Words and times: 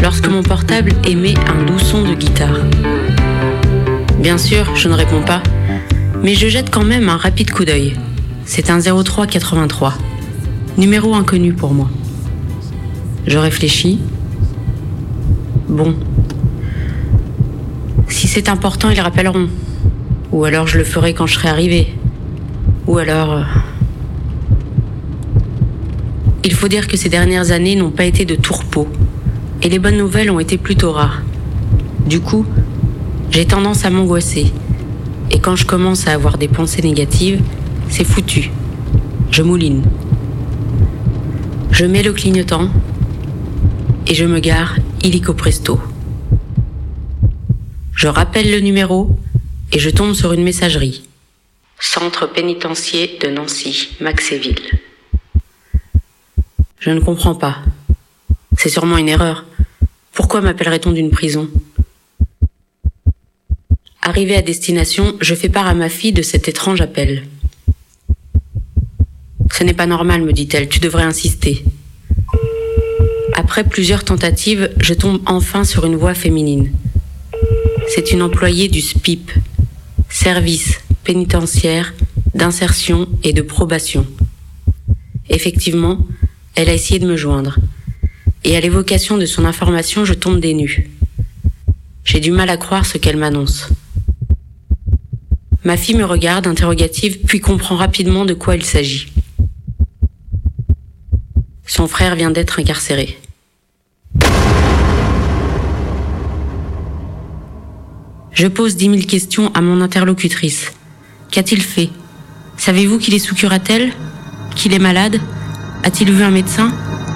lorsque 0.00 0.28
mon 0.28 0.42
portable 0.42 0.92
émet 1.06 1.34
un 1.48 1.64
doux 1.64 1.78
son 1.78 2.02
de 2.02 2.14
guitare. 2.14 2.60
Bien 4.18 4.38
sûr, 4.38 4.74
je 4.74 4.88
ne 4.88 4.94
réponds 4.94 5.22
pas, 5.22 5.42
mais 6.22 6.34
je 6.34 6.48
jette 6.48 6.70
quand 6.70 6.84
même 6.84 7.08
un 7.08 7.16
rapide 7.16 7.50
coup 7.50 7.64
d'œil. 7.64 7.94
C'est 8.44 8.70
un 8.70 8.80
0383, 8.80 9.94
numéro 10.76 11.14
inconnu 11.14 11.52
pour 11.52 11.72
moi. 11.72 11.88
Je 13.26 13.38
réfléchis. 13.38 14.00
Bon. 15.68 15.94
Si 18.08 18.26
c'est 18.26 18.48
important, 18.48 18.90
ils 18.90 19.00
rappelleront. 19.00 19.48
Ou 20.32 20.44
alors 20.44 20.66
je 20.66 20.78
le 20.78 20.84
ferai 20.84 21.14
quand 21.14 21.26
je 21.26 21.34
serai 21.34 21.48
arrivé. 21.48 21.94
Ou 22.86 22.98
alors... 22.98 23.44
Il 26.42 26.54
faut 26.54 26.68
dire 26.68 26.88
que 26.88 26.96
ces 26.96 27.10
dernières 27.10 27.50
années 27.50 27.76
n'ont 27.76 27.90
pas 27.90 28.04
été 28.04 28.24
de 28.24 28.34
tourpeau. 28.34 28.88
Et 29.62 29.68
les 29.68 29.78
bonnes 29.78 29.98
nouvelles 29.98 30.30
ont 30.30 30.40
été 30.40 30.56
plutôt 30.56 30.92
rares. 30.92 31.22
Du 32.06 32.20
coup, 32.20 32.46
j'ai 33.30 33.44
tendance 33.44 33.84
à 33.84 33.90
m'angoisser. 33.90 34.50
Et 35.30 35.38
quand 35.38 35.54
je 35.54 35.66
commence 35.66 36.06
à 36.06 36.12
avoir 36.12 36.38
des 36.38 36.48
pensées 36.48 36.82
négatives, 36.82 37.42
c'est 37.88 38.04
foutu. 38.04 38.50
Je 39.30 39.42
mouline. 39.42 39.82
Je 41.70 41.84
mets 41.84 42.02
le 42.02 42.12
clignotant 42.12 42.68
et 44.06 44.14
je 44.14 44.24
me 44.24 44.40
gare 44.40 44.76
illico 45.04 45.34
presto. 45.34 45.78
Je 47.94 48.08
rappelle 48.08 48.50
le 48.50 48.60
numéro 48.60 49.18
et 49.72 49.78
je 49.78 49.90
tombe 49.90 50.14
sur 50.14 50.32
une 50.32 50.42
messagerie. 50.42 51.02
Centre 51.78 52.26
pénitentiaire 52.26 53.08
de 53.22 53.28
Nancy, 53.28 53.90
Maxéville. 54.00 54.79
Je 56.80 56.88
ne 56.88 57.00
comprends 57.00 57.34
pas. 57.34 57.58
C'est 58.56 58.70
sûrement 58.70 58.96
une 58.96 59.10
erreur. 59.10 59.44
Pourquoi 60.12 60.40
m'appellerait-on 60.40 60.92
d'une 60.92 61.10
prison? 61.10 61.48
Arrivé 64.00 64.34
à 64.34 64.40
destination, 64.40 65.14
je 65.20 65.34
fais 65.34 65.50
part 65.50 65.66
à 65.66 65.74
ma 65.74 65.90
fille 65.90 66.12
de 66.12 66.22
cet 66.22 66.48
étrange 66.48 66.80
appel. 66.80 67.24
Ce 69.52 69.62
n'est 69.62 69.74
pas 69.74 69.86
normal, 69.86 70.22
me 70.22 70.32
dit-elle, 70.32 70.70
tu 70.70 70.80
devrais 70.80 71.02
insister. 71.02 71.64
Après 73.34 73.64
plusieurs 73.64 74.04
tentatives, 74.04 74.72
je 74.80 74.94
tombe 74.94 75.20
enfin 75.26 75.64
sur 75.64 75.84
une 75.84 75.96
voix 75.96 76.14
féminine. 76.14 76.72
C'est 77.88 78.10
une 78.10 78.22
employée 78.22 78.68
du 78.68 78.80
SPIP, 78.80 79.30
Service 80.08 80.80
pénitentiaire 81.04 81.92
d'insertion 82.34 83.06
et 83.22 83.32
de 83.32 83.42
probation. 83.42 84.06
Effectivement, 85.28 86.06
elle 86.54 86.68
a 86.68 86.74
essayé 86.74 86.98
de 86.98 87.06
me 87.06 87.16
joindre. 87.16 87.58
Et 88.44 88.56
à 88.56 88.60
l'évocation 88.60 89.18
de 89.18 89.26
son 89.26 89.44
information, 89.44 90.04
je 90.04 90.14
tombe 90.14 90.40
des 90.40 90.54
nues. 90.54 90.90
J'ai 92.04 92.20
du 92.20 92.30
mal 92.30 92.50
à 92.50 92.56
croire 92.56 92.86
ce 92.86 92.98
qu'elle 92.98 93.16
m'annonce. 93.16 93.68
Ma 95.64 95.76
fille 95.76 95.94
me 95.94 96.04
regarde, 96.04 96.46
interrogative, 96.46 97.20
puis 97.26 97.40
comprend 97.40 97.76
rapidement 97.76 98.24
de 98.24 98.34
quoi 98.34 98.56
il 98.56 98.64
s'agit. 98.64 99.12
Son 101.66 101.86
frère 101.86 102.16
vient 102.16 102.30
d'être 102.30 102.58
incarcéré. 102.58 103.18
Je 108.32 108.46
pose 108.46 108.74
dix 108.76 108.88
mille 108.88 109.06
questions 109.06 109.52
à 109.52 109.60
mon 109.60 109.82
interlocutrice. 109.82 110.72
Qu'a-t-il 111.30 111.60
fait? 111.60 111.90
Savez-vous 112.56 112.98
qu'il 112.98 113.14
est 113.14 113.18
sous 113.18 113.34
curatelle? 113.34 113.92
Qu'il 114.56 114.72
est 114.72 114.78
malade? 114.78 115.20
A-t-il 115.82 116.12
vu 116.12 116.22
un 116.22 116.30
médecin? 116.30 116.74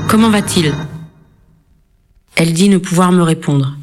Comment 0.09 0.31
va-t-il? 0.31 0.73
Elle 2.35 2.55
dit 2.55 2.70
ne 2.70 2.79
pouvoir 2.79 3.13
me 3.13 3.23
répondre, 3.23 3.77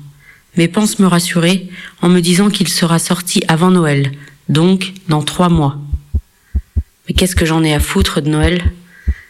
mais 0.57 0.67
pense 0.67 0.97
me 0.97 1.05
rassurer 1.05 1.69
en 2.01 2.09
me 2.09 2.19
disant 2.19 2.49
qu'il 2.49 2.67
sera 2.67 2.97
sorti 2.97 3.43
avant 3.47 3.69
Noël, 3.69 4.11
donc 4.49 4.93
dans 5.07 5.21
trois 5.21 5.49
mois. 5.49 5.77
Mais 7.07 7.13
qu'est-ce 7.13 7.35
que 7.35 7.45
j'en 7.45 7.63
ai 7.63 7.73
à 7.75 7.79
foutre 7.79 8.21
de 8.21 8.29
Noël? 8.29 8.73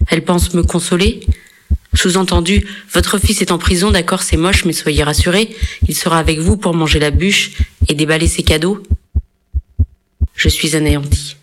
Elle 0.08 0.24
pense 0.24 0.54
me 0.54 0.64
consoler? 0.64 1.20
Sous-entendu, 1.94 2.66
votre 2.94 3.18
fils 3.18 3.42
est 3.42 3.52
en 3.52 3.58
prison, 3.58 3.92
d'accord, 3.92 4.24
c'est 4.24 4.38
moche, 4.38 4.64
mais 4.64 4.74
soyez 4.74 5.04
rassurés, 5.04 5.54
il 5.86 5.96
sera 5.96 6.18
avec 6.18 6.40
vous 6.40 6.56
pour 6.56 6.74
manger 6.74 7.00
la 7.00 7.12
bûche 7.12 7.52
et 7.90 7.94
déballer 7.94 8.28
ses 8.28 8.44
cadeaux. 8.44 8.82
Je 10.34 10.48
suis 10.48 10.78
anéantie. 10.78 11.36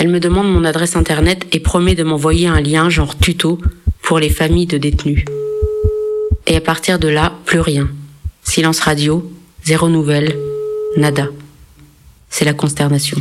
Elle 0.00 0.08
me 0.08 0.20
demande 0.20 0.48
mon 0.48 0.64
adresse 0.64 0.94
internet 0.94 1.44
et 1.50 1.58
promet 1.58 1.96
de 1.96 2.04
m'envoyer 2.04 2.46
un 2.46 2.60
lien 2.60 2.88
genre 2.88 3.18
tuto 3.18 3.58
pour 4.00 4.20
les 4.20 4.30
familles 4.30 4.66
de 4.66 4.78
détenus. 4.78 5.24
Et 6.46 6.56
à 6.56 6.60
partir 6.60 7.00
de 7.00 7.08
là, 7.08 7.32
plus 7.44 7.58
rien. 7.58 7.88
Silence 8.44 8.78
radio, 8.78 9.28
zéro 9.64 9.88
nouvelle, 9.88 10.38
nada. 10.96 11.26
C'est 12.30 12.44
la 12.44 12.54
consternation. 12.54 13.18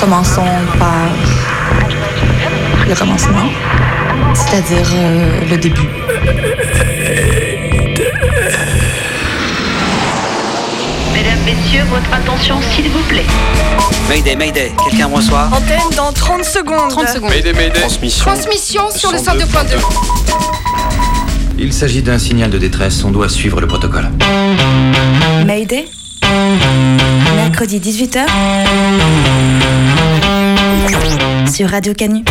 Commençons 0.00 0.42
par 0.80 1.08
le 2.88 2.94
commencement, 2.96 3.48
c'est-à-dire 4.34 4.86
euh, 4.94 5.40
le 5.50 5.56
début. 5.56 5.88
Mesdames, 11.12 11.38
Messieurs, 11.44 11.84
votre 11.90 12.12
attention 12.12 12.56
s'il 12.74 12.88
vous 12.88 13.02
plaît. 13.08 13.24
Mayday, 14.08 14.36
Mayday, 14.36 14.72
quelqu'un 14.88 15.08
me 15.08 15.16
reçoit 15.16 15.48
Antenne 15.52 15.96
dans 15.96 16.12
30 16.12 16.44
secondes. 16.44 16.88
30 16.90 17.08
secondes. 17.08 17.30
Mayday, 17.30 17.52
Mayday. 17.52 17.80
Transmission. 17.80 18.24
Transmission 18.24 18.90
sur 18.90 19.12
le 19.12 19.18
102.2. 19.18 19.42
Il 21.58 21.72
s'agit 21.72 22.02
d'un 22.02 22.18
signal 22.18 22.50
de 22.50 22.58
détresse, 22.58 23.04
on 23.04 23.10
doit 23.10 23.28
suivre 23.28 23.60
le 23.60 23.66
protocole. 23.66 24.08
Mayday 25.46 25.86
Mercredi 27.36 27.78
18h 27.78 28.20
sur 31.52 31.68
Radio 31.68 31.92
Canu. 31.94 32.24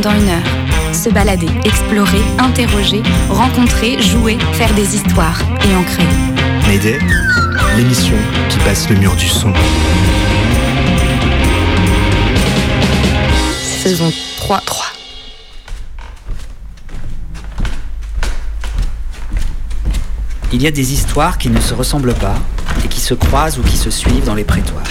Pendant 0.00 0.16
une 0.16 0.28
heure. 0.28 0.94
Se 0.94 1.08
balader, 1.08 1.48
explorer, 1.64 2.22
interroger, 2.38 3.02
rencontrer, 3.28 4.00
jouer, 4.00 4.38
faire 4.52 4.72
des 4.74 4.94
histoires 4.94 5.40
et 5.68 5.74
en 5.74 5.82
créer. 5.82 6.06
Mayday, 6.68 6.98
l'émission 7.76 8.16
qui 8.48 8.58
passe 8.58 8.88
le 8.88 8.96
mur 8.96 9.14
du 9.16 9.26
son. 9.26 9.52
Saison 13.82 14.12
3. 14.36 14.60
3. 14.60 14.86
Il 20.52 20.62
y 20.62 20.66
a 20.66 20.70
des 20.70 20.92
histoires 20.92 21.38
qui 21.38 21.50
ne 21.50 21.60
se 21.60 21.74
ressemblent 21.74 22.14
pas 22.14 22.36
et 22.84 22.88
qui 22.88 23.00
se 23.00 23.14
croisent 23.14 23.58
ou 23.58 23.62
qui 23.62 23.76
se 23.76 23.90
suivent 23.90 24.24
dans 24.24 24.34
les 24.34 24.44
prétoires. 24.44 24.84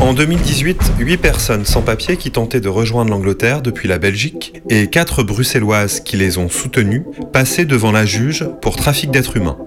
En 0.00 0.12
2018, 0.14 0.92
8 1.00 1.16
personnes 1.16 1.64
sans 1.64 1.82
papier 1.82 2.16
qui 2.16 2.30
tentaient 2.30 2.60
de 2.60 2.68
rejoindre 2.68 3.10
l'Angleterre 3.10 3.62
depuis 3.62 3.88
la 3.88 3.98
Belgique 3.98 4.62
et 4.70 4.86
4 4.86 5.24
bruxelloises 5.24 5.98
qui 6.00 6.16
les 6.16 6.38
ont 6.38 6.48
soutenues 6.48 7.04
passaient 7.32 7.64
devant 7.64 7.90
la 7.90 8.06
juge 8.06 8.46
pour 8.62 8.76
trafic 8.76 9.10
d'êtres 9.10 9.36
humains. 9.36 9.58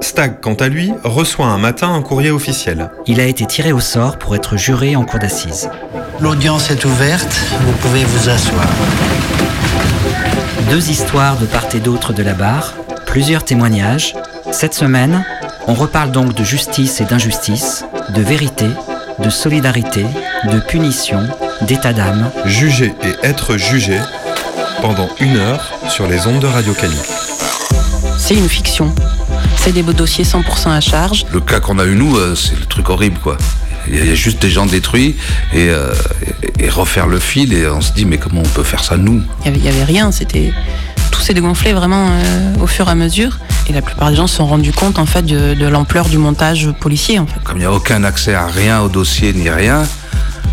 Stag, 0.00 0.40
quant 0.40 0.54
à 0.54 0.68
lui, 0.68 0.92
reçoit 1.02 1.46
un 1.46 1.58
matin 1.58 1.92
un 1.92 2.02
courrier 2.02 2.30
officiel. 2.30 2.90
Il 3.08 3.20
a 3.20 3.24
été 3.24 3.44
tiré 3.46 3.72
au 3.72 3.80
sort 3.80 4.16
pour 4.16 4.36
être 4.36 4.56
juré 4.56 4.94
en 4.94 5.04
cour 5.04 5.18
d'assises. 5.18 5.68
L'audience 6.20 6.70
est 6.70 6.84
ouverte, 6.84 7.40
vous 7.60 7.72
pouvez 7.72 8.04
vous 8.04 8.28
asseoir. 8.28 8.68
Deux 10.70 10.88
histoires 10.88 11.36
de 11.36 11.46
part 11.46 11.66
et 11.74 11.80
d'autre 11.80 12.12
de 12.12 12.22
la 12.22 12.34
barre, 12.34 12.74
plusieurs 13.06 13.44
témoignages. 13.44 14.14
Cette 14.52 14.74
semaine, 14.74 15.24
on 15.66 15.74
reparle 15.74 16.12
donc 16.12 16.32
de 16.32 16.44
justice 16.44 17.00
et 17.00 17.04
d'injustice, 17.04 17.84
de 18.14 18.22
vérité, 18.22 18.66
de 19.22 19.30
solidarité, 19.30 20.04
de 20.50 20.58
punition, 20.60 21.20
d'état 21.62 21.92
d'âme. 21.92 22.30
Juger 22.46 22.94
et 23.02 23.26
être 23.26 23.56
jugé 23.56 23.98
pendant 24.80 25.08
une 25.20 25.36
heure 25.36 25.70
sur 25.88 26.06
les 26.06 26.26
ondes 26.26 26.40
de 26.40 26.46
Radio 26.46 26.72
Canu. 26.72 26.94
C'est 28.18 28.34
une 28.34 28.48
fiction. 28.48 28.94
C'est 29.56 29.72
des 29.72 29.82
beaux 29.82 29.92
dossiers 29.92 30.24
100% 30.24 30.70
à 30.70 30.80
charge. 30.80 31.26
Le 31.32 31.40
cas 31.40 31.60
qu'on 31.60 31.78
a 31.78 31.84
eu 31.84 31.94
nous, 31.96 32.16
euh, 32.16 32.34
c'est 32.34 32.58
le 32.58 32.64
truc 32.66 32.88
horrible 32.88 33.18
quoi. 33.18 33.36
Il 33.88 34.06
y 34.06 34.10
a 34.10 34.14
juste 34.14 34.40
des 34.42 34.50
gens 34.50 34.66
détruits 34.66 35.16
et, 35.52 35.68
euh, 35.70 35.92
et, 36.58 36.64
et 36.66 36.68
refaire 36.68 37.06
le 37.06 37.18
fil 37.18 37.52
et 37.54 37.66
on 37.68 37.80
se 37.80 37.92
dit 37.92 38.04
mais 38.04 38.18
comment 38.18 38.42
on 38.44 38.48
peut 38.48 38.62
faire 38.62 38.84
ça 38.84 38.96
nous? 38.96 39.22
Il 39.44 39.52
n'y 39.52 39.58
avait, 39.68 39.68
avait, 39.68 39.84
rien, 39.84 40.12
c'était 40.12 40.52
tout 41.20 41.26
s'est 41.26 41.34
dégonflé 41.34 41.74
vraiment 41.74 42.08
euh, 42.08 42.62
au 42.62 42.66
fur 42.66 42.88
et 42.88 42.92
à 42.92 42.94
mesure. 42.94 43.38
Et 43.68 43.74
la 43.74 43.82
plupart 43.82 44.08
des 44.08 44.16
gens 44.16 44.26
se 44.26 44.36
sont 44.36 44.46
rendus 44.46 44.72
compte 44.72 44.98
en 44.98 45.04
fait 45.04 45.20
de, 45.20 45.52
de 45.52 45.66
l'ampleur 45.66 46.08
du 46.08 46.16
montage 46.16 46.70
policier. 46.80 47.18
En 47.18 47.26
fait. 47.26 47.38
Comme 47.44 47.58
il 47.58 47.60
n'y 47.60 47.66
a 47.66 47.72
aucun 47.72 48.04
accès 48.04 48.32
à 48.34 48.46
rien 48.46 48.80
au 48.80 48.88
dossier 48.88 49.34
ni 49.34 49.50
rien, 49.50 49.82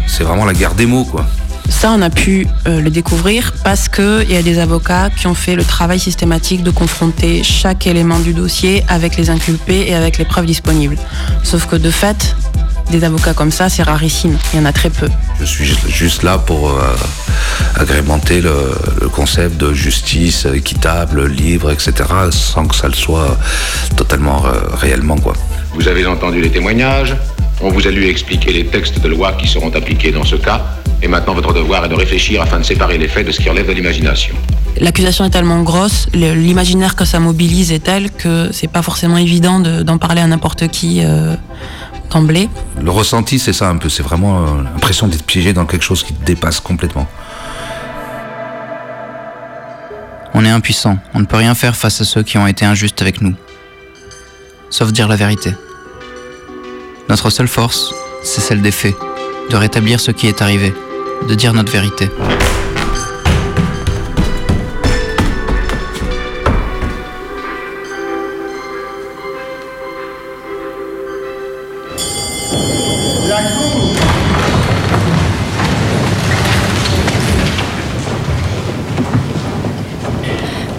c'est 0.08 0.24
vraiment 0.24 0.44
la 0.44 0.54
guerre 0.54 0.76
des 0.76 0.86
mots 0.86 1.06
quoi. 1.06 1.26
Ça, 1.70 1.92
on 1.92 2.02
a 2.02 2.10
pu 2.10 2.48
euh, 2.68 2.82
le 2.82 2.90
découvrir 2.90 3.54
parce 3.64 3.88
qu'il 3.88 4.30
y 4.30 4.36
a 4.36 4.42
des 4.42 4.60
avocats 4.60 5.10
qui 5.10 5.28
ont 5.28 5.34
fait 5.34 5.56
le 5.56 5.64
travail 5.64 6.00
systématique 6.00 6.64
de 6.64 6.72
confronter 6.72 7.44
chaque 7.44 7.88
élément 7.88 8.20
du 8.20 8.34
dossier 8.34 8.84
avec 8.90 9.16
les 9.16 9.30
inculpés 9.30 9.86
et 9.88 9.96
avec 9.96 10.18
les 10.18 10.26
preuves 10.26 10.46
disponibles. 10.46 10.98
Sauf 11.44 11.66
que 11.66 11.78
de 11.78 11.92
fait, 11.92 12.36
des 12.90 13.04
avocats 13.04 13.34
comme 13.34 13.52
ça, 13.52 13.70
c'est 13.70 13.84
rarissime. 13.84 14.38
Il 14.54 14.60
y 14.60 14.62
en 14.62 14.66
a 14.66 14.74
très 14.74 14.90
peu. 14.90 15.08
Je 15.40 15.46
suis 15.46 15.76
juste 15.88 16.24
là 16.24 16.38
pour 16.38 16.72
euh, 16.72 16.96
agrémenter 17.76 18.42
le, 18.42 18.56
le, 19.02 19.10
concept 19.10 19.58
de 19.58 19.74
justice 19.74 20.46
équitable, 20.46 21.28
libre, 21.28 21.72
etc., 21.72 21.94
sans 22.32 22.66
que 22.66 22.76
ça 22.76 22.88
le 22.88 22.94
soit 22.94 23.38
totalement 23.96 24.46
euh, 24.46 24.60
réellement. 24.74 25.18
Quoi. 25.18 25.34
Vous 25.74 25.88
avez 25.88 26.06
entendu 26.06 26.42
les 26.42 26.50
témoignages, 26.50 27.16
on 27.62 27.70
vous 27.70 27.88
a 27.88 27.92
lu 27.92 28.08
expliquer 28.08 28.54
les 28.54 28.66
textes 28.66 29.00
de 29.00 29.08
loi 29.08 29.34
qui 29.34 29.48
seront 29.48 29.74
appliqués 29.74 30.12
dans 30.12 30.24
ce 30.24 30.36
cas, 30.36 30.64
et 31.02 31.08
maintenant 31.08 31.34
votre 31.34 31.54
devoir 31.54 31.86
est 31.86 31.90
de 31.90 31.96
réfléchir 31.96 32.42
afin 32.42 32.60
de 32.60 32.64
séparer 32.64 32.98
les 32.98 33.08
faits 33.08 33.28
de 33.28 33.32
ce 33.32 33.40
qui 33.40 33.50
relève 33.50 33.68
de 33.68 33.74
l'imagination. 33.74 34.36
L'accusation 34.80 35.26
est 35.26 35.32
tellement 35.32 35.64
grosse, 35.64 36.08
l'imaginaire 36.14 36.96
que 36.96 37.06
ça 37.06 37.20
mobilise 37.20 37.72
est 37.72 37.84
tel 37.84 38.12
que 38.12 38.50
c'est 38.52 38.68
pas 38.68 38.84
forcément 38.84 39.18
évident 39.18 39.60
d'en 39.60 39.98
parler 39.98 40.22
à 40.22 40.28
n'importe 40.28 40.68
qui. 40.68 41.02
Euh, 41.04 41.36
d'emblée. 42.10 42.50
Le 42.82 42.92
ressenti, 42.92 43.40
c'est 43.40 43.54
ça 43.54 43.70
un 43.70 43.78
peu. 43.78 43.90
C'est 43.90 44.04
vraiment 44.04 44.44
euh, 44.44 44.64
l'impression 44.64 45.08
d'être 45.08 45.24
piégé 45.24 45.54
dans 45.54 45.66
quelque 45.66 45.84
chose 45.84 46.04
qui 46.04 46.14
te 46.14 46.24
dépasse 46.24 46.60
complètement. 46.60 47.08
On 50.34 50.46
est 50.46 50.50
impuissant. 50.50 50.98
On 51.14 51.20
ne 51.20 51.26
peut 51.26 51.38
rien 51.38 51.56
faire 51.56 51.76
face 51.76 52.02
à 52.02 52.04
ceux 52.04 52.24
qui 52.24 52.38
ont 52.38 52.48
été 52.48 52.66
injustes 52.66 53.02
avec 53.02 53.22
nous. 53.22 53.34
Sauf 54.70 54.92
dire 54.92 55.08
la 55.08 55.16
vérité. 55.16 55.54
Notre 57.10 57.30
seule 57.30 57.48
force, 57.48 57.94
c'est 58.24 58.42
celle 58.42 58.62
des 58.62 58.72
faits, 58.72 58.96
de 59.50 59.56
rétablir 59.56 60.00
ce 60.00 60.12
qui 60.12 60.28
est 60.28 60.42
arrivé, 60.42 60.74
de 61.28 61.36
dire 61.36 61.54
notre 61.54 61.72
vérité. 61.72 62.10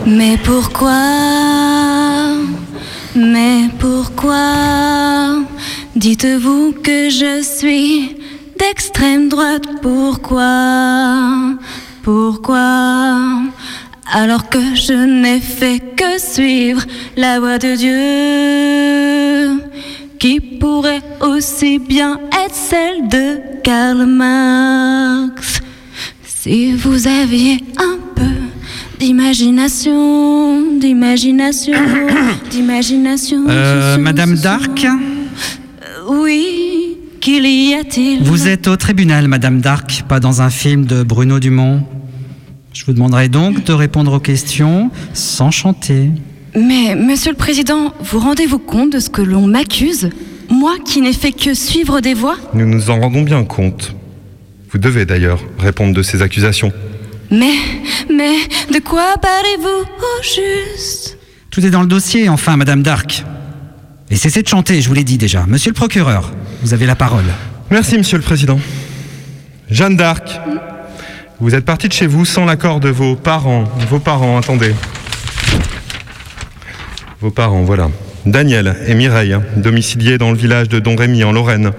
Mais 0.06 0.38
pourquoi 0.43 0.90
Mais 3.14 3.69
pourquoi 3.78 5.44
Dites-vous 5.94 6.72
que 6.82 7.10
je 7.10 7.43
suis 7.43 8.16
d'extrême 8.58 9.28
droite? 9.28 9.64
Pourquoi 9.82 11.54
Pourquoi 12.02 13.20
Alors 14.11 14.49
que 14.49 14.75
je 14.75 14.94
n'ai 14.94 15.40
fait 15.40 15.81
que 15.96 16.19
suivre 16.19 16.82
la 17.16 17.38
voie 17.38 17.58
de 17.58 17.76
Dieu? 17.76 19.17
Pourrait 20.58 21.02
aussi 21.20 21.78
bien 21.78 22.20
être 22.44 22.55
celle 22.55 23.08
de 23.08 23.40
Karl 23.62 24.06
Marx. 24.06 25.60
Si 26.25 26.72
vous 26.72 27.06
aviez 27.06 27.62
un 27.76 27.99
peu 28.14 28.22
d'imagination, 28.99 30.78
d'imagination, 30.78 31.72
d'imagination. 32.50 33.44
Euh, 33.49 33.99
Madame 33.99 34.37
Dark 34.37 34.87
Oui, 36.08 36.96
qu'il 37.20 37.46
y 37.46 37.75
a-t-il? 37.75 38.22
Vous 38.22 38.49
êtes 38.49 38.69
au 38.69 38.76
tribunal, 38.76 39.28
Madame 39.28 39.61
Dark, 39.61 40.04
pas 40.08 40.20
dans 40.20 40.43
un 40.43 40.50
film 40.50 40.84
de 40.87 41.02
Bruno 41.02 41.38
Dumont. 41.40 41.82
Je 42.72 42.84
vous 42.84 42.93
demanderai 42.93 43.28
donc 43.28 43.64
de 43.64 43.72
répondre 43.72 44.12
aux 44.12 44.20
questions 44.20 44.90
sans 45.12 45.50
chanter. 45.50 46.11
Mais, 46.54 46.94
Monsieur 46.94 47.32
le 47.32 47.37
Président, 47.37 47.93
vous 48.00 48.19
rendez-vous 48.19 48.58
compte 48.58 48.93
de 48.93 48.99
ce 49.00 49.11
que 49.11 49.22
l'on 49.22 49.46
m'accuse? 49.46 50.11
Moi 50.50 50.76
qui 50.84 51.00
n'ai 51.00 51.12
fait 51.12 51.32
que 51.32 51.54
suivre 51.54 52.00
des 52.00 52.14
voies 52.14 52.36
Nous 52.54 52.66
nous 52.66 52.90
en 52.90 53.00
rendons 53.00 53.22
bien 53.22 53.44
compte. 53.44 53.94
Vous 54.70 54.78
devez 54.78 55.04
d'ailleurs 55.04 55.40
répondre 55.58 55.94
de 55.94 56.02
ces 56.02 56.22
accusations. 56.22 56.72
Mais, 57.30 57.54
mais, 58.10 58.36
de 58.72 58.78
quoi 58.78 59.14
parlez-vous 59.20 59.66
au 59.66 60.22
juste? 60.22 61.18
Tout 61.50 61.64
est 61.64 61.70
dans 61.70 61.82
le 61.82 61.86
dossier, 61.88 62.28
enfin, 62.28 62.56
Madame 62.56 62.82
Dark. 62.82 63.24
Et 64.10 64.16
cessez 64.16 64.42
de 64.42 64.48
chanter, 64.48 64.80
je 64.80 64.88
vous 64.88 64.94
l'ai 64.94 65.04
dit 65.04 65.18
déjà. 65.18 65.44
Monsieur 65.46 65.70
le 65.70 65.74
procureur, 65.74 66.32
vous 66.62 66.72
avez 66.72 66.86
la 66.86 66.96
parole. 66.96 67.24
Merci, 67.70 67.98
Monsieur 67.98 68.16
le 68.16 68.22
Président. 68.22 68.58
Jeanne 69.70 69.96
d'Arc, 69.96 70.40
vous 71.40 71.54
êtes 71.54 71.66
partie 71.66 71.88
de 71.88 71.92
chez 71.92 72.06
vous 72.06 72.24
sans 72.24 72.46
l'accord 72.46 72.80
de 72.80 72.88
vos 72.88 73.14
parents. 73.14 73.64
Vos 73.90 73.98
parents, 73.98 74.38
attendez. 74.38 74.74
Vos 77.20 77.30
parents, 77.30 77.62
voilà. 77.62 77.90
Daniel 78.30 78.76
et 78.86 78.94
Mireille, 78.94 79.36
domiciliés 79.56 80.19
dans 80.19 80.30
le 80.30 80.36
village 80.36 80.69
de 80.69 80.78
Don 80.78 80.96
Rémy 80.96 81.25
en 81.25 81.32
Lorraine. 81.32 81.72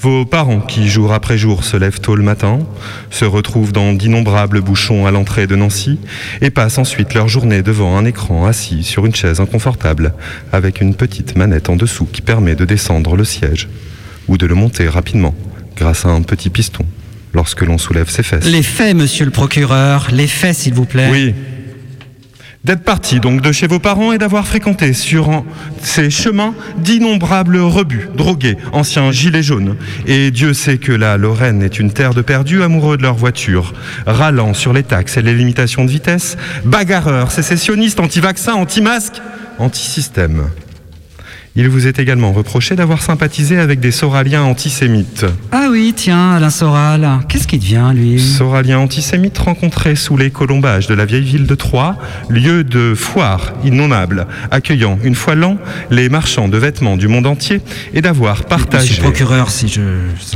Vos 0.00 0.24
parents, 0.24 0.60
qui 0.60 0.88
jour 0.88 1.12
après 1.12 1.38
jour 1.38 1.62
se 1.62 1.76
lèvent 1.76 2.00
tôt 2.00 2.16
le 2.16 2.22
matin, 2.24 2.58
se 3.10 3.24
retrouvent 3.24 3.72
dans 3.72 3.92
d'innombrables 3.92 4.60
bouchons 4.60 5.06
à 5.06 5.12
l'entrée 5.12 5.46
de 5.46 5.54
Nancy 5.54 6.00
et 6.40 6.50
passent 6.50 6.78
ensuite 6.78 7.14
leur 7.14 7.28
journée 7.28 7.62
devant 7.62 7.96
un 7.96 8.04
écran 8.04 8.46
assis 8.46 8.82
sur 8.82 9.06
une 9.06 9.14
chaise 9.14 9.40
inconfortable 9.40 10.14
avec 10.52 10.80
une 10.80 10.94
petite 10.94 11.36
manette 11.36 11.68
en 11.68 11.76
dessous 11.76 12.06
qui 12.06 12.22
permet 12.22 12.56
de 12.56 12.64
descendre 12.64 13.16
le 13.16 13.24
siège 13.24 13.68
ou 14.26 14.36
de 14.36 14.46
le 14.46 14.56
monter 14.56 14.88
rapidement 14.88 15.34
grâce 15.76 16.04
à 16.06 16.08
un 16.08 16.22
petit 16.22 16.50
piston 16.50 16.84
lorsque 17.34 17.62
l'on 17.62 17.78
soulève 17.78 18.10
ses 18.10 18.24
fesses. 18.24 18.46
Les 18.46 18.64
faits, 18.64 18.96
monsieur 18.96 19.24
le 19.24 19.30
procureur, 19.30 20.08
les 20.10 20.26
faits, 20.26 20.56
s'il 20.56 20.74
vous 20.74 20.86
plaît. 20.86 21.08
Oui, 21.10 21.34
d'être 22.64 22.82
parti 22.82 23.20
donc 23.20 23.40
de 23.40 23.52
chez 23.52 23.66
vos 23.66 23.78
parents 23.78 24.12
et 24.12 24.18
d'avoir 24.18 24.46
fréquenté 24.46 24.92
sur 24.92 25.44
ces 25.82 26.10
chemins 26.10 26.54
d'innombrables 26.78 27.58
rebuts, 27.58 28.08
drogués, 28.14 28.56
anciens 28.72 29.12
gilets 29.12 29.42
jaunes. 29.42 29.76
Et 30.06 30.30
Dieu 30.30 30.54
sait 30.54 30.78
que 30.78 30.92
la 30.92 31.16
Lorraine 31.16 31.62
est 31.62 31.78
une 31.78 31.92
terre 31.92 32.14
de 32.14 32.22
perdus 32.22 32.62
amoureux 32.62 32.96
de 32.96 33.02
leur 33.02 33.14
voiture, 33.14 33.74
râlant 34.06 34.54
sur 34.54 34.72
les 34.72 34.82
taxes 34.82 35.16
et 35.16 35.22
les 35.22 35.34
limitations 35.34 35.84
de 35.84 35.90
vitesse, 35.90 36.36
bagarreurs, 36.64 37.30
sécessionnistes, 37.30 38.00
anti-vaccins, 38.00 38.54
anti-masques, 38.54 39.22
anti-système. 39.58 40.48
Il 41.56 41.68
vous 41.68 41.86
est 41.86 41.98
également 41.98 42.32
reproché 42.32 42.76
d'avoir 42.76 43.02
sympathisé 43.02 43.58
avec 43.58 43.80
des 43.80 43.90
Soraliens 43.90 44.42
antisémites. 44.42 45.26
Ah 45.50 45.68
oui, 45.70 45.92
tiens, 45.96 46.32
Alain 46.32 46.50
Soral. 46.50 47.08
Qu'est-ce 47.28 47.48
qui 47.48 47.58
devient, 47.58 47.90
lui? 47.94 48.20
Soraliens 48.20 48.78
antisémites 48.78 49.38
rencontrés 49.38 49.96
sous 49.96 50.16
les 50.16 50.30
colombages 50.30 50.86
de 50.86 50.94
la 50.94 51.04
vieille 51.04 51.24
ville 51.24 51.46
de 51.46 51.54
Troyes, 51.54 51.96
lieu 52.28 52.62
de 52.62 52.94
foire 52.94 53.54
innommable, 53.64 54.26
accueillant 54.50 54.98
une 55.02 55.14
fois 55.16 55.34
l'an 55.34 55.58
les 55.90 56.08
marchands 56.08 56.48
de 56.48 56.58
vêtements 56.58 56.96
du 56.96 57.08
monde 57.08 57.26
entier 57.26 57.60
et 57.92 58.02
d'avoir 58.02 58.44
partagé. 58.44 58.90
Monsieur 58.90 59.02
le 59.02 59.08
procureur, 59.08 59.50
si 59.50 59.68
je, 59.68 59.80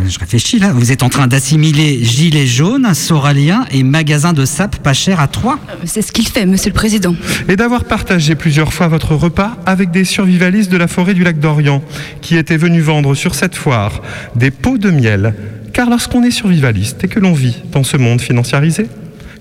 je 0.09 0.19
réfléchis 0.19 0.59
là, 0.59 0.73
vous 0.73 0.91
êtes 0.91 1.03
en 1.05 1.09
train 1.09 1.29
d'assimiler 1.29 2.03
gilets 2.03 2.47
jaunes, 2.47 2.93
Soraliens 2.95 3.65
et 3.71 3.83
magasins 3.85 4.33
de 4.33 4.45
sap 4.45 4.77
pas 4.77 4.93
cher 4.93 5.21
à 5.21 5.29
Troyes 5.29 5.59
C'est 5.85 6.03
ce 6.03 6.11
qu'il 6.11 6.27
fait, 6.27 6.47
monsieur 6.47 6.71
le 6.71 6.75
président. 6.75 7.15
Et 7.49 7.57
d'avoir 7.57 7.85
partagé 7.85 8.35
plusieurs 8.35 8.73
fois 8.73 8.89
votre 8.89 9.15
repas 9.15 9.57
avec 9.67 9.91
des 9.91 10.05
survivalistes 10.05 10.71
de 10.73 10.77
la 10.77 10.89
forêt 10.89 11.02
du 11.11 11.25
lac 11.25 11.39
d'Orient 11.39 11.83
qui 12.21 12.37
étaient 12.37 12.57
venus 12.57 12.85
vendre 12.85 13.15
sur 13.15 13.35
cette 13.35 13.55
foire 13.55 14.01
des 14.37 14.51
pots 14.51 14.79
de 14.79 14.91
miel. 14.91 15.35
Car 15.73 15.91
lorsqu'on 15.91 16.23
est 16.23 16.31
survivaliste 16.31 17.03
et 17.05 17.09
que 17.09 17.19
l'on 17.19 17.33
vit 17.33 17.63
dans 17.73 17.83
ce 17.83 17.97
monde 17.97 18.21
financiarisé, 18.21 18.87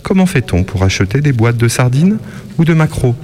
comment 0.02 0.26
fait-on 0.26 0.64
pour 0.64 0.84
acheter 0.84 1.22
des 1.22 1.34
boîtes 1.34 1.58
de 1.58 1.68
sardines 1.68 2.18
ou 2.58 2.66
de 2.66 2.74
maquereaux 2.74 3.16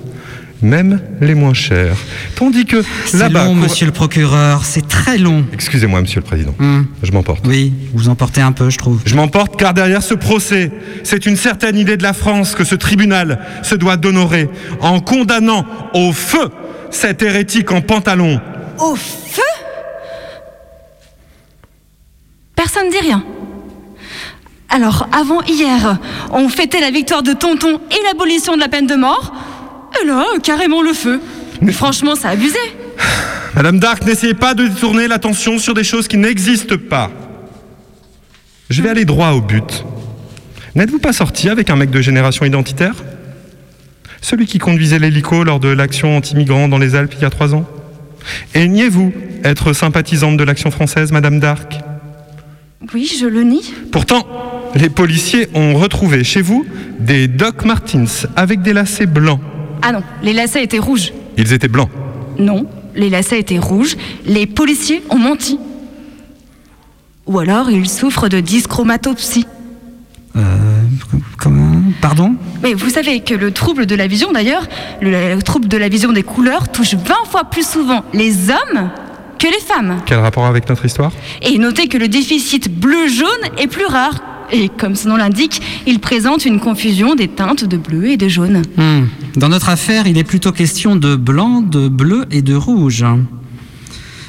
même 0.62 1.00
les 1.22 1.36
moins 1.36 1.54
chers. 1.54 1.96
Tandis 2.36 2.66
que 2.66 2.78
là-bas. 3.14 3.42
C'est 3.42 3.46
long, 3.46 3.56
monsieur 3.56 3.86
le 3.86 3.92
procureur, 3.92 4.66
c'est 4.66 4.88
très 4.88 5.18
long. 5.18 5.46
Excusez-moi, 5.54 6.02
monsieur 6.02 6.20
le 6.20 6.26
président. 6.26 6.56
Hum. 6.60 6.88
Je 7.04 7.12
m'emporte. 7.12 7.46
Oui, 7.48 7.74
vous 7.94 8.10
emportez 8.10 8.42
un 8.42 8.52
peu, 8.52 8.70
je 8.70 8.78
trouve. 8.78 9.02
Je 9.06 9.16
m'emporte 9.16 9.58
car 9.58 9.74
derrière 9.74 10.04
ce 10.04 10.14
procès, 10.14 10.72
c'est 11.04 11.26
une 11.26 11.36
certaine 11.36 11.78
idée 11.78 11.98
de 11.98 12.04
la 12.04 12.14
France 12.14 12.56
que 12.56 12.64
ce 12.64 12.76
tribunal 12.76 13.40
se 13.64 13.76
doit 13.76 13.98
d'honorer 13.98 14.50
en 14.80 15.00
condamnant 15.00 15.66
au 15.94 16.12
feu 16.12 16.50
cet 16.92 17.22
hérétique 17.22 17.72
en 17.72 17.82
pantalon. 17.82 18.40
Au 18.80 18.96
feu? 18.96 19.42
Personne 22.56 22.90
dit 22.90 23.00
rien. 23.00 23.24
Alors, 24.70 25.08
avant 25.12 25.42
hier, 25.44 25.98
on 26.32 26.50
fêtait 26.50 26.82
la 26.82 26.92
victoire 26.92 27.24
de 27.24 27.34
Tonton 27.34 27.80
et 27.90 28.04
l'abolition 28.06 28.56
de 28.56 28.60
la 28.60 28.68
peine 28.68 28.88
de 28.88 28.96
mort. 28.96 29.34
Et 30.02 30.06
là, 30.06 30.26
carrément 30.44 30.82
le 30.82 30.94
feu. 30.94 31.22
Mais 31.62 31.72
franchement, 31.72 32.16
ça 32.16 32.30
a 32.30 32.32
abusé. 32.32 32.60
Madame 33.56 33.80
Dark, 33.80 34.06
n'essayez 34.06 34.34
pas 34.34 34.54
de 34.54 34.68
détourner 34.68 35.08
l'attention 35.08 35.58
sur 35.58 35.74
des 35.74 35.84
choses 35.84 36.08
qui 36.08 36.18
n'existent 36.18 36.76
pas. 36.90 37.10
Je 38.70 38.82
vais 38.82 38.90
aller 38.90 39.06
droit 39.06 39.30
au 39.30 39.42
but. 39.42 39.86
N'êtes-vous 40.76 41.00
pas 41.00 41.14
sorti 41.14 41.50
avec 41.50 41.70
un 41.70 41.76
mec 41.76 41.90
de 41.90 42.02
génération 42.02 42.46
identitaire? 42.46 42.94
Celui 44.22 44.46
qui 44.46 44.58
conduisait 44.60 45.00
l'hélico 45.00 45.44
lors 45.44 45.60
de 45.60 45.70
l'action 45.70 46.18
anti-migrants 46.18 46.68
dans 46.68 46.78
les 46.78 46.96
Alpes 46.96 47.14
il 47.18 47.22
y 47.22 47.26
a 47.26 47.30
trois 47.30 47.54
ans 47.56 47.66
Et 48.54 48.68
niez-vous 48.68 49.14
être 49.44 49.74
sympathisante 49.74 50.38
de 50.38 50.44
l'action 50.44 50.72
française, 50.72 51.12
Madame 51.12 51.40
Dark 51.40 51.80
Oui, 52.94 53.10
je 53.20 53.26
le 53.26 53.44
nie. 53.44 53.74
Pourtant, 53.92 54.26
les 54.76 54.90
policiers 54.90 55.48
ont 55.54 55.76
retrouvé 55.76 56.24
chez 56.24 56.42
vous 56.42 56.66
des 57.00 57.28
Doc 57.28 57.66
Martens 57.66 58.28
avec 58.36 58.62
des 58.62 58.74
lacets 58.74 59.06
blancs. 59.06 59.40
Ah 59.82 59.92
non, 59.92 60.04
les 60.24 60.34
lacets 60.34 60.64
étaient 60.64 60.80
rouges. 60.80 61.14
Ils 61.38 61.54
étaient 61.54 61.68
blancs. 61.68 61.90
Non, 62.40 62.66
les 62.96 63.10
lacets 63.10 63.40
étaient 63.40 63.60
rouges. 63.60 63.96
Les 64.26 64.48
policiers 64.48 65.04
ont 65.10 65.20
menti. 65.20 65.60
Ou 67.28 67.40
alors 67.40 67.70
ils 67.70 67.90
souffrent 67.90 68.30
de 68.30 68.40
dyschromatopsie. 68.40 69.46
Euh, 70.38 70.80
comment 71.38 71.82
Pardon? 72.02 72.36
Mais 72.64 72.74
vous 72.74 72.90
savez 72.90 73.22
que 73.22 73.34
le 73.34 73.52
trouble 73.52 73.86
de 73.86 73.96
la 73.96 74.08
vision, 74.08 74.32
d'ailleurs, 74.32 74.68
le, 75.02 75.36
le 75.36 75.42
trouble 75.42 75.68
de 75.68 75.78
la 75.78 75.90
vision 75.90 76.12
des 76.12 76.24
couleurs 76.24 76.70
touche 76.70 76.94
20 76.94 77.14
fois 77.30 77.46
plus 77.46 77.68
souvent 77.68 78.04
les 78.14 78.50
hommes 78.50 78.90
que 79.40 79.48
les 79.48 79.60
femmes. 79.60 79.98
Quel 80.06 80.20
rapport 80.20 80.46
avec 80.46 80.68
notre 80.70 80.86
histoire? 80.86 81.12
Et 81.42 81.58
notez 81.58 81.88
que 81.88 81.98
le 81.98 82.08
déficit 82.08 82.70
bleu-jaune 82.70 83.28
est 83.58 83.68
plus 83.68 83.86
rare. 83.86 84.22
Et 84.52 84.70
comme 84.70 84.96
son 84.96 85.10
nom 85.10 85.18
l'indique, 85.18 85.62
il 85.86 86.00
présente 86.00 86.46
une 86.46 86.60
confusion 86.60 87.16
des 87.16 87.28
teintes 87.28 87.66
de 87.66 87.78
bleu 87.78 88.12
et 88.12 88.18
de 88.18 88.28
jaune. 88.28 88.62
Hmm. 88.78 89.06
Dans 89.36 89.50
notre 89.50 89.70
affaire, 89.70 90.08
il 90.08 90.18
est 90.18 90.24
plutôt 90.24 90.52
question 90.52 90.96
de 90.96 91.16
blanc, 91.16 91.62
de 91.62 91.90
bleu 91.90 92.26
et 92.32 92.42
de 92.42 92.56
rouge. 92.56 93.04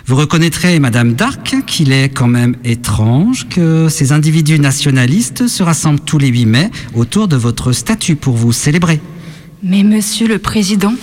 Vous 0.09 0.17
reconnaîtrez, 0.17 0.81
Madame 0.81 1.13
Dark, 1.13 1.55
qu'il 1.67 1.93
est 1.93 2.09
quand 2.09 2.29
même 2.29 2.57
étrange 2.65 3.47
que 3.51 3.91
ces 3.91 4.11
individus 4.11 4.59
nationalistes 4.59 5.49
se 5.49 5.63
rassemblent 5.63 6.01
tous 6.01 6.17
les 6.17 6.29
8 6.29 6.47
mai 6.47 6.71
autour 6.95 7.29
de 7.29 7.37
votre 7.37 7.73
statue 7.73 8.17
pour 8.17 8.35
vous 8.35 8.53
célébrer. 8.53 9.03
Mais 9.63 9.83
monsieur 9.83 10.27
le 10.27 10.39
président, 10.39 10.95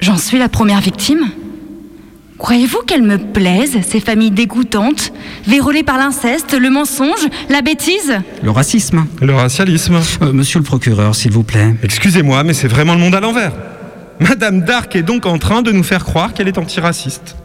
j'en 0.00 0.16
suis 0.16 0.38
la 0.38 0.48
première 0.48 0.80
victime 0.80 1.26
Croyez-vous 2.38 2.80
qu'elles 2.86 3.02
me 3.02 3.18
plaisent, 3.18 3.78
ces 3.86 4.00
familles 4.00 4.30
dégoûtantes, 4.30 5.12
vérolées 5.46 5.82
par 5.82 5.98
l'inceste, 5.98 6.58
le 6.58 6.70
mensonge, 6.70 7.28
la 7.50 7.60
bêtise? 7.60 8.18
Le 8.42 8.50
racisme. 8.50 9.04
Le 9.20 9.34
racialisme. 9.34 10.00
Euh, 10.22 10.32
monsieur 10.32 10.58
le 10.58 10.64
procureur, 10.64 11.14
s'il 11.14 11.32
vous 11.32 11.42
plaît. 11.42 11.74
Excusez-moi, 11.82 12.44
mais 12.44 12.54
c'est 12.54 12.66
vraiment 12.66 12.94
le 12.94 13.00
monde 13.00 13.14
à 13.14 13.20
l'envers. 13.20 13.52
Madame 14.20 14.62
Dark 14.62 14.96
est 14.96 15.02
donc 15.02 15.26
en 15.26 15.36
train 15.36 15.60
de 15.60 15.70
nous 15.70 15.82
faire 15.82 16.06
croire 16.06 16.32
qu'elle 16.32 16.48
est 16.48 16.56
antiraciste. 16.56 17.36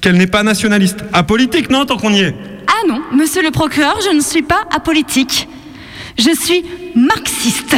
Qu'elle 0.00 0.16
n'est 0.16 0.26
pas 0.26 0.42
nationaliste. 0.42 0.98
Apolitique, 1.12 1.70
non, 1.70 1.84
tant 1.84 1.96
qu'on 1.96 2.12
y 2.12 2.20
est 2.20 2.34
Ah 2.66 2.86
non, 2.88 3.00
monsieur 3.12 3.42
le 3.42 3.50
procureur, 3.50 3.98
je 4.08 4.14
ne 4.14 4.20
suis 4.20 4.42
pas 4.42 4.62
apolitique. 4.74 5.48
Je 6.18 6.30
suis 6.38 6.62
marxiste. 6.94 7.74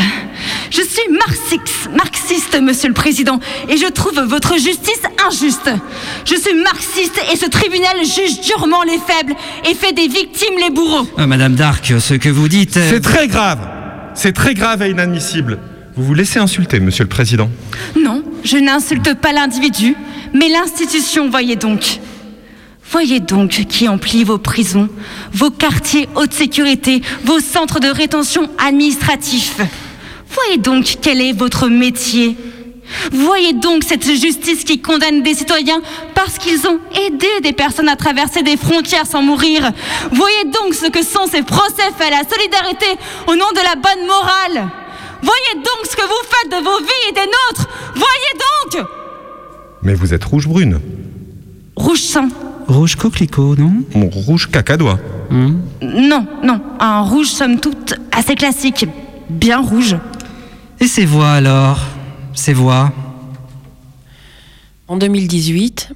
Je 0.71 0.83
suis 0.83 1.09
marxiste, 1.13 1.89
marxiste, 1.97 2.61
monsieur 2.61 2.89
le 2.89 2.95
président, 2.95 3.39
et 3.69 3.77
je 3.77 3.87
trouve 3.87 4.19
votre 4.27 4.55
justice 4.55 5.01
injuste. 5.29 5.71
Je 6.25 6.35
suis 6.35 6.55
marxiste 6.63 7.21
et 7.33 7.37
ce 7.37 7.49
tribunal 7.49 7.97
juge 8.05 8.41
durement 8.45 8.83
les 8.83 8.99
faibles 8.99 9.35
et 9.71 9.75
fait 9.75 9.93
des 9.93 10.09
victimes 10.09 10.59
les 10.61 10.71
bourreaux. 10.71 11.07
Euh, 11.19 11.27
Madame 11.27 11.55
Dark, 11.55 11.93
ce 12.01 12.15
que 12.15 12.29
vous 12.29 12.49
dites... 12.49 12.77
est- 12.77 12.91
C'est 12.91 13.01
très 13.01 13.29
grave. 13.29 13.61
C'est 14.15 14.33
très 14.33 14.55
grave 14.55 14.83
et 14.83 14.91
inadmissible. 14.91 15.59
Vous 15.97 16.03
vous 16.05 16.15
laissez 16.15 16.41
insulter, 16.41 16.81
monsieur 16.81 17.05
le 17.05 17.09
président. 17.09 17.49
Non, 17.97 18.25
je 18.45 18.57
n'insulte 18.57 19.15
pas 19.15 19.33
l'individu, 19.33 19.95
mais 20.35 20.49
l'institution, 20.49 21.31
voyez 21.31 21.57
donc. 21.57 22.01
Voyez 22.91 23.21
donc 23.21 23.51
qui 23.69 23.89
emplit 23.89 24.25
vos 24.25 24.39
prisons, 24.39 24.89
vos 25.33 25.51
quartiers 25.51 26.09
haute 26.17 26.33
sécurité, 26.33 27.01
vos 27.25 27.41
centres 27.41 27.81
de 27.81 27.89
rétention 27.89 28.51
administratifs. 28.59 29.59
Voyez 30.29 30.59
donc 30.59 30.97
quel 31.01 31.21
est 31.21 31.33
votre 31.33 31.69
métier. 31.69 32.37
Voyez 33.13 33.53
donc 33.55 33.83
cette 33.85 34.05
justice 34.05 34.65
qui 34.65 34.81
condamne 34.81 35.23
des 35.23 35.35
citoyens 35.35 35.81
parce 36.15 36.39
qu'ils 36.39 36.67
ont 36.67 36.79
aidé 37.07 37.29
des 37.43 37.53
personnes 37.53 37.89
à 37.89 37.97
traverser 37.97 38.43
des 38.43 38.57
frontières 38.57 39.07
sans 39.07 39.23
mourir. 39.23 39.73
Voyez 40.13 40.45
donc 40.45 40.75
ce 40.75 40.87
que 40.91 41.03
sont 41.03 41.27
ces 41.27 41.43
procès 41.43 41.91
faits 41.97 42.13
à 42.13 42.23
la 42.23 42.29
solidarité 42.29 42.87
au 43.27 43.35
nom 43.35 43.51
de 43.53 43.65
la 43.65 43.77
bonne 43.77 44.07
morale. 44.07 44.71
Voyez 45.23 45.55
donc 45.55 45.87
ce 45.91 45.97
que 45.97 46.03
vous 46.03 46.29
faites 46.29 46.51
de 46.51 46.65
vos 46.65 46.79
vies 46.79 47.09
et 47.09 47.13
des 47.13 47.21
nôtres. 47.21 47.69
Voyez 47.95 48.83
donc 48.83 49.04
Mais 49.85 49.95
vous 49.95 50.15
êtes 50.15 50.25
rouge-brune. 50.25 50.81
Rouge 51.77 52.01
sang. 52.01 52.29
Rouge 52.69 52.97
coquelicot, 52.97 53.57
non? 53.57 53.85
Mon 53.95 54.09
rouge 54.09 54.51
cacadois. 54.51 54.99
Hmm? 55.31 55.59
Non, 55.83 56.27
non, 56.43 56.61
un 56.81 57.01
rouge 57.03 57.29
somme 57.29 57.61
toute 57.61 57.95
assez 58.11 58.35
classique, 58.35 58.87
bien 59.29 59.61
rouge. 59.61 59.97
Et 60.81 60.87
ces 60.87 61.05
voix 61.05 61.33
alors? 61.33 61.79
Ces 62.33 62.55
voix? 62.55 62.93
En 64.89 64.97
2018, 64.97 65.91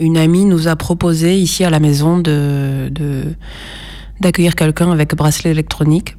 une 0.00 0.16
amie 0.16 0.44
nous 0.46 0.66
a 0.68 0.74
proposé 0.76 1.36
ici 1.38 1.64
à 1.64 1.70
la 1.70 1.78
maison 1.80 2.18
de, 2.18 2.88
de- 2.90 3.34
d'accueillir 4.20 4.56
quelqu'un 4.56 4.90
avec 4.90 5.14
bracelet 5.14 5.50
électronique 5.50 6.16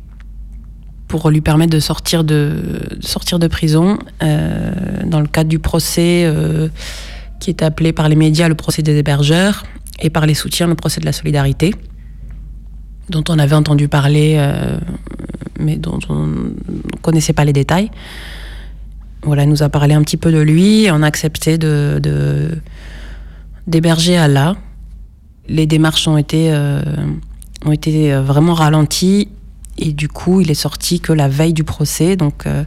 pour 1.12 1.30
lui 1.30 1.42
permettre 1.42 1.74
de 1.74 1.82
sortir 1.82 2.24
de, 2.24 2.54
sortir 3.02 3.38
de 3.38 3.48
prison 3.48 4.00
euh, 4.24 4.72
dans 5.06 5.20
le 5.20 5.28
cadre 5.28 5.50
du 5.50 5.60
procès 5.60 6.24
euh, 6.24 6.70
qui 7.42 7.50
est 7.50 7.64
appelé 7.64 7.92
par 7.92 8.08
les 8.08 8.16
médias 8.16 8.48
le 8.48 8.56
procès 8.56 8.82
des 8.82 8.96
hébergeurs 8.96 9.66
et 10.00 10.10
par 10.10 10.26
les 10.26 10.34
soutiens 10.34 10.68
le 10.68 10.76
procès 10.76 11.02
de 11.02 11.06
la 11.06 11.12
solidarité 11.12 11.76
dont 13.10 13.26
on 13.28 13.38
avait 13.40 13.58
entendu 13.58 13.90
parler 13.90 14.36
euh, 14.38 14.78
mais 15.60 15.76
dont 15.76 16.00
on 16.08 16.28
ne 16.28 16.52
connaissait 17.02 17.34
pas 17.34 17.44
les 17.44 17.54
détails. 17.54 17.92
Voilà, 19.24 19.44
elle 19.44 19.50
nous 19.50 19.64
a 19.64 19.70
parlé 19.70 19.94
un 19.94 20.02
petit 20.02 20.18
peu 20.18 20.32
de 20.32 20.40
lui 20.40 20.88
on 20.92 21.04
a 21.04 21.08
accepté 21.08 21.58
de, 21.58 22.58
d'héberger 23.68 24.16
Allah. 24.16 24.56
Les 25.50 25.66
démarches 25.66 26.08
ont 26.08 26.18
été, 26.18 26.54
ont 27.66 27.72
été 27.74 28.14
vraiment 28.14 28.54
ralenties 28.54 29.28
et 29.78 29.94
du 29.94 30.08
coup, 30.08 30.42
il 30.42 30.52
est 30.52 30.56
sorti 30.56 31.00
que 31.00 31.14
la 31.14 31.28
veille 31.28 31.54
du 31.54 31.64
procès. 31.64 32.16
Donc, 32.16 32.46
euh, 32.46 32.64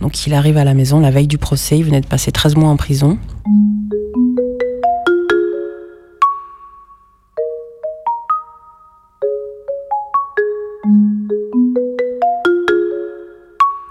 donc 0.00 0.26
il 0.26 0.34
arrive 0.34 0.56
à 0.56 0.64
la 0.64 0.74
maison 0.74 1.00
la 1.00 1.10
veille 1.10 1.26
du 1.26 1.38
procès. 1.38 1.78
Il 1.78 1.84
venait 1.84 2.00
de 2.00 2.06
passer 2.06 2.32
13 2.32 2.56
mois 2.56 2.68
en 2.68 2.76
prison. 2.76 3.18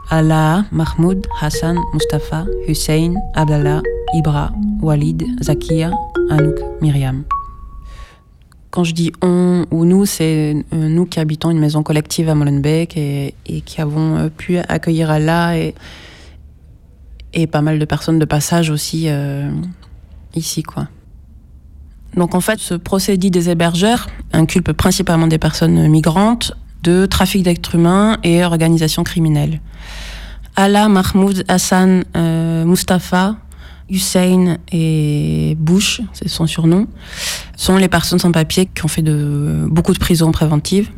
Allah, 0.09 0.65
Mahmoud, 0.71 1.25
Hassan, 1.41 1.75
Mustafa, 1.91 2.45
Hussein, 2.67 3.15
Abdallah, 3.33 3.81
Ibra, 4.13 4.51
Walid, 4.79 5.25
Zakia, 5.41 5.89
Anouk, 6.29 6.59
Myriam. 6.81 7.23
Quand 8.73 8.83
je 8.83 8.95
dis 8.95 9.11
on 9.21 9.67
ou 9.69 9.85
nous, 9.85 10.07
c'est 10.07 10.55
euh, 10.73 10.89
nous 10.89 11.05
qui 11.05 11.19
habitons 11.19 11.51
une 11.51 11.59
maison 11.59 11.83
collective 11.83 12.27
à 12.27 12.33
Molenbeek 12.33 12.97
et, 12.97 13.35
qui 13.63 13.79
avons 13.79 14.17
euh, 14.17 14.29
pu 14.29 14.57
accueillir 14.57 15.11
Allah 15.11 15.55
et, 15.55 15.75
et 17.35 17.45
pas 17.45 17.61
mal 17.61 17.77
de 17.77 17.85
personnes 17.85 18.17
de 18.17 18.25
passage 18.25 18.71
aussi 18.71 19.09
euh, 19.09 19.51
ici, 20.33 20.63
quoi. 20.63 20.87
Donc 22.15 22.33
en 22.33 22.41
fait, 22.41 22.57
ce 22.57 22.73
procès 22.73 23.15
dit 23.15 23.29
des 23.29 23.47
hébergeurs 23.47 24.07
inculpe 24.31 24.71
principalement 24.71 25.27
des 25.27 25.37
personnes 25.37 25.87
migrantes 25.87 26.53
de 26.81 27.05
trafic 27.05 27.43
d'êtres 27.43 27.75
humains 27.75 28.17
et 28.23 28.43
organisation 28.43 29.03
criminelle. 29.03 29.61
Allah, 30.55 30.89
Mahmoud, 30.89 31.43
Hassan, 31.47 32.05
euh, 32.17 32.65
Mustafa, 32.65 33.35
Hussein 33.89 34.57
et 34.71 35.55
Bush, 35.59 36.01
c'est 36.13 36.27
son 36.27 36.47
surnom, 36.47 36.87
sont 37.55 37.77
les 37.77 37.87
personnes 37.87 38.19
sans 38.19 38.31
papier 38.31 38.69
qui 38.73 38.85
ont 38.85 38.87
fait 38.87 39.01
de, 39.01 39.65
beaucoup 39.69 39.93
de 39.93 39.99
prisons 39.99 40.31
préventives. 40.31 40.89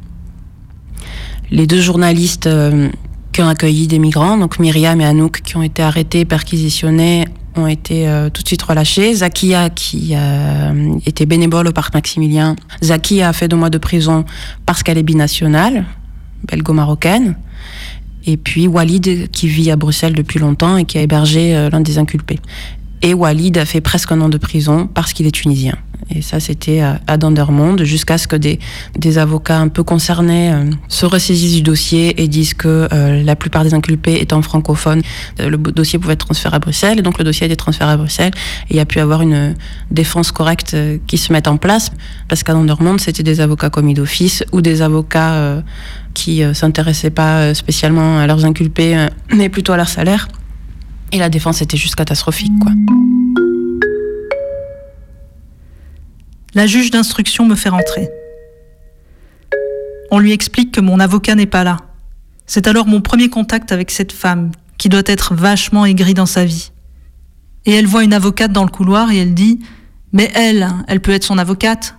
Les 1.51 1.67
deux 1.67 1.81
journalistes 1.81 2.47
euh, 2.47 2.89
qui 3.31 3.41
ont 3.41 3.47
accueilli 3.47 3.87
des 3.87 3.99
migrants, 3.99 4.37
donc 4.37 4.59
Myriam 4.59 4.99
et 5.01 5.05
Anouk, 5.05 5.41
qui 5.41 5.57
ont 5.57 5.63
été 5.63 5.83
arrêtés, 5.83 6.25
perquisitionnés, 6.25 7.25
ont 7.55 7.67
été 7.67 8.07
euh, 8.07 8.29
tout 8.29 8.41
de 8.41 8.47
suite 8.47 8.61
relâchés. 8.61 9.13
Zakia, 9.15 9.69
qui 9.69 10.13
euh, 10.15 10.93
était 11.05 11.25
bénévole 11.25 11.67
au 11.67 11.71
parc 11.71 11.93
Maximilien, 11.93 12.55
Zakia 12.83 13.29
a 13.29 13.33
fait 13.33 13.47
deux 13.47 13.57
mois 13.57 13.69
de 13.69 13.77
prison 13.77 14.25
parce 14.65 14.83
qu'elle 14.83 14.97
est 14.97 15.03
binationale, 15.03 15.85
belgo-marocaine. 16.47 17.35
Et 18.25 18.37
puis 18.37 18.67
Walid, 18.67 19.29
qui 19.31 19.47
vit 19.47 19.71
à 19.71 19.75
Bruxelles 19.75 20.13
depuis 20.13 20.39
longtemps 20.39 20.77
et 20.77 20.85
qui 20.85 20.97
a 20.97 21.01
hébergé 21.01 21.55
euh, 21.55 21.69
l'un 21.69 21.81
des 21.81 21.97
inculpés. 21.97 22.39
Et 23.05 23.13
Walid 23.13 23.57
a 23.59 23.65
fait 23.65 23.81
presque 23.81 24.11
un 24.11 24.19
an 24.19 24.29
de 24.29 24.37
prison 24.37 24.89
parce 24.91 25.13
qu'il 25.13 25.27
est 25.27 25.31
tunisien. 25.31 25.75
Et 26.09 26.21
ça, 26.23 26.39
c'était 26.39 26.81
à, 26.81 26.99
à 27.05 27.17
Dendermonde, 27.17 27.83
jusqu'à 27.83 28.17
ce 28.17 28.27
que 28.27 28.35
des, 28.35 28.59
des 28.97 29.17
avocats 29.19 29.59
un 29.59 29.67
peu 29.67 29.83
concernés 29.83 30.51
euh, 30.51 30.65
se 30.87 31.05
ressaisissent 31.05 31.53
du 31.53 31.61
dossier 31.61 32.21
et 32.21 32.27
disent 32.27 32.55
que 32.55 32.87
euh, 32.91 33.23
la 33.23 33.35
plupart 33.35 33.63
des 33.63 33.75
inculpés 33.75 34.19
étant 34.21 34.41
francophones, 34.41 35.01
euh, 35.39 35.49
le 35.49 35.57
dossier 35.57 35.99
pouvait 35.99 36.13
être 36.13 36.25
transféré 36.25 36.55
à 36.55 36.59
Bruxelles. 36.59 36.99
Et 36.99 37.01
donc, 37.03 37.19
le 37.19 37.23
dossier 37.23 37.43
a 37.43 37.45
été 37.45 37.55
transféré 37.55 37.91
à 37.91 37.97
Bruxelles. 37.97 38.33
Et 38.69 38.73
il 38.73 38.77
y 38.77 38.79
a 38.79 38.85
pu 38.85 38.99
avoir 38.99 39.21
une 39.21 39.55
défense 39.91 40.31
correcte 40.31 40.73
euh, 40.73 40.97
qui 41.05 41.19
se 41.19 41.31
mette 41.31 41.47
en 41.47 41.57
place. 41.57 41.91
Parce 42.27 42.41
qu'à 42.41 42.53
Dendermonde, 42.53 42.99
c'était 42.99 43.23
des 43.23 43.39
avocats 43.39 43.69
commis 43.69 43.93
d'office 43.93 44.43
ou 44.51 44.61
des 44.61 44.81
avocats 44.81 45.33
euh, 45.33 45.61
qui 46.15 46.43
euh, 46.43 46.55
s'intéressaient 46.55 47.11
pas 47.11 47.37
euh, 47.37 47.53
spécialement 47.53 48.17
à 48.17 48.25
leurs 48.25 48.45
inculpés, 48.45 48.97
euh, 48.97 49.07
mais 49.35 49.49
plutôt 49.49 49.73
à 49.73 49.77
leur 49.77 49.89
salaire. 49.89 50.27
Et 51.15 51.17
la 51.17 51.29
défense 51.29 51.61
était 51.61 51.77
juste 51.77 51.95
catastrophique, 51.95 52.51
quoi. 52.59 52.73
La 56.53 56.67
juge 56.67 56.91
d'instruction 56.91 57.45
me 57.45 57.55
fait 57.55 57.69
rentrer. 57.69 58.09
On 60.11 60.19
lui 60.19 60.33
explique 60.33 60.73
que 60.73 60.81
mon 60.81 60.99
avocat 60.99 61.35
n'est 61.35 61.45
pas 61.45 61.63
là. 61.63 61.77
C'est 62.47 62.67
alors 62.67 62.85
mon 62.85 62.99
premier 62.99 63.29
contact 63.29 63.71
avec 63.71 63.91
cette 63.91 64.11
femme, 64.11 64.51
qui 64.77 64.89
doit 64.89 65.03
être 65.05 65.33
vachement 65.35 65.85
aigrie 65.85 66.15
dans 66.15 66.25
sa 66.25 66.43
vie. 66.43 66.73
Et 67.65 67.71
elle 67.71 67.87
voit 67.87 68.03
une 68.03 68.13
avocate 68.13 68.51
dans 68.51 68.65
le 68.65 68.69
couloir 68.69 69.09
et 69.09 69.19
elle 69.19 69.33
dit 69.33 69.61
Mais 70.11 70.29
elle, 70.35 70.67
elle 70.89 70.99
peut 70.99 71.13
être 71.13 71.23
son 71.23 71.37
avocate? 71.37 71.95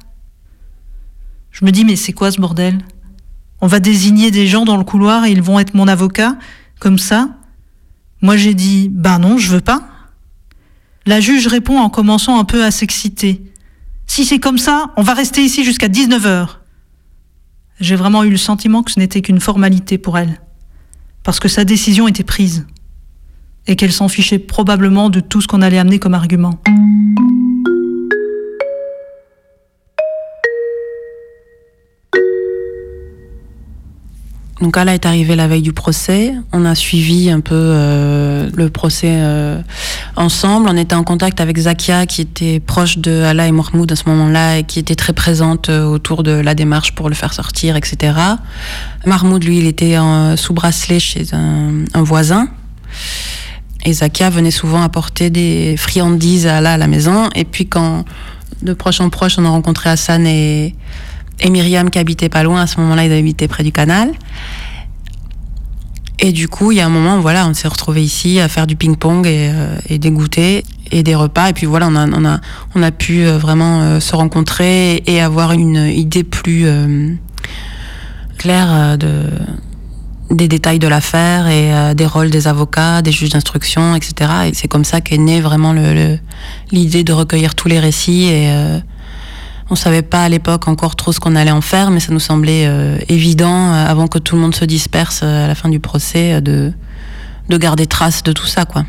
Je 1.52 1.64
me 1.64 1.70
dis 1.70 1.86
Mais 1.86 1.96
c'est 1.96 2.12
quoi 2.12 2.30
ce 2.30 2.38
bordel? 2.38 2.84
On 3.62 3.66
va 3.66 3.80
désigner 3.80 4.30
des 4.30 4.46
gens 4.46 4.66
dans 4.66 4.76
le 4.76 4.84
couloir 4.84 5.24
et 5.24 5.30
ils 5.30 5.40
vont 5.40 5.58
être 5.58 5.72
mon 5.72 5.88
avocat, 5.88 6.36
comme 6.80 6.98
ça 6.98 7.30
Moi 8.22 8.36
j'ai 8.36 8.54
dit 8.54 8.88
Ben 8.90 9.18
non, 9.18 9.38
je 9.38 9.50
veux 9.50 9.60
pas. 9.60 9.82
La 11.04 11.20
juge 11.20 11.46
répond 11.46 11.78
en 11.78 11.88
commençant 11.88 12.38
un 12.38 12.44
peu 12.44 12.64
à 12.64 12.70
s'exciter. 12.70 13.42
Si 14.06 14.24
c'est 14.24 14.38
comme 14.38 14.58
ça, 14.58 14.92
on 14.96 15.02
va 15.02 15.14
rester 15.14 15.42
ici 15.42 15.64
jusqu'à 15.64 15.88
19h. 15.88 16.48
J'ai 17.80 17.96
vraiment 17.96 18.24
eu 18.24 18.30
le 18.30 18.36
sentiment 18.36 18.82
que 18.82 18.90
ce 18.90 18.98
n'était 18.98 19.20
qu'une 19.20 19.40
formalité 19.40 19.98
pour 19.98 20.18
elle, 20.18 20.40
parce 21.22 21.40
que 21.40 21.48
sa 21.48 21.64
décision 21.64 22.08
était 22.08 22.24
prise, 22.24 22.66
et 23.66 23.76
qu'elle 23.76 23.92
s'en 23.92 24.08
fichait 24.08 24.38
probablement 24.38 25.10
de 25.10 25.20
tout 25.20 25.40
ce 25.40 25.46
qu'on 25.46 25.62
allait 25.62 25.78
amener 25.78 25.98
comme 25.98 26.14
argument. 26.14 26.58
Donc 34.62 34.78
Allah 34.78 34.94
est 34.94 35.04
arrivé 35.04 35.36
la 35.36 35.48
veille 35.48 35.60
du 35.60 35.74
procès. 35.74 36.32
On 36.52 36.64
a 36.64 36.74
suivi 36.74 37.30
un 37.30 37.40
peu 37.40 37.54
euh, 37.54 38.48
le 38.54 38.70
procès 38.70 39.12
euh, 39.12 39.60
ensemble. 40.16 40.68
On 40.70 40.76
était 40.78 40.94
en 40.94 41.04
contact 41.04 41.42
avec 41.42 41.58
Zakia, 41.58 42.06
qui 42.06 42.22
était 42.22 42.58
proche 42.58 42.96
de 42.96 43.22
Allah 43.22 43.48
et 43.48 43.52
Mahmoud 43.52 43.92
à 43.92 43.96
ce 43.96 44.08
moment-là 44.08 44.58
et 44.58 44.64
qui 44.64 44.78
était 44.78 44.94
très 44.94 45.12
présente 45.12 45.68
euh, 45.68 45.84
autour 45.84 46.22
de 46.22 46.30
la 46.30 46.54
démarche 46.54 46.94
pour 46.94 47.10
le 47.10 47.14
faire 47.14 47.34
sortir, 47.34 47.76
etc. 47.76 48.14
Mahmoud, 49.04 49.44
lui, 49.44 49.58
il 49.58 49.66
était 49.66 49.96
sous 50.36 50.54
bracelet 50.54 51.00
chez 51.00 51.26
un, 51.34 51.84
un, 51.92 52.02
voisin. 52.02 52.48
Et 53.84 53.92
Zakia 53.92 54.30
venait 54.30 54.50
souvent 54.50 54.82
apporter 54.82 55.28
des 55.28 55.76
friandises 55.76 56.46
à 56.46 56.56
Allah 56.56 56.72
à 56.72 56.78
la 56.78 56.86
maison. 56.86 57.28
Et 57.34 57.44
puis 57.44 57.66
quand 57.66 58.06
de 58.62 58.72
proche 58.72 59.00
en 59.00 59.10
proche, 59.10 59.38
on 59.38 59.44
a 59.44 59.50
rencontré 59.50 59.90
Hassan 59.90 60.26
et 60.26 60.74
et 61.40 61.50
Myriam 61.50 61.90
qui 61.90 61.98
habitait 61.98 62.28
pas 62.28 62.42
loin 62.42 62.62
à 62.62 62.66
ce 62.66 62.80
moment-là, 62.80 63.04
ils 63.04 63.12
habitaient 63.12 63.48
près 63.48 63.62
du 63.62 63.72
canal. 63.72 64.12
Et 66.18 66.32
du 66.32 66.48
coup, 66.48 66.72
il 66.72 66.78
y 66.78 66.80
a 66.80 66.86
un 66.86 66.90
moment, 66.90 67.20
voilà, 67.20 67.46
on 67.46 67.52
s'est 67.52 67.68
retrouvés 67.68 68.02
ici 68.02 68.40
à 68.40 68.48
faire 68.48 68.66
du 68.66 68.74
ping-pong 68.74 69.26
et, 69.26 69.50
euh, 69.52 69.76
et, 69.90 69.98
des 69.98 70.10
goûters 70.10 70.62
et 70.90 71.02
des 71.02 71.14
repas. 71.14 71.50
Et 71.50 71.52
puis 71.52 71.66
voilà, 71.66 71.88
on 71.88 71.96
a, 71.96 72.06
on 72.08 72.24
a, 72.24 72.40
on 72.74 72.82
a 72.82 72.90
pu 72.90 73.26
euh, 73.26 73.38
vraiment 73.38 73.82
euh, 73.82 74.00
se 74.00 74.14
rencontrer 74.16 75.02
et 75.06 75.20
avoir 75.20 75.52
une 75.52 75.76
idée 75.76 76.24
plus 76.24 76.62
euh, 76.66 77.12
claire 78.38 78.96
de, 78.98 79.24
des 80.30 80.48
détails 80.48 80.78
de 80.78 80.88
l'affaire 80.88 81.48
et 81.48 81.94
des 81.94 82.06
rôles 82.06 82.30
des 82.30 82.48
avocats, 82.48 83.00
des 83.00 83.12
juges 83.12 83.30
d'instruction, 83.30 83.94
etc. 83.94 84.30
Et 84.48 84.54
c'est 84.54 84.68
comme 84.68 84.84
ça 84.84 85.00
qu'est 85.00 85.18
née 85.18 85.40
vraiment 85.40 85.74
l'idée 86.70 87.02
de 87.02 87.12
recueillir 87.12 87.54
tous 87.54 87.68
les 87.68 87.80
récits 87.80 88.24
et 88.24 88.50
on 89.68 89.74
savait 89.74 90.02
pas 90.02 90.22
à 90.22 90.28
l'époque 90.28 90.68
encore 90.68 90.96
trop 90.96 91.12
ce 91.12 91.20
qu'on 91.20 91.34
allait 91.34 91.50
en 91.50 91.60
faire, 91.60 91.90
mais 91.90 92.00
ça 92.00 92.12
nous 92.12 92.20
semblait 92.20 92.66
euh, 92.66 92.98
évident, 93.08 93.72
euh, 93.72 93.86
avant 93.86 94.06
que 94.06 94.18
tout 94.18 94.36
le 94.36 94.42
monde 94.42 94.54
se 94.54 94.64
disperse 94.64 95.20
euh, 95.22 95.44
à 95.44 95.48
la 95.48 95.54
fin 95.54 95.68
du 95.68 95.80
procès, 95.80 96.40
de, 96.40 96.72
de 97.48 97.56
garder 97.56 97.86
trace 97.86 98.22
de 98.22 98.32
tout 98.32 98.46
ça, 98.46 98.64
quoi. 98.64 98.84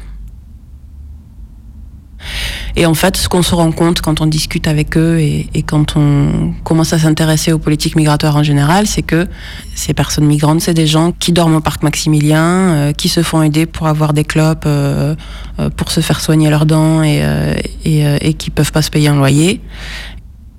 Et 2.75 2.86
en 2.86 2.93
fait, 2.93 3.15
ce 3.15 3.29
qu'on 3.29 3.41
se 3.41 3.55
rend 3.55 3.72
compte 3.72 4.01
quand 4.01 4.22
on 4.22 4.25
discute 4.25 4.67
avec 4.67 4.98
eux 4.98 5.19
et, 5.19 5.48
quand 5.65 5.96
on 5.96 6.53
commence 6.63 6.93
à 6.93 7.00
s'intéresser 7.00 7.51
aux 7.53 7.57
politiques 7.57 7.96
migratoires 7.96 8.36
en 8.36 8.43
général, 8.43 8.86
c'est 8.86 9.01
que 9.01 9.27
ces 9.75 9.93
personnes 9.93 10.25
migrantes, 10.25 10.62
c'est 10.62 10.74
des 10.74 10.88
gens 10.88 11.12
qui 11.12 11.31
dorment 11.31 11.55
au 11.55 11.62
parc 11.62 11.84
Maximilien, 11.84 12.91
qui 12.98 13.07
se 13.07 13.24
font 13.24 13.41
aider 13.41 13.65
pour 13.65 13.88
avoir 13.88 14.13
des 14.13 14.25
clopes, 14.25 14.67
pour 15.78 15.91
se 15.91 16.02
faire 16.02 16.19
soigner 16.19 16.49
leurs 16.49 16.65
dents 16.65 17.02
et, 17.02 17.23
et, 17.86 18.04
et 18.21 18.34
qui 18.34 18.49
peuvent 18.49 18.71
pas 18.71 18.82
se 18.82 18.89
payer 18.89 19.08
un 19.08 19.15
loyer. 19.15 19.62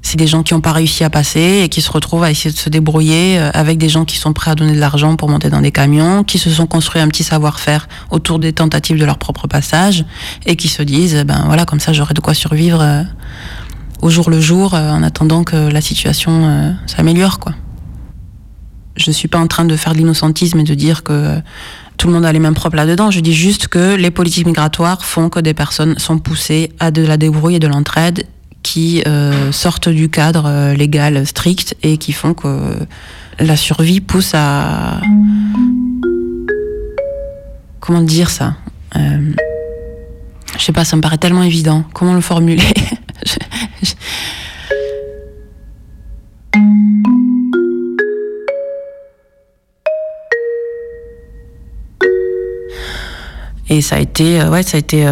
C'est 0.03 0.17
des 0.17 0.27
gens 0.27 0.43
qui 0.43 0.55
n'ont 0.55 0.61
pas 0.61 0.73
réussi 0.73 1.05
à 1.05 1.11
passer 1.11 1.63
et 1.65 1.69
qui 1.69 1.83
se 1.83 1.91
retrouvent 1.91 2.23
à 2.23 2.31
essayer 2.31 2.53
de 2.53 2.59
se 2.59 2.69
débrouiller 2.69 3.39
euh, 3.39 3.51
avec 3.53 3.79
des 3.79 3.89
gens 3.89 4.05
qui 4.05 4.17
sont 4.17 4.33
prêts 4.33 4.51
à 4.51 4.55
donner 4.55 4.73
de 4.73 4.81
l'argent 4.81 5.17
pour 5.17 5.29
monter 5.29 5.51
dans 5.51 5.61
des 5.61 5.73
camions, 5.73 6.25
qui 6.25 6.39
se 6.39 6.51
sont 6.51 6.67
construits 6.67 7.03
un 7.03 7.09
petit 7.09 7.25
savoir-faire 7.25 7.89
autour 8.11 8.39
des 8.39 8.53
tentatives 8.53 8.99
de 8.99 9.05
leur 9.05 9.19
propre 9.19 9.49
passage 9.49 10.05
et 10.47 10.57
qui 10.57 10.69
se 10.69 10.83
disent, 10.83 11.25
ben 11.27 11.43
voilà, 11.47 11.65
comme 11.65 11.81
ça 11.81 11.93
j'aurai 11.93 12.15
de 12.15 12.21
quoi 12.21 12.35
survivre 12.35 12.81
euh, 12.81 13.03
au 14.01 14.11
jour 14.11 14.31
le 14.31 14.41
jour 14.41 14.75
euh, 14.75 14.91
en 14.91 15.03
attendant 15.03 15.45
que 15.45 15.57
la 15.57 15.81
situation 15.81 16.77
s'améliore, 16.87 17.39
quoi. 17.39 17.55
Je 18.97 19.13
suis 19.13 19.29
pas 19.29 19.39
en 19.39 19.47
train 19.47 19.65
de 19.65 19.77
faire 19.77 19.93
de 19.93 19.99
l'innocentisme 19.99 20.59
et 20.59 20.65
de 20.65 20.75
dire 20.75 21.05
que 21.05 21.41
tout 21.99 22.09
le 22.09 22.15
monde 22.15 22.25
a 22.25 22.33
les 22.33 22.39
mêmes 22.39 22.55
propres 22.55 22.77
là-dedans. 22.77 23.11
Je 23.11 23.21
dis 23.21 23.35
juste 23.35 23.69
que 23.69 23.95
les 23.95 24.11
politiques 24.11 24.47
migratoires 24.47 25.05
font 25.05 25.29
que 25.29 25.41
des 25.41 25.55
personnes 25.55 25.99
sont 25.99 26.19
poussées 26.19 26.73
à 26.81 26.91
de 26.91 27.03
la 27.03 27.17
débrouille 27.17 27.57
et 27.57 27.61
de 27.61 27.69
l'entraide 27.69 28.27
qui 28.63 29.03
euh, 29.07 29.53
sortent 29.53 29.89
du 29.89 30.09
cadre 30.09 30.45
euh, 30.47 30.75
légal 30.75 31.27
strict 31.27 31.77
et 31.83 31.97
qui 31.99 32.13
font 32.13 32.35
que 32.35 32.87
la 33.39 33.57
survie 33.57 34.01
pousse 34.01 34.33
à... 34.35 35.01
Comment 37.81 38.03
dire 38.03 38.31
ça 38.31 38.57
euh, 38.97 39.33
Je 40.59 40.63
sais 40.63 40.73
pas, 40.73 40.85
ça 40.85 40.97
me 40.97 41.01
paraît 41.01 41.19
tellement 41.19 41.43
évident. 41.43 41.85
Comment 41.95 42.15
le 42.15 42.21
formuler 42.21 42.63
Et 53.71 53.83
ça 53.83 53.97
a 53.97 53.99
été, 53.99 54.43
ouais, 54.45 54.63
ça 54.63 54.79
a 54.79 54.81
été 54.81 55.07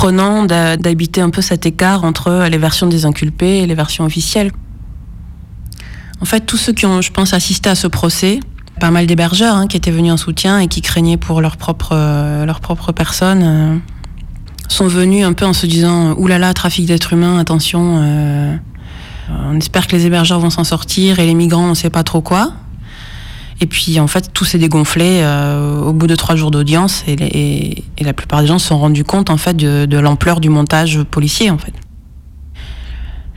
prenant 0.00 0.46
d'habiter 0.46 1.20
un 1.20 1.28
peu 1.28 1.42
cet 1.42 1.66
écart 1.66 2.04
entre 2.04 2.48
les 2.50 2.56
versions 2.56 2.86
des 2.86 3.04
inculpés 3.04 3.58
et 3.58 3.66
les 3.66 3.74
versions 3.74 4.06
officielles. 4.06 4.50
En 6.22 6.24
fait, 6.24 6.40
tous 6.40 6.56
ceux 6.56 6.72
qui 6.72 6.86
ont, 6.86 7.02
je 7.02 7.12
pense, 7.12 7.34
assisté 7.34 7.68
à 7.68 7.74
ce 7.74 7.86
procès, 7.86 8.40
pas 8.80 8.90
mal 8.90 9.06
d'hébergeurs 9.06 9.56
hein, 9.56 9.66
qui 9.66 9.76
étaient 9.76 9.90
venus 9.90 10.10
en 10.10 10.16
soutien 10.16 10.58
et 10.58 10.68
qui 10.68 10.80
craignaient 10.80 11.18
pour 11.18 11.42
leur 11.42 11.58
propre, 11.58 11.90
euh, 11.92 12.46
leur 12.46 12.60
propre 12.60 12.92
personne, 12.92 13.42
euh, 13.44 13.76
sont 14.68 14.86
venus 14.86 15.22
un 15.22 15.34
peu 15.34 15.44
en 15.44 15.52
se 15.52 15.66
disant 15.66 16.14
oulala, 16.16 16.54
trafic 16.54 16.86
d'êtres 16.86 17.12
humains, 17.12 17.38
attention, 17.38 17.98
euh, 18.00 18.56
on 19.28 19.58
espère 19.58 19.86
que 19.86 19.94
les 19.94 20.06
hébergeurs 20.06 20.40
vont 20.40 20.48
s'en 20.48 20.64
sortir 20.64 21.18
et 21.18 21.26
les 21.26 21.34
migrants, 21.34 21.68
on 21.68 21.74
sait 21.74 21.90
pas 21.90 22.04
trop 22.04 22.22
quoi. 22.22 22.54
Et 23.60 23.66
puis 23.66 24.00
en 24.00 24.06
fait, 24.06 24.32
tout 24.32 24.46
s'est 24.46 24.58
dégonflé 24.58 25.20
euh, 25.20 25.80
au 25.80 25.92
bout 25.92 26.06
de 26.06 26.16
trois 26.16 26.34
jours 26.34 26.50
d'audience 26.50 27.04
et, 27.06 27.84
la 28.00 28.14
plupart 28.14 28.40
des 28.40 28.46
gens 28.46 28.58
se 28.58 28.68
sont 28.68 28.78
rendus 28.78 29.04
compte 29.04 29.28
en 29.28 29.36
fait 29.36 29.54
de, 29.54 29.98
l'ampleur 29.98 30.40
du 30.40 30.48
montage 30.48 31.02
policier 31.02 31.50
en 31.50 31.58
fait. 31.58 31.72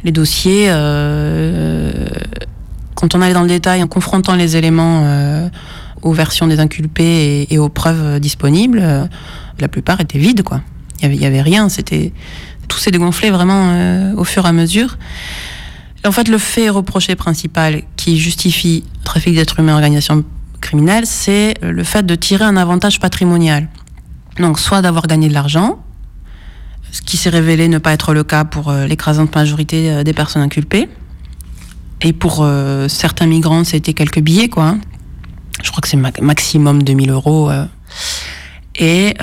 Les 0.05 0.13
dossiers, 0.13 0.67
euh, 0.69 1.91
quand 2.95 3.15
on 3.15 3.21
allait 3.21 3.33
dans 3.33 3.41
le 3.41 3.49
détail 3.49 3.83
en 3.83 3.87
confrontant 3.87 4.35
les 4.35 4.55
éléments 4.55 5.01
euh, 5.03 5.49
aux 6.01 6.13
versions 6.13 6.47
des 6.47 6.59
inculpés 6.59 7.47
et, 7.49 7.57
aux 7.57 7.69
preuves 7.69 8.19
disponibles, 8.21 9.09
la 9.59 9.67
plupart 9.67 9.99
étaient 9.99 10.19
vides 10.19 10.43
quoi. 10.43 10.61
Il 11.01 11.11
y 11.11 11.13
avait, 11.13 11.25
avait 11.25 11.41
rien. 11.41 11.67
C'était 11.67 12.13
tout 12.69 12.77
s'est 12.79 12.91
dégonflé 12.91 13.29
vraiment 13.29 14.13
au 14.15 14.23
fur 14.23 14.45
et 14.45 14.49
à 14.49 14.53
mesure. 14.53 14.97
En 16.05 16.11
fait, 16.11 16.27
le 16.27 16.37
fait 16.37 16.69
reproché 16.69 17.15
principal 17.15 17.83
qui 17.95 18.17
justifie 18.17 18.83
trafic 19.03 19.35
d'êtres 19.35 19.59
humains 19.59 19.73
organisation 19.73 20.23
criminelle, 20.59 21.05
c'est 21.05 21.53
le 21.61 21.83
fait 21.83 22.05
de 22.05 22.15
tirer 22.15 22.43
un 22.43 22.57
avantage 22.57 22.99
patrimonial. 22.99 23.69
Donc, 24.39 24.59
soit 24.59 24.81
d'avoir 24.81 25.07
gagné 25.07 25.29
de 25.29 25.33
l'argent, 25.33 25.79
ce 26.91 27.01
qui 27.01 27.17
s'est 27.17 27.29
révélé 27.29 27.67
ne 27.67 27.77
pas 27.77 27.93
être 27.93 28.13
le 28.13 28.23
cas 28.23 28.43
pour 28.45 28.69
euh, 28.69 28.85
l'écrasante 28.85 29.33
majorité 29.35 29.89
euh, 29.89 30.03
des 30.03 30.13
personnes 30.13 30.41
inculpées. 30.41 30.89
Et 32.01 32.11
pour 32.11 32.39
euh, 32.41 32.87
certains 32.89 33.25
migrants, 33.25 33.63
c'était 33.63 33.93
quelques 33.93 34.19
billets, 34.19 34.49
quoi. 34.49 34.75
Je 35.63 35.71
crois 35.71 35.81
que 35.81 35.87
c'est 35.87 35.97
ma 35.97 36.11
maximum 36.21 36.83
2000 36.83 37.11
euros. 37.11 37.49
Euh. 37.49 37.65
Et 38.75 39.13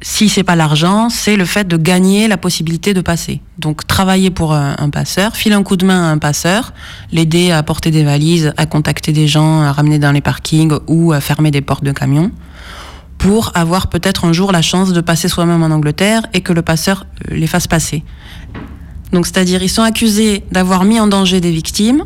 si 0.00 0.28
c'est 0.28 0.44
pas 0.44 0.56
l'argent, 0.56 1.08
c'est 1.10 1.36
le 1.36 1.44
fait 1.44 1.66
de 1.66 1.76
gagner 1.76 2.28
la 2.28 2.36
possibilité 2.36 2.94
de 2.94 3.00
passer. 3.00 3.40
Donc 3.58 3.86
travailler 3.86 4.30
pour 4.30 4.54
un, 4.54 4.90
passeur, 4.90 5.34
filer 5.34 5.56
un 5.56 5.62
coup 5.62 5.76
de 5.76 5.84
main 5.84 6.08
à 6.08 6.12
un 6.12 6.18
passeur, 6.18 6.72
l'aider 7.10 7.50
à 7.50 7.62
porter 7.62 7.90
des 7.90 8.04
valises, 8.04 8.52
à 8.56 8.66
contacter 8.66 9.12
des 9.12 9.26
gens, 9.26 9.62
à 9.62 9.72
ramener 9.72 9.98
dans 9.98 10.12
les 10.12 10.20
parkings 10.20 10.74
ou 10.86 11.12
à 11.12 11.20
fermer 11.20 11.50
des 11.50 11.60
portes 11.60 11.84
de 11.84 11.92
camions 11.92 12.30
pour 13.18 13.50
avoir 13.54 13.88
peut-être 13.88 14.24
un 14.24 14.32
jour 14.32 14.52
la 14.52 14.62
chance 14.62 14.92
de 14.92 15.00
passer 15.00 15.26
soi-même 15.26 15.62
en 15.62 15.74
Angleterre 15.74 16.22
et 16.34 16.40
que 16.40 16.52
le 16.52 16.62
passeur 16.62 17.04
les 17.28 17.48
fasse 17.48 17.66
passer. 17.66 18.04
Donc 19.12 19.26
c'est-à-dire 19.26 19.62
ils 19.62 19.68
sont 19.68 19.82
accusés 19.82 20.44
d'avoir 20.52 20.84
mis 20.84 21.00
en 21.00 21.08
danger 21.08 21.40
des 21.40 21.50
victimes 21.50 22.04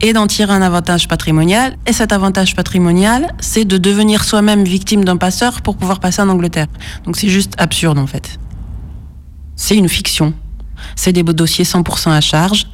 et 0.00 0.12
d'en 0.12 0.26
tirer 0.26 0.52
un 0.52 0.62
avantage 0.62 1.08
patrimonial. 1.08 1.76
Et 1.86 1.92
cet 1.92 2.12
avantage 2.12 2.54
patrimonial, 2.54 3.34
c'est 3.40 3.64
de 3.64 3.78
devenir 3.78 4.24
soi-même 4.24 4.64
victime 4.64 5.04
d'un 5.04 5.16
passeur 5.16 5.62
pour 5.62 5.76
pouvoir 5.76 6.00
passer 6.00 6.22
en 6.22 6.28
Angleterre. 6.28 6.66
Donc 7.04 7.16
c'est 7.16 7.28
juste 7.28 7.54
absurde 7.58 7.98
en 7.98 8.06
fait. 8.06 8.38
C'est 9.56 9.76
une 9.76 9.88
fiction. 9.88 10.32
C'est 10.96 11.12
des 11.12 11.22
dossiers 11.22 11.64
100% 11.64 12.10
à 12.10 12.20
charge. 12.20 12.66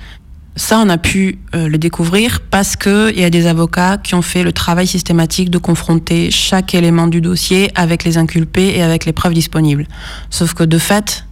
Ça, 0.55 0.79
on 0.79 0.89
a 0.89 0.97
pu 0.97 1.39
euh, 1.55 1.69
le 1.69 1.77
découvrir 1.77 2.41
parce 2.51 2.77
qu'il 2.77 3.19
y 3.19 3.25
a 3.25 3.31
des 3.31 3.47
avocats 3.47 3.99
qui 3.99 4.15
ont 4.15 4.23
fait 4.23 4.43
le 4.43 4.53
travail 4.53 4.87
systématique 4.87 5.51
de 5.51 5.59
confronter 5.59 6.31
chaque 6.31 6.75
élément 6.75 7.09
du 7.09 7.21
dossier 7.21 7.71
avec 7.75 8.05
les 8.05 8.17
inculpés 8.17 8.73
et 8.75 8.83
avec 8.83 9.05
les 9.05 9.13
preuves 9.13 9.35
disponibles. 9.35 9.87
Sauf 10.31 10.55
que 10.55 10.65
de 10.65 10.79
fait, 10.79 11.27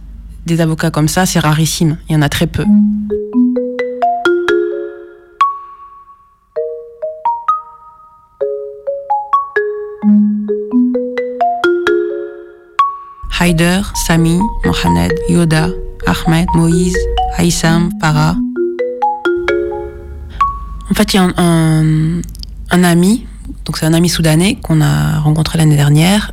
des 0.45 0.61
avocats 0.61 0.91
comme 0.91 1.07
ça, 1.07 1.25
c'est 1.25 1.39
rarissime. 1.39 1.97
Il 2.07 2.13
y 2.13 2.15
en 2.15 2.21
a 2.21 2.29
très 2.29 2.45
peu. 2.45 2.65
Haider, 13.39 13.81
Sami, 13.93 14.39
Mohamed, 14.63 15.13
Yoda, 15.29 15.69
Ahmed, 16.05 16.47
Moïse, 16.55 16.97
Aïssam, 17.37 17.89
Farah. 17.99 18.35
En 20.89 20.93
fait, 20.93 21.13
il 21.13 21.17
y 21.17 21.19
a 21.19 21.23
un, 21.37 22.83
ami, 22.83 23.25
donc 23.65 23.77
c'est 23.77 23.85
un 23.85 23.93
ami 23.93 24.09
soudanais 24.09 24.55
qu'on 24.55 24.81
a 24.81 25.19
rencontré 25.19 25.57
l'année 25.57 25.75
dernière, 25.75 26.31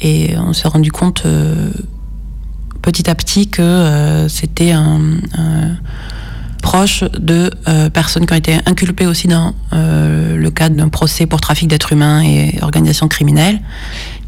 et 0.00 0.34
on 0.38 0.52
s'est 0.52 0.68
rendu 0.68 0.90
compte 0.90 1.24
euh, 1.26 1.70
petit 2.80 3.10
à 3.10 3.14
petit 3.14 3.48
que 3.48 3.62
euh, 3.62 4.28
c'était 4.28 4.72
un, 4.72 5.00
proche 6.62 7.02
de 7.18 7.50
euh, 7.68 7.90
personnes 7.90 8.24
qui 8.24 8.32
ont 8.32 8.36
été 8.36 8.58
inculpées 8.66 9.06
aussi 9.06 9.26
dans 9.26 9.52
le 9.72 10.48
cadre 10.50 10.76
d'un 10.76 10.88
procès 10.88 11.26
pour 11.26 11.40
trafic 11.40 11.68
d'êtres 11.68 11.92
humains 11.92 12.22
et 12.22 12.58
organisation 12.62 13.08
criminelle, 13.08 13.60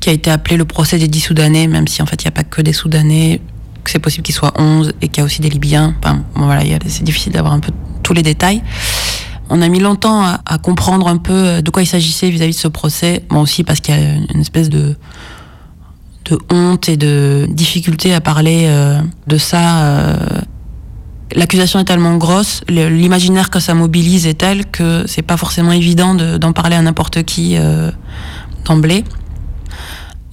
qui 0.04 0.10
a 0.10 0.12
été 0.12 0.30
appelé 0.30 0.58
le 0.58 0.66
procès 0.66 0.98
des 0.98 1.08
10 1.08 1.18
Soudanais, 1.18 1.66
même 1.66 1.88
si 1.88 2.02
en 2.02 2.06
fait 2.06 2.22
il 2.22 2.26
n'y 2.26 2.28
a 2.28 2.32
pas 2.32 2.44
que 2.44 2.60
des 2.60 2.74
Soudanais, 2.74 3.40
que 3.82 3.90
c'est 3.90 3.98
possible 3.98 4.22
qu'il 4.22 4.34
soit 4.34 4.52
11 4.60 4.92
et 5.00 5.08
qu'il 5.08 5.16
y 5.16 5.20
a 5.22 5.24
aussi 5.24 5.40
des 5.40 5.48
Libyens. 5.48 5.94
Enfin, 5.98 6.22
voilà, 6.34 6.60
c'est 6.86 7.04
difficile 7.04 7.32
d'avoir 7.32 7.54
un 7.54 7.60
peu 7.60 7.72
tous 8.02 8.12
les 8.12 8.22
détails. 8.22 8.62
On 9.48 9.62
a 9.62 9.68
mis 9.68 9.80
longtemps 9.80 10.22
à, 10.22 10.58
comprendre 10.58 11.08
un 11.08 11.16
peu 11.16 11.62
de 11.62 11.70
quoi 11.70 11.80
il 11.80 11.86
s'agissait 11.86 12.28
vis-à-vis 12.28 12.54
de 12.54 12.60
ce 12.60 12.68
procès. 12.68 13.24
Bon, 13.30 13.40
aussi 13.40 13.64
parce 13.64 13.80
qu'il 13.80 13.94
y 13.94 13.98
a 13.98 14.02
une 14.34 14.42
espèce 14.42 14.68
de, 14.68 14.94
de 16.26 16.38
honte 16.52 16.90
et 16.90 16.98
de 16.98 17.46
difficulté 17.48 18.12
à 18.12 18.20
parler 18.20 18.64
euh, 18.66 19.00
de 19.26 19.38
ça. 19.38 19.84
Euh. 19.84 20.16
L'accusation 21.34 21.80
est 21.80 21.84
tellement 21.84 22.18
grosse, 22.18 22.60
l'imaginaire 22.68 23.48
que 23.48 23.58
ça 23.58 23.72
mobilise 23.72 24.26
est 24.26 24.34
tel 24.34 24.66
que 24.66 25.04
c'est 25.06 25.22
pas 25.22 25.38
forcément 25.38 25.72
évident 25.72 26.14
d'en 26.14 26.52
parler 26.52 26.76
à 26.76 26.82
n'importe 26.82 27.22
qui 27.22 27.56
euh, 27.56 27.90
d'emblée. 28.66 29.02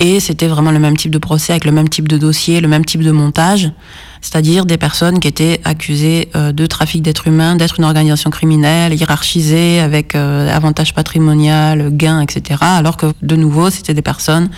Et 0.03 0.19
c'était 0.19 0.47
vraiment 0.47 0.71
le 0.71 0.79
même 0.79 0.97
type 0.97 1.11
de 1.11 1.19
procès 1.19 1.53
avec 1.53 1.63
le 1.63 1.71
même 1.71 1.87
type 1.87 2.07
de 2.07 2.17
dossier, 2.17 2.59
le 2.59 2.67
même 2.67 2.83
type 2.83 3.03
de 3.03 3.11
montage, 3.11 3.71
c'est-à-dire 4.19 4.65
des 4.65 4.77
personnes 4.77 5.19
qui 5.19 5.27
étaient 5.27 5.61
accusées 5.63 6.29
euh, 6.35 6.51
de 6.51 6.65
trafic 6.65 7.03
d'êtres 7.03 7.27
humains, 7.27 7.55
d'être 7.55 7.75
une 7.77 7.85
organisation 7.85 8.31
criminelle, 8.31 8.95
hiérarchisée, 8.95 9.79
avec 9.79 10.15
euh, 10.15 10.49
avantages 10.51 10.95
patrimonial, 10.95 11.95
gains, 11.95 12.19
etc. 12.19 12.61
Alors 12.61 12.97
que 12.97 13.13
de 13.21 13.35
nouveau, 13.35 13.69
c'était 13.69 13.93
des 13.93 14.01
personnes 14.01 14.49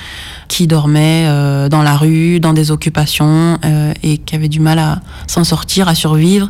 qui 0.48 0.66
dormaient 0.66 1.26
euh, 1.28 1.68
dans 1.68 1.84
la 1.84 1.98
rue, 1.98 2.40
dans 2.40 2.54
des 2.54 2.72
occupations, 2.72 3.60
euh, 3.66 3.94
et 4.02 4.20
qui 4.20 4.36
avaient 4.36 4.48
du 4.48 4.62
mal 4.62 4.80
à 4.80 5.02
s'en 5.28 5.44
sortir, 5.44 5.90
à 5.90 5.96
survivre. 5.96 6.48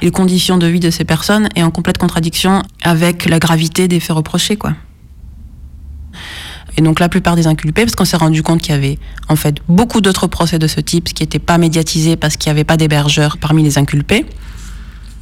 Les 0.00 0.10
conditions 0.10 0.56
de 0.56 0.66
vie 0.66 0.80
de 0.80 0.90
ces 0.90 1.04
personnes 1.04 1.50
est 1.56 1.62
en 1.62 1.70
complète 1.70 1.98
contradiction 1.98 2.62
avec 2.82 3.28
la 3.28 3.38
gravité 3.38 3.86
des 3.86 4.00
faits 4.00 4.16
reprochés, 4.16 4.56
quoi. 4.56 4.72
Et 6.76 6.82
donc 6.82 7.00
la 7.00 7.08
plupart 7.08 7.36
des 7.36 7.46
inculpés, 7.46 7.82
parce 7.82 7.94
qu'on 7.94 8.04
s'est 8.04 8.16
rendu 8.16 8.42
compte 8.42 8.60
qu'il 8.60 8.74
y 8.74 8.78
avait 8.78 8.98
en 9.28 9.36
fait 9.36 9.56
beaucoup 9.68 10.00
d'autres 10.00 10.26
procès 10.26 10.58
de 10.58 10.66
ce 10.66 10.80
type 10.80 11.12
qui 11.12 11.22
n'étaient 11.22 11.38
pas 11.38 11.58
médiatisés 11.58 12.16
parce 12.16 12.36
qu'il 12.36 12.50
n'y 12.50 12.58
avait 12.58 12.64
pas 12.64 12.76
d'hébergeurs 12.76 13.38
parmi 13.38 13.62
les 13.62 13.78
inculpés. 13.78 14.26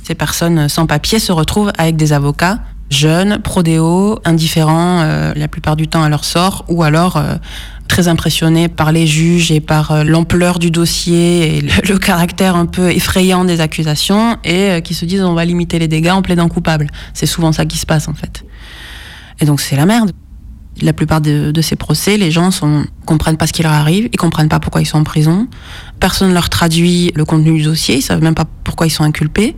Ces 0.02 0.14
personnes 0.14 0.68
sans 0.68 0.86
papier 0.86 1.18
se 1.18 1.32
retrouvent 1.32 1.72
avec 1.76 1.96
des 1.96 2.12
avocats 2.12 2.60
jeunes, 2.90 3.38
prodéo, 3.38 4.18
indifférents 4.24 5.00
euh, 5.02 5.32
la 5.34 5.48
plupart 5.48 5.76
du 5.76 5.88
temps 5.88 6.02
à 6.02 6.08
leur 6.08 6.24
sort, 6.24 6.64
ou 6.68 6.82
alors 6.82 7.16
euh, 7.16 7.36
très 7.86 8.08
impressionnés 8.08 8.68
par 8.68 8.92
les 8.92 9.06
juges 9.06 9.50
et 9.50 9.60
par 9.60 9.92
euh, 9.92 10.04
l'ampleur 10.04 10.58
du 10.58 10.70
dossier 10.70 11.58
et 11.58 11.60
le, 11.60 11.70
le, 11.88 11.98
caractère 11.98 12.56
un 12.56 12.66
peu 12.66 12.90
effrayant 12.90 13.44
des 13.44 13.60
accusations, 13.60 14.38
et 14.44 14.80
qui 14.82 14.94
se 14.94 15.04
disent 15.04 15.22
on 15.22 15.34
va 15.34 15.44
limiter 15.44 15.78
les 15.78 15.88
dégâts 15.88 16.10
en 16.10 16.22
plaidant 16.22 16.48
coupable. 16.48 16.88
C'est 17.14 17.26
souvent 17.26 17.52
ça 17.52 17.66
qui 17.66 17.78
se 17.78 17.86
passe 17.86 18.08
en 18.08 18.14
fait. 18.14 18.44
Et 19.40 19.44
donc 19.44 19.60
c'est 19.60 19.76
la 19.76 19.86
merde 19.86 20.12
la 20.80 20.92
plupart 20.92 21.20
de, 21.20 21.60
ces 21.60 21.76
procès, 21.76 22.16
les 22.16 22.30
gens 22.30 22.50
sont, 22.50 22.84
comprennent 23.04 23.36
pas 23.36 23.46
ce 23.46 23.52
qui 23.52 23.62
leur 23.62 23.72
arrive, 23.72 24.08
ils 24.12 24.16
comprennent 24.16 24.48
pas 24.48 24.60
pourquoi 24.60 24.80
ils 24.80 24.86
sont 24.86 24.98
en 24.98 25.04
prison. 25.04 25.48
Personne 26.00 26.32
leur 26.32 26.48
traduit 26.48 27.12
le 27.14 27.24
contenu 27.24 27.58
du 27.58 27.62
dossier, 27.64 27.96
ils 27.96 28.02
savent 28.02 28.22
même 28.22 28.34
pas 28.34 28.46
pourquoi 28.64 28.86
ils 28.86 28.90
sont 28.90 29.04
inculpés. 29.04 29.56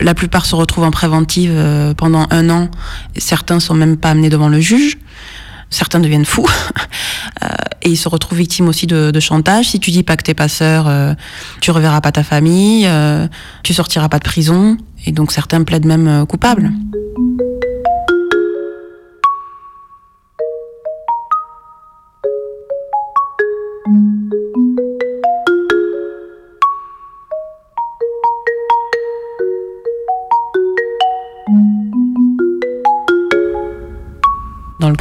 La 0.00 0.14
plupart 0.14 0.46
se 0.46 0.54
retrouvent 0.54 0.84
en 0.84 0.90
préventive 0.90 1.52
euh, 1.52 1.92
pendant 1.92 2.26
un 2.30 2.50
an. 2.50 2.68
Certains 3.16 3.60
sont 3.60 3.74
même 3.74 3.96
pas 3.96 4.10
amenés 4.10 4.30
devant 4.30 4.48
le 4.48 4.60
juge. 4.60 4.98
Certains 5.70 6.00
deviennent 6.00 6.24
fous 6.24 6.48
euh, 7.42 7.48
et 7.82 7.90
ils 7.90 7.96
se 7.96 8.08
retrouvent 8.08 8.38
victimes 8.38 8.68
aussi 8.68 8.86
de, 8.86 9.20
chantage. 9.20 9.66
Si 9.70 9.80
tu 9.80 9.90
dis 9.90 10.02
pas 10.02 10.16
que 10.16 10.22
t'es 10.22 10.34
passeur, 10.34 10.86
euh, 10.88 11.14
tu 11.60 11.72
reverras 11.72 12.00
pas 12.00 12.12
ta 12.12 12.22
famille, 12.22 12.88
tu 13.62 13.74
sortiras 13.74 14.08
pas 14.08 14.18
de 14.18 14.24
prison. 14.24 14.78
Et 15.04 15.12
donc 15.12 15.32
certains 15.32 15.62
plaident 15.64 15.86
même 15.86 16.26
coupables. 16.26 16.70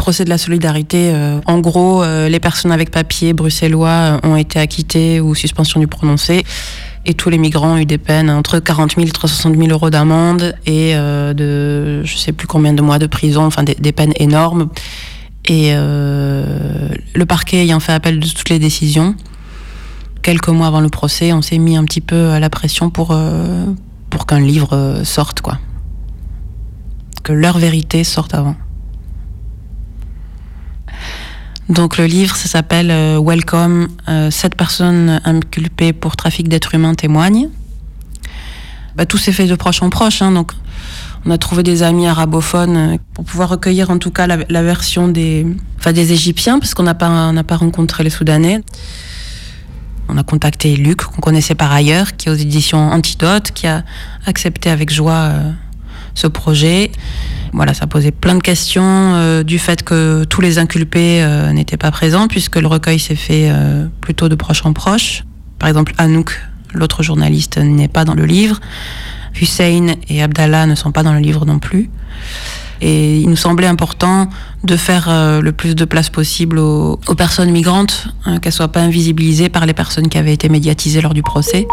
Procès 0.08 0.24
de 0.24 0.30
la 0.30 0.38
solidarité, 0.38 1.12
euh, 1.14 1.42
en 1.48 1.60
gros, 1.60 2.02
euh, 2.02 2.30
les 2.30 2.40
personnes 2.40 2.72
avec 2.72 2.92
papier 2.92 3.34
bruxellois 3.34 3.90
euh, 3.90 4.20
ont 4.24 4.38
été 4.38 4.58
acquittées 4.58 5.20
ou 5.20 5.36
suspension 5.36 5.82
du 5.82 5.88
prononcé. 5.88 6.46
Et 7.06 7.14
tous 7.14 7.30
les 7.30 7.38
migrants 7.38 7.74
ont 7.74 7.78
eu 7.78 7.86
des 7.86 7.98
peines 7.98 8.30
entre 8.30 8.60
40 8.60 8.96
000 8.96 9.06
et 9.06 9.12
360 9.12 9.58
000 9.58 9.68
euros 9.68 9.90
d'amende 9.90 10.56
et 10.66 10.94
de 10.94 12.04
je 12.06 12.18
sais 12.18 12.32
plus 12.32 12.48
combien 12.48 12.72
de 12.72 12.82
mois 12.82 13.00
de 13.00 13.08
prison, 13.08 13.44
enfin 13.44 13.64
des, 13.64 13.92
peines 13.92 14.14
énormes. 14.16 14.70
Et 15.46 15.74
le 15.74 17.26
parquet 17.26 17.64
ayant 17.64 17.80
fait 17.80 17.94
appel 17.94 18.20
de 18.20 18.28
toutes 18.28 18.50
les 18.50 18.60
décisions, 18.60 19.16
quelques 20.22 20.50
mois 20.50 20.68
avant 20.68 20.82
le 20.82 20.90
procès, 20.90 21.32
on 21.32 21.42
s'est 21.42 21.60
mis 21.60 21.78
un 21.78 21.86
petit 21.86 22.02
peu 22.02 22.32
à 22.32 22.42
la 22.42 22.50
pression 22.50 22.90
pour, 22.90 23.18
pour 24.10 24.26
qu'un 24.26 24.42
livre 24.42 25.02
sorte, 25.04 25.40
quoi. 25.40 25.60
Que 27.24 27.32
leur 27.32 27.58
vérité 27.58 28.04
sorte 28.04 28.34
avant. 28.34 28.56
Donc 31.70 31.98
le 31.98 32.06
livre, 32.06 32.36
ça 32.36 32.48
s'appelle 32.48 32.92
euh, 32.92 33.20
Welcome. 33.22 33.90
Euh, 34.08 34.32
sept 34.32 34.56
personnes 34.56 35.20
inculpées 35.26 35.92
pour 35.92 36.16
trafic 36.16 36.48
d'êtres 36.48 36.76
humains 36.76 36.96
témoignent. 36.96 37.50
Bah, 38.96 39.06
tout 39.06 39.18
s'est 39.18 39.34
fait 39.34 39.48
de 39.48 39.56
proche 39.56 39.82
en 39.82 39.90
proche. 39.90 40.22
Hein, 40.22 40.32
donc 40.32 40.54
on 41.26 41.32
a 41.32 41.38
trouvé 41.38 41.64
des 41.64 41.84
amis 41.84 42.08
arabophones 42.08 42.78
euh, 42.78 42.98
pour 43.14 43.26
pouvoir 43.26 43.50
recueillir 43.50 43.90
en 43.90 43.98
tout 43.98 44.12
cas 44.12 44.28
la, 44.28 44.64
version 44.64 45.10
des, 45.10 45.46
enfin, 45.78 45.92
des 45.92 46.14
Égyptiens, 46.14 46.58
parce 46.58 46.74
qu'on 46.74 46.84
n'a 46.84 46.94
pas, 46.94 47.10
on 47.10 47.44
pas 47.44 47.58
rencontré 47.58 48.04
les 48.04 48.10
Soudanais. 48.10 48.62
On 50.08 50.18
a 50.18 50.24
contacté 50.24 50.78
Luc, 50.78 51.02
qu'on 51.02 51.20
connaissait 51.20 51.56
par 51.56 51.74
ailleurs, 51.74 52.16
qui 52.16 52.30
est 52.30 52.32
aux 52.32 52.36
éditions 52.36 52.92
Antidote, 52.92 53.52
qui 53.52 53.68
a 53.68 53.84
accepté 54.26 54.70
avec 54.70 54.90
joie 54.90 55.34
ce 56.16 56.28
projet. 56.28 56.94
Voilà, 57.54 57.74
ça 57.74 57.88
posait 57.88 58.12
plein 58.12 58.36
de 58.36 58.42
questions 58.42 58.84
euh, 58.84 59.44
du 59.44 59.60
fait 59.60 59.84
que 59.84 60.24
tous 60.26 60.42
les 60.42 60.60
inculpés 60.60 61.22
euh, 61.22 61.52
n'étaient 61.52 61.78
pas 61.78 61.92
présents, 61.92 62.28
puisque 62.28 62.58
le 62.58 62.68
recueil 62.68 63.00
s'est 63.00 63.16
fait 63.16 63.50
euh, 63.50 63.88
plutôt 64.02 64.30
de 64.30 64.36
proche 64.36 64.66
en 64.66 64.74
proche. 64.74 65.24
Par 65.60 65.70
exemple, 65.70 65.94
Anouk, 65.98 66.40
l'autre 66.74 67.04
journaliste, 67.04 67.58
n'est 67.58 67.88
pas 67.88 68.06
dans 68.06 68.16
le 68.16 68.26
livre. 68.26 68.60
Hussein 69.40 69.96
et 70.10 70.22
Abdallah 70.22 70.66
ne 70.66 70.76
sont 70.76 70.92
pas 70.92 71.04
dans 71.04 71.14
le 71.14 71.20
livre 71.20 71.46
non 71.46 71.60
plus. 71.60 71.90
Et 72.82 73.20
il 73.20 73.30
nous 73.30 73.36
semblait 73.36 73.68
important 73.68 74.30
de 74.64 74.78
faire 74.78 75.10
le 75.42 75.52
plus 75.52 75.76
de 75.76 75.84
place 75.84 76.10
possible 76.10 76.60
aux, 76.60 77.00
personnes 77.18 77.50
migrantes, 77.50 78.08
hein, 78.26 78.38
qu'elles 78.38 78.54
soient 78.54 78.72
pas 78.72 78.82
invisibilisées 78.82 79.50
par 79.50 79.66
les 79.66 79.74
personnes 79.74 80.10
qui 80.10 80.18
avaient 80.20 80.34
été 80.34 80.48
médiatisées 80.48 81.02
lors 81.02 81.16
du 81.16 81.24
procès. 81.24 81.68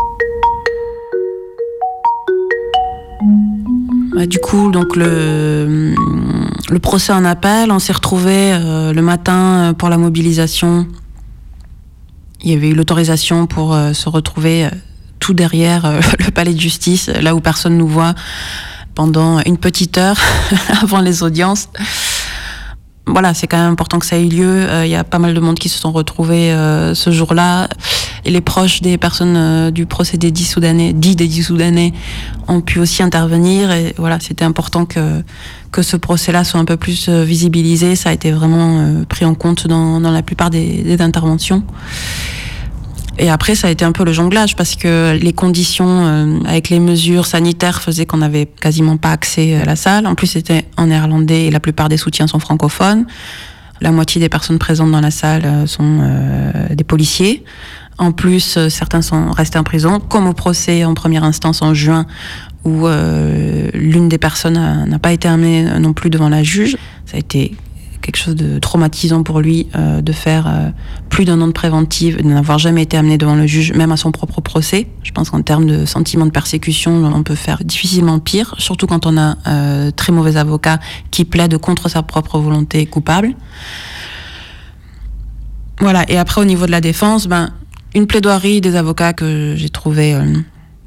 Bah, 4.14 4.26
du 4.26 4.38
coup, 4.38 4.70
donc 4.70 4.94
le, 4.96 5.94
le 6.70 6.78
procès 6.78 7.12
en 7.12 7.24
appel, 7.24 7.72
on 7.72 7.80
s'est 7.80 7.92
retrouvé 7.92 8.52
euh, 8.52 8.92
le 8.92 9.02
matin 9.02 9.74
pour 9.76 9.88
la 9.88 9.98
mobilisation. 9.98 10.86
Il 12.44 12.50
y 12.50 12.54
avait 12.54 12.68
eu 12.68 12.74
l'autorisation 12.74 13.46
pour 13.46 13.74
euh, 13.74 13.92
se 13.94 14.08
retrouver 14.08 14.66
euh, 14.66 14.70
tout 15.18 15.34
derrière 15.34 15.86
euh, 15.86 16.00
le 16.18 16.30
palais 16.30 16.52
de 16.52 16.60
justice, 16.60 17.08
là 17.08 17.34
où 17.34 17.40
personne 17.40 17.76
nous 17.76 17.88
voit, 17.88 18.14
pendant 18.94 19.40
une 19.40 19.58
petite 19.58 19.98
heure 19.98 20.20
avant 20.82 21.00
les 21.00 21.22
audiences. 21.22 21.68
Voilà, 23.06 23.34
c'est 23.34 23.46
quand 23.46 23.58
même 23.58 23.72
important 23.72 23.98
que 23.98 24.06
ça 24.06 24.16
ait 24.16 24.24
eu 24.24 24.30
lieu. 24.30 24.66
Il 24.84 24.88
y 24.88 24.94
a 24.94 25.04
pas 25.04 25.18
mal 25.18 25.34
de 25.34 25.40
monde 25.40 25.58
qui 25.58 25.68
se 25.68 25.78
sont 25.78 25.92
retrouvés 25.92 26.54
ce 26.94 27.10
jour-là. 27.10 27.68
Les 28.26 28.40
proches 28.40 28.80
des 28.80 28.96
personnes 28.96 29.36
euh, 29.36 29.70
du 29.70 29.84
procédé 29.84 30.30
dit 30.30 30.44
soudanais, 30.44 30.94
dit 30.94 31.14
des 31.14 31.28
dix 31.28 31.42
soudanais, 31.42 31.92
ont 32.48 32.62
pu 32.62 32.78
aussi 32.78 33.02
intervenir. 33.02 33.70
Et 33.70 33.94
voilà, 33.98 34.18
c'était 34.20 34.44
important 34.44 34.86
que 34.86 35.22
que 35.72 35.82
ce 35.82 35.96
procès-là 35.96 36.44
soit 36.44 36.60
un 36.60 36.64
peu 36.64 36.76
plus 36.76 37.08
euh, 37.08 37.24
visibilisé. 37.24 37.96
Ça 37.96 38.10
a 38.10 38.12
été 38.12 38.30
vraiment 38.30 38.80
euh, 38.80 39.04
pris 39.04 39.24
en 39.24 39.34
compte 39.34 39.66
dans, 39.66 40.00
dans 40.00 40.12
la 40.12 40.22
plupart 40.22 40.48
des 40.48 40.96
interventions. 41.00 41.64
Et 43.18 43.30
après, 43.30 43.54
ça 43.54 43.68
a 43.68 43.70
été 43.70 43.84
un 43.84 43.92
peu 43.92 44.04
le 44.04 44.12
jonglage 44.12 44.56
parce 44.56 44.74
que 44.74 45.16
les 45.20 45.32
conditions 45.32 45.86
euh, 46.06 46.40
avec 46.46 46.68
les 46.68 46.80
mesures 46.80 47.26
sanitaires 47.26 47.80
faisaient 47.80 48.06
qu'on 48.06 48.16
n'avait 48.18 48.46
quasiment 48.46 48.96
pas 48.96 49.10
accès 49.12 49.54
à 49.54 49.64
la 49.64 49.76
salle. 49.76 50.06
En 50.06 50.14
plus, 50.16 50.26
c'était 50.26 50.64
en 50.76 50.86
néerlandais 50.86 51.46
et 51.46 51.50
la 51.50 51.60
plupart 51.60 51.88
des 51.88 51.96
soutiens 51.96 52.26
sont 52.26 52.40
francophones. 52.40 53.06
La 53.80 53.92
moitié 53.92 54.20
des 54.20 54.28
personnes 54.28 54.58
présentes 54.58 54.90
dans 54.90 55.00
la 55.00 55.10
salle 55.12 55.42
euh, 55.44 55.66
sont 55.66 56.00
euh, 56.02 56.74
des 56.74 56.84
policiers. 56.84 57.44
En 57.98 58.10
plus, 58.10 58.56
euh, 58.56 58.68
certains 58.68 59.02
sont 59.02 59.30
restés 59.30 59.58
en 59.58 59.64
prison, 59.64 60.00
comme 60.00 60.26
au 60.26 60.32
procès 60.32 60.84
en 60.84 60.94
première 60.94 61.22
instance 61.22 61.62
en 61.62 61.72
juin, 61.72 62.06
où 62.64 62.88
euh, 62.88 63.70
l'une 63.74 64.08
des 64.08 64.18
personnes 64.18 64.56
a- 64.56 64.86
n'a 64.86 64.98
pas 64.98 65.12
été 65.12 65.28
amenée 65.28 65.64
non 65.78 65.92
plus 65.92 66.10
devant 66.10 66.28
la 66.28 66.42
juge. 66.42 66.76
Ça 67.06 67.16
a 67.16 67.20
été 67.20 67.54
quelque 68.04 68.18
chose 68.18 68.36
de 68.36 68.58
traumatisant 68.58 69.22
pour 69.22 69.40
lui 69.40 69.66
euh, 69.74 70.02
de 70.02 70.12
faire 70.12 70.46
euh, 70.46 70.70
plus 71.08 71.24
d'un 71.24 71.40
an 71.40 71.46
de 71.46 71.52
préventive, 71.52 72.18
de 72.18 72.22
n'avoir 72.22 72.58
jamais 72.58 72.82
été 72.82 72.98
amené 72.98 73.16
devant 73.16 73.34
le 73.34 73.46
juge, 73.46 73.72
même 73.72 73.92
à 73.92 73.96
son 73.96 74.12
propre 74.12 74.42
procès. 74.42 74.88
Je 75.02 75.10
pense 75.10 75.30
qu'en 75.30 75.40
termes 75.40 75.66
de 75.66 75.86
sentiment 75.86 76.26
de 76.26 76.30
persécution, 76.30 77.02
on 77.02 77.22
peut 77.22 77.34
faire 77.34 77.64
difficilement 77.64 78.18
pire, 78.18 78.54
surtout 78.58 78.86
quand 78.86 79.06
on 79.06 79.16
a 79.16 79.36
euh, 79.46 79.90
très 79.90 80.12
mauvais 80.12 80.36
avocat 80.36 80.80
qui 81.10 81.24
plaide 81.24 81.56
contre 81.56 81.88
sa 81.88 82.02
propre 82.02 82.38
volonté 82.38 82.84
coupable. 82.84 83.34
Voilà, 85.80 86.04
et 86.10 86.18
après 86.18 86.42
au 86.42 86.44
niveau 86.44 86.66
de 86.66 86.70
la 86.70 86.82
défense, 86.82 87.26
ben, 87.26 87.50
une 87.94 88.06
plaidoirie 88.06 88.60
des 88.60 88.76
avocats 88.76 89.14
que 89.14 89.54
j'ai 89.56 89.70
trouvé 89.70 90.14
euh, 90.14 90.24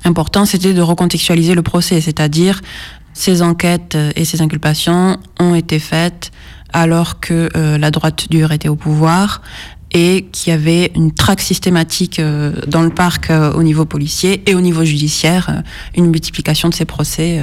important, 0.06 0.46
c'était 0.46 0.76
de 0.76 0.82
recontextualiser 0.82 1.56
le 1.56 1.64
procès, 1.64 2.00
c'est-à-dire 2.00 2.62
ces 3.14 3.42
enquêtes 3.42 3.96
euh, 3.96 4.12
et 4.16 4.24
ces 4.24 4.44
inculpations 4.44 5.18
ont 5.40 5.56
été 5.56 5.80
faites 5.80 6.32
alors 6.74 7.20
que 7.20 7.50
euh, 7.56 7.78
la 7.78 7.92
droite 7.92 8.28
dure 8.30 8.52
était 8.52 8.70
au 8.70 8.76
pouvoir 8.76 9.42
et 9.94 10.28
qu'il 10.34 10.52
y 10.52 10.54
avait 10.54 10.92
une 10.96 11.14
traque 11.14 11.40
systématique 11.40 12.20
euh, 12.20 12.52
dans 12.68 12.82
le 12.82 12.90
parc 12.90 13.30
euh, 13.30 13.54
au 13.54 13.64
niveau 13.64 13.86
policier 13.86 14.44
et 14.46 14.54
au 14.54 14.60
niveau 14.60 14.84
judiciaire, 14.84 15.64
une 15.96 16.08
multiplication 16.08 16.68
de 16.68 16.74
ces 16.74 16.86
procès. 16.86 17.42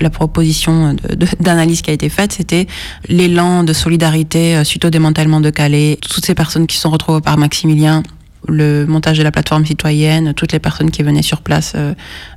la 0.00 0.10
proposition 0.10 0.96
d'analyse 1.40 1.82
qui 1.82 1.90
a 1.90 1.92
été 1.92 2.08
faite, 2.08 2.32
c'était 2.32 2.66
l'élan 3.08 3.64
de 3.64 3.72
solidarité 3.72 4.64
suite 4.64 4.84
au 4.84 4.90
démantèlement 4.90 5.40
de 5.40 5.50
Calais, 5.50 5.98
toutes 6.00 6.24
ces 6.24 6.34
personnes 6.34 6.66
qui 6.66 6.76
sont 6.76 6.90
retrouvées 6.90 7.20
par 7.20 7.36
Maximilien, 7.36 8.02
le 8.46 8.84
montage 8.86 9.16
de 9.16 9.22
la 9.22 9.30
plateforme 9.30 9.64
citoyenne, 9.64 10.34
toutes 10.34 10.52
les 10.52 10.58
personnes 10.58 10.90
qui 10.90 11.02
venaient 11.02 11.22
sur 11.22 11.40
place 11.40 11.74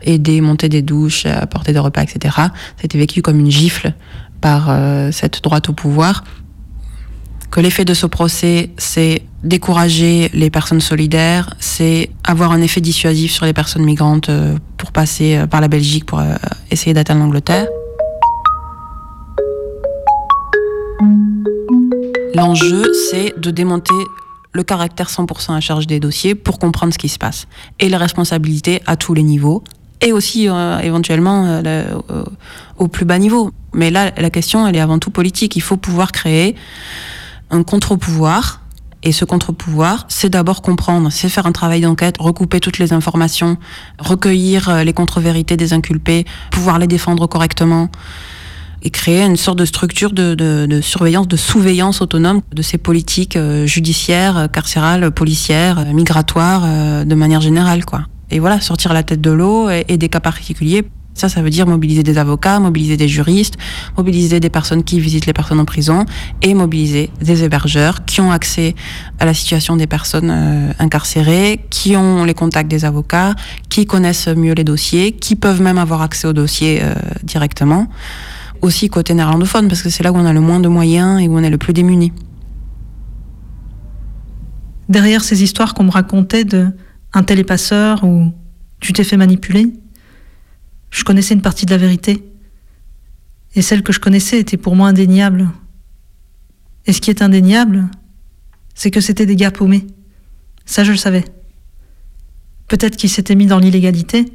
aider, 0.02 0.40
monter 0.40 0.70
des 0.70 0.82
douches, 0.82 1.26
apporter 1.26 1.74
des 1.74 1.80
repas, 1.80 2.04
etc. 2.04 2.36
Été 2.84 2.98
vécu 2.98 3.22
comme 3.22 3.40
une 3.40 3.52
gifle 3.52 3.94
par 4.42 4.68
euh, 4.70 5.12
cette 5.12 5.44
droite 5.44 5.70
au 5.70 5.74
pouvoir. 5.74 6.24
Que 7.52 7.62
l'effet 7.62 7.86
de 7.86 7.94
ce 7.94 8.06
procès, 8.06 8.72
c'est 8.78 9.24
décourager 9.44 10.30
les 10.34 10.50
personnes 10.50 10.82
solidaires, 10.82 11.54
c'est 11.60 12.10
avoir 12.26 12.52
un 12.52 12.62
effet 12.62 12.82
dissuasif 12.82 13.32
sur 13.32 13.46
les 13.46 13.54
personnes 13.54 13.86
migrantes 13.86 14.30
euh, 14.30 14.58
pour 14.76 14.92
passer 14.92 15.38
euh, 15.38 15.48
par 15.48 15.62
la 15.62 15.68
Belgique 15.68 16.06
pour 16.06 16.22
essayer 16.72 16.94
d'atteindre 16.94 17.22
l'Angleterre. 17.22 17.68
L'enjeu, 22.36 22.92
c'est 23.10 23.34
de 23.40 23.50
démonter 23.50 23.96
le 24.54 24.64
caractère 24.64 25.08
100% 25.08 25.56
à 25.56 25.60
charge 25.60 25.88
des 25.88 26.00
dossiers 26.00 26.36
pour 26.36 26.60
comprendre 26.60 26.94
ce 26.94 26.98
qui 26.98 27.10
se 27.10 27.18
passe. 27.18 27.48
Et 27.80 27.90
les 27.90 27.98
responsabilités 27.98 28.82
à 28.86 28.96
tous 28.96 29.14
les 29.14 29.24
niveaux. 29.24 29.64
Et 30.02 30.12
aussi, 30.12 30.48
euh, 30.48 30.80
éventuellement, 30.80 31.62
euh, 31.66 31.86
au 32.78 32.88
plus 32.88 33.06
bas 33.06 33.18
niveau. 33.18 33.52
Mais 33.74 33.90
là, 33.90 34.12
la 34.18 34.30
question, 34.30 34.68
elle 34.68 34.76
est 34.76 34.80
avant 34.80 35.00
tout 35.00 35.10
politique. 35.10 35.56
Il 35.56 35.62
faut 35.62 35.78
pouvoir 35.78 36.12
créer 36.12 36.56
un 37.50 37.64
contre-pouvoir. 37.64 38.62
Et 39.04 39.12
ce 39.12 39.26
contre-pouvoir, 39.26 40.06
c'est 40.10 40.30
d'abord 40.30 40.62
comprendre, 40.62 41.12
c'est 41.12 41.30
faire 41.30 41.46
un 41.46 41.52
travail 41.52 41.82
d'enquête, 41.82 42.16
recouper 42.20 42.60
toutes 42.60 42.80
les 42.80 42.94
informations, 42.94 43.58
recueillir 44.00 44.70
euh, 44.70 44.84
les 44.84 44.92
contre-vérités 44.92 45.56
des 45.56 45.74
inculpés, 45.74 46.26
pouvoir 46.52 46.80
les 46.80 46.88
défendre 46.88 47.28
correctement 47.28 47.90
et 48.82 48.90
créer 48.90 49.24
une 49.24 49.38
sorte 49.38 49.60
de 49.60 49.66
structure 49.66 50.12
de, 50.12 50.34
de, 50.34 50.66
de 50.68 50.82
surveillance, 50.82 51.28
de 51.28 51.38
surveillance 51.38 52.02
autonome 52.02 52.42
de 52.52 52.62
ces 52.62 52.78
politiques 52.78 53.36
euh, 53.36 53.68
judiciaires, 53.68 54.38
euh, 54.38 54.48
carcérales, 54.48 55.12
policières, 55.12 55.86
migratoires, 55.94 56.64
de 57.06 57.16
manière 57.16 57.42
générale, 57.42 57.86
quoi. 57.86 58.02
Et 58.32 58.40
voilà, 58.40 58.60
sortir 58.60 58.94
la 58.94 59.04
tête 59.04 59.22
de 59.22 59.32
l'eau 59.32 59.70
et, 59.70 59.98
des 59.98 60.10
cas 60.10 60.20
particuliers. 60.20 60.86
Ça, 61.14 61.30
ça 61.30 61.42
veut 61.42 61.50
dire 61.50 61.66
mobiliser 61.66 62.04
des 62.04 62.20
avocats, 62.20 62.60
mobiliser 62.60 62.96
des 62.96 63.08
juristes, 63.08 63.56
mobiliser 63.98 64.40
des 64.40 64.52
personnes 64.52 64.84
qui 64.84 65.00
visitent 65.00 65.26
les 65.26 65.34
personnes 65.34 65.60
en 65.60 65.66
prison 65.66 66.06
et 66.44 66.54
mobiliser 66.54 67.10
des 67.22 67.44
hébergeurs 67.44 68.06
qui 68.06 68.22
ont 68.22 68.32
accès 68.32 68.76
à 69.18 69.26
la 69.26 69.34
situation 69.34 69.78
des 69.78 69.88
personnes 69.88 70.30
euh, 70.30 70.74
incarcérées, 70.78 71.66
qui 71.72 71.96
ont 71.96 72.24
les 72.24 72.36
contacts 72.36 72.70
des 72.70 72.86
avocats, 72.86 73.34
qui 73.70 73.88
connaissent 73.88 74.28
mieux 74.28 74.54
les 74.54 74.64
dossiers, 74.64 75.14
qui 75.14 75.36
peuvent 75.36 75.62
même 75.62 75.80
avoir 75.80 76.04
accès 76.04 76.28
aux 76.28 76.34
dossiers 76.34 76.82
euh, 76.84 76.94
directement 77.24 77.88
aussi 78.62 78.90
côté 78.90 79.14
néerlandophone, 79.14 79.68
parce 79.68 79.82
que 79.82 79.90
c'est 79.90 80.04
là 80.04 80.12
où 80.12 80.16
on 80.16 80.26
a 80.26 80.34
le 80.34 80.42
moins 80.42 80.60
de 80.60 80.68
moyens 80.68 81.22
et 81.22 81.28
où 81.28 81.38
on 81.38 81.44
est 81.44 81.50
le 81.50 81.58
plus 81.58 81.74
démuni. 81.74 82.12
Derrière 84.90 85.24
ces 85.24 85.44
histoires 85.44 85.74
qu'on 85.74 85.84
me 85.84 85.92
racontait 85.92 86.46
de 86.46 86.68
un 87.18 87.24
tel 87.24 87.40
est 87.40 88.04
ou 88.04 88.32
tu 88.80 88.94
t'es 88.94 89.04
fait 89.04 89.18
manipuler, 89.18 89.74
je 90.92 91.04
connaissais 91.04 91.34
une 91.34 91.42
partie 91.42 91.66
de 91.66 91.72
la 91.72 91.78
vérité. 91.78 92.24
Et 93.56 93.64
celle 93.64 93.82
que 93.82 93.92
je 93.92 94.00
connaissais 94.00 94.40
était 94.40 94.56
pour 94.56 94.76
moi 94.76 94.88
indéniable. 94.88 95.50
Et 96.86 96.94
ce 96.94 97.02
qui 97.02 97.10
est 97.10 97.24
indéniable, 97.24 97.90
c'est 98.76 98.92
que 98.92 99.02
c'était 99.02 99.26
des 99.26 99.36
gars 99.36 99.50
paumés. 99.50 99.88
Ça, 100.66 100.84
je 100.84 100.92
le 100.92 100.98
savais. 100.98 101.26
Peut-être 102.68 102.98
qu'ils 102.98 103.10
s'étaient 103.10 103.34
mis 103.34 103.48
dans 103.48 103.58
l'illégalité, 103.58 104.26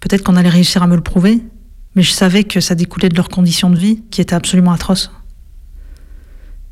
peut-être 0.00 0.22
qu'on 0.22 0.36
allait 0.36 0.48
réussir 0.48 0.82
à 0.82 0.86
me 0.86 0.96
le 0.96 1.02
prouver, 1.02 1.42
mais 1.94 2.02
je 2.02 2.12
savais 2.12 2.44
que 2.44 2.60
ça 2.60 2.74
découlait 2.74 3.10
de 3.10 3.16
leurs 3.16 3.28
conditions 3.28 3.68
de 3.68 3.76
vie 3.76 4.02
qui 4.10 4.22
étaient 4.22 4.34
absolument 4.34 4.72
atroces. 4.72 5.12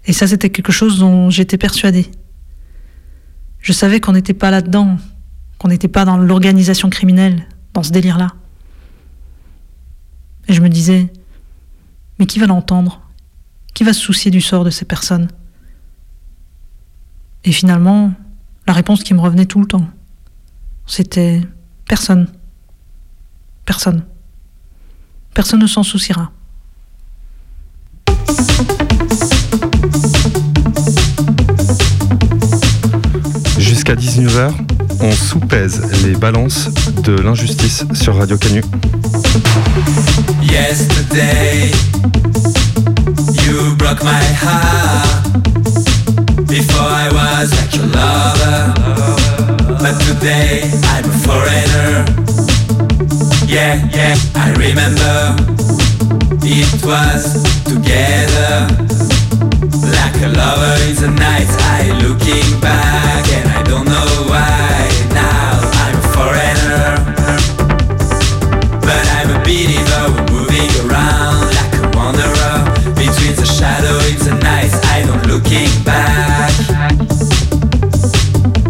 Et 0.07 0.15
ça, 0.15 0.27
c'était 0.27 0.49
quelque 0.49 0.73
chose 0.73 0.99
dont 0.99 1.29
j'étais 1.29 1.59
persuadée. 1.59 2.07
Je 3.61 3.73
savais 3.73 4.01
qu'on 4.01 4.13
n'était 4.13 4.33
pas 4.33 4.51
là-dedans, 4.51 4.97
qu'on 5.63 5.69
n'était 5.69 5.87
pas 5.87 6.05
dans 6.05 6.17
l'organisation 6.17 6.91
criminelle, 6.91 7.47
dans 7.73 7.85
ce 7.85 7.93
délire-là. 7.93 8.33
Et 10.49 10.55
je 10.55 10.61
me 10.61 10.69
disais, 10.69 11.13
mais 12.19 12.27
qui 12.27 12.41
va 12.41 12.47
l'entendre? 12.47 13.01
Qui 13.73 13.85
va 13.85 13.93
se 13.93 14.01
soucier 14.01 14.33
du 14.33 14.41
sort 14.41 14.65
de 14.65 14.71
ces 14.71 14.85
personnes? 14.85 15.29
Et 17.45 17.53
finalement, 17.53 18.13
la 18.67 18.73
réponse 18.73 19.05
qui 19.05 19.15
me 19.15 19.21
revenait 19.21 19.47
tout 19.47 19.61
le 19.61 19.67
temps, 19.67 19.87
c'était 20.85 21.41
personne. 21.87 22.27
Personne. 23.65 24.05
Personne 25.33 25.61
ne 25.61 25.69
s'en 25.69 25.85
souciera. 25.85 26.33
Jusqu'à 33.59 33.95
19h, 33.95 34.72
on 35.03 35.11
soupèse 35.13 35.83
les 36.05 36.15
balances 36.15 36.69
de 37.03 37.17
l'injustice 37.17 37.85
sur 37.93 38.17
Radio 38.17 38.37
Canu. 38.37 38.63
Yesterday, 40.43 41.71
you 43.43 43.75
broke 43.77 44.03
my 44.05 44.23
heart. 44.41 45.27
Before 46.47 46.87
I 46.87 47.09
was 47.13 47.51
like 47.53 47.75
your 47.75 47.87
lover, 47.87 48.75
but 49.81 49.99
today 50.07 50.71
I'm 50.85 51.05
a 51.05 51.13
foreigner. 51.25 52.05
Yeah, 53.47 53.81
yeah, 53.93 54.17
I 54.37 54.53
remember 54.53 55.37
it 56.45 56.85
was 56.85 57.43
together. 57.65 58.67
Like 59.95 60.17
a 60.23 60.31
lover 60.35 60.77
in 60.89 60.97
the 60.97 61.11
night, 61.15 61.49
I 61.77 61.91
looking 62.03 62.61
back 62.61 63.25
and 63.33 63.49
I 63.49 63.63
don't 63.63 63.87
know 63.87 64.11
why. 64.27 64.91
Now 65.15 65.61
I'm 65.83 65.97
a 65.97 66.05
foreigner. 66.15 67.13
But 68.81 69.05
I'm 69.19 69.31
a 69.31 69.39
believer, 69.45 70.05
moving 70.33 70.73
around 70.85 71.55
like 71.55 71.75
a 71.79 71.97
wanderer 71.97 72.59
Between 72.97 73.35
the 73.37 73.47
shadow 73.47 73.97
in 74.11 74.19
the 74.19 74.35
night, 74.43 74.73
I 74.91 75.03
don't 75.07 75.25
looking 75.27 75.71
back 75.85 76.53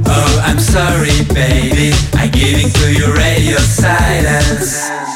Oh, 0.07 0.43
I'm 0.45 0.61
sorry 0.61 1.25
baby, 1.33 1.93
I'm 2.15 2.31
giving 2.31 2.71
to 2.71 2.93
your 2.93 3.15
radio 3.15 3.57
silence 3.59 5.12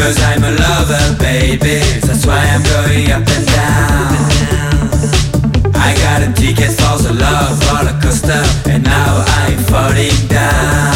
Cause 0.00 0.18
I'm 0.22 0.42
a 0.42 0.50
lover 0.50 1.16
baby, 1.18 1.84
that's 2.00 2.24
why 2.24 2.40
I'm 2.40 2.62
going 2.64 3.12
up 3.12 3.28
and 3.28 3.46
down 3.52 4.20
I 5.76 5.94
got 6.00 6.22
a 6.24 6.32
ticket 6.32 6.72
for 6.72 6.96
the 7.04 7.12
love 7.20 7.60
roller 7.68 8.00
coaster 8.00 8.42
And 8.64 8.82
now 8.82 9.22
I'm 9.44 9.58
falling 9.68 10.16
down. 10.26 10.94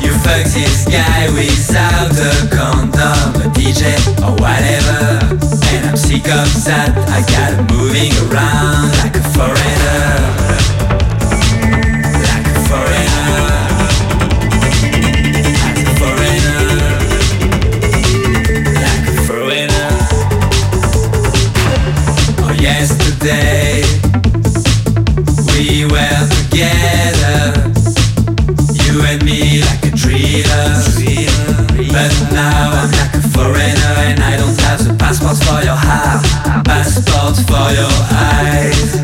You 0.00 0.12
fuck 0.24 0.44
this 0.56 0.88
guy 0.88 1.28
without 1.36 2.16
a 2.16 2.48
condom, 2.48 3.42
a 3.44 3.46
DJ 3.52 3.92
or 4.24 4.32
whatever. 4.40 5.28
And 5.68 5.90
I'm 5.90 5.96
sick 5.96 6.24
of 6.32 6.48
that. 6.64 6.96
I 7.12 7.20
got 7.28 7.70
moving 7.70 8.12
around 8.24 8.88
like 9.04 9.16
a 9.16 9.24
foreigner. 9.36 10.77
But 31.88 32.12
now 32.32 32.70
I'm 32.70 32.90
like 32.92 33.14
a 33.14 33.22
foreigner 33.32 33.94
and 34.04 34.20
I 34.20 34.36
don't 34.36 34.60
have 34.60 34.84
the 34.86 34.92
passport 34.92 35.38
for 35.38 35.64
your 35.64 35.74
heart, 35.74 36.22
passport 36.66 37.36
for 37.48 37.72
your 37.72 37.88
eyes. 38.12 38.94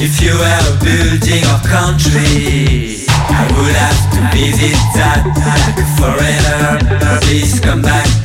If 0.00 0.20
you 0.20 0.34
were 0.34 0.60
a 0.66 0.74
building 0.82 1.46
or 1.46 1.60
country, 1.62 3.06
I 3.30 3.46
would 3.54 3.76
have 3.78 4.00
to 4.10 4.20
visit 4.36 4.74
that 4.98 5.22
like 5.38 5.78
a 5.78 5.86
foreigner. 5.94 7.20
Please 7.20 7.60
come 7.60 7.82
back 7.82 8.19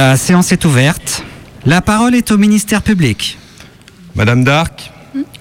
La 0.00 0.16
séance 0.16 0.50
est 0.50 0.64
ouverte. 0.64 1.24
La 1.66 1.82
parole 1.82 2.14
est 2.14 2.30
au 2.30 2.38
ministère 2.38 2.80
public. 2.80 3.36
Madame 4.14 4.44
Dark, 4.44 4.90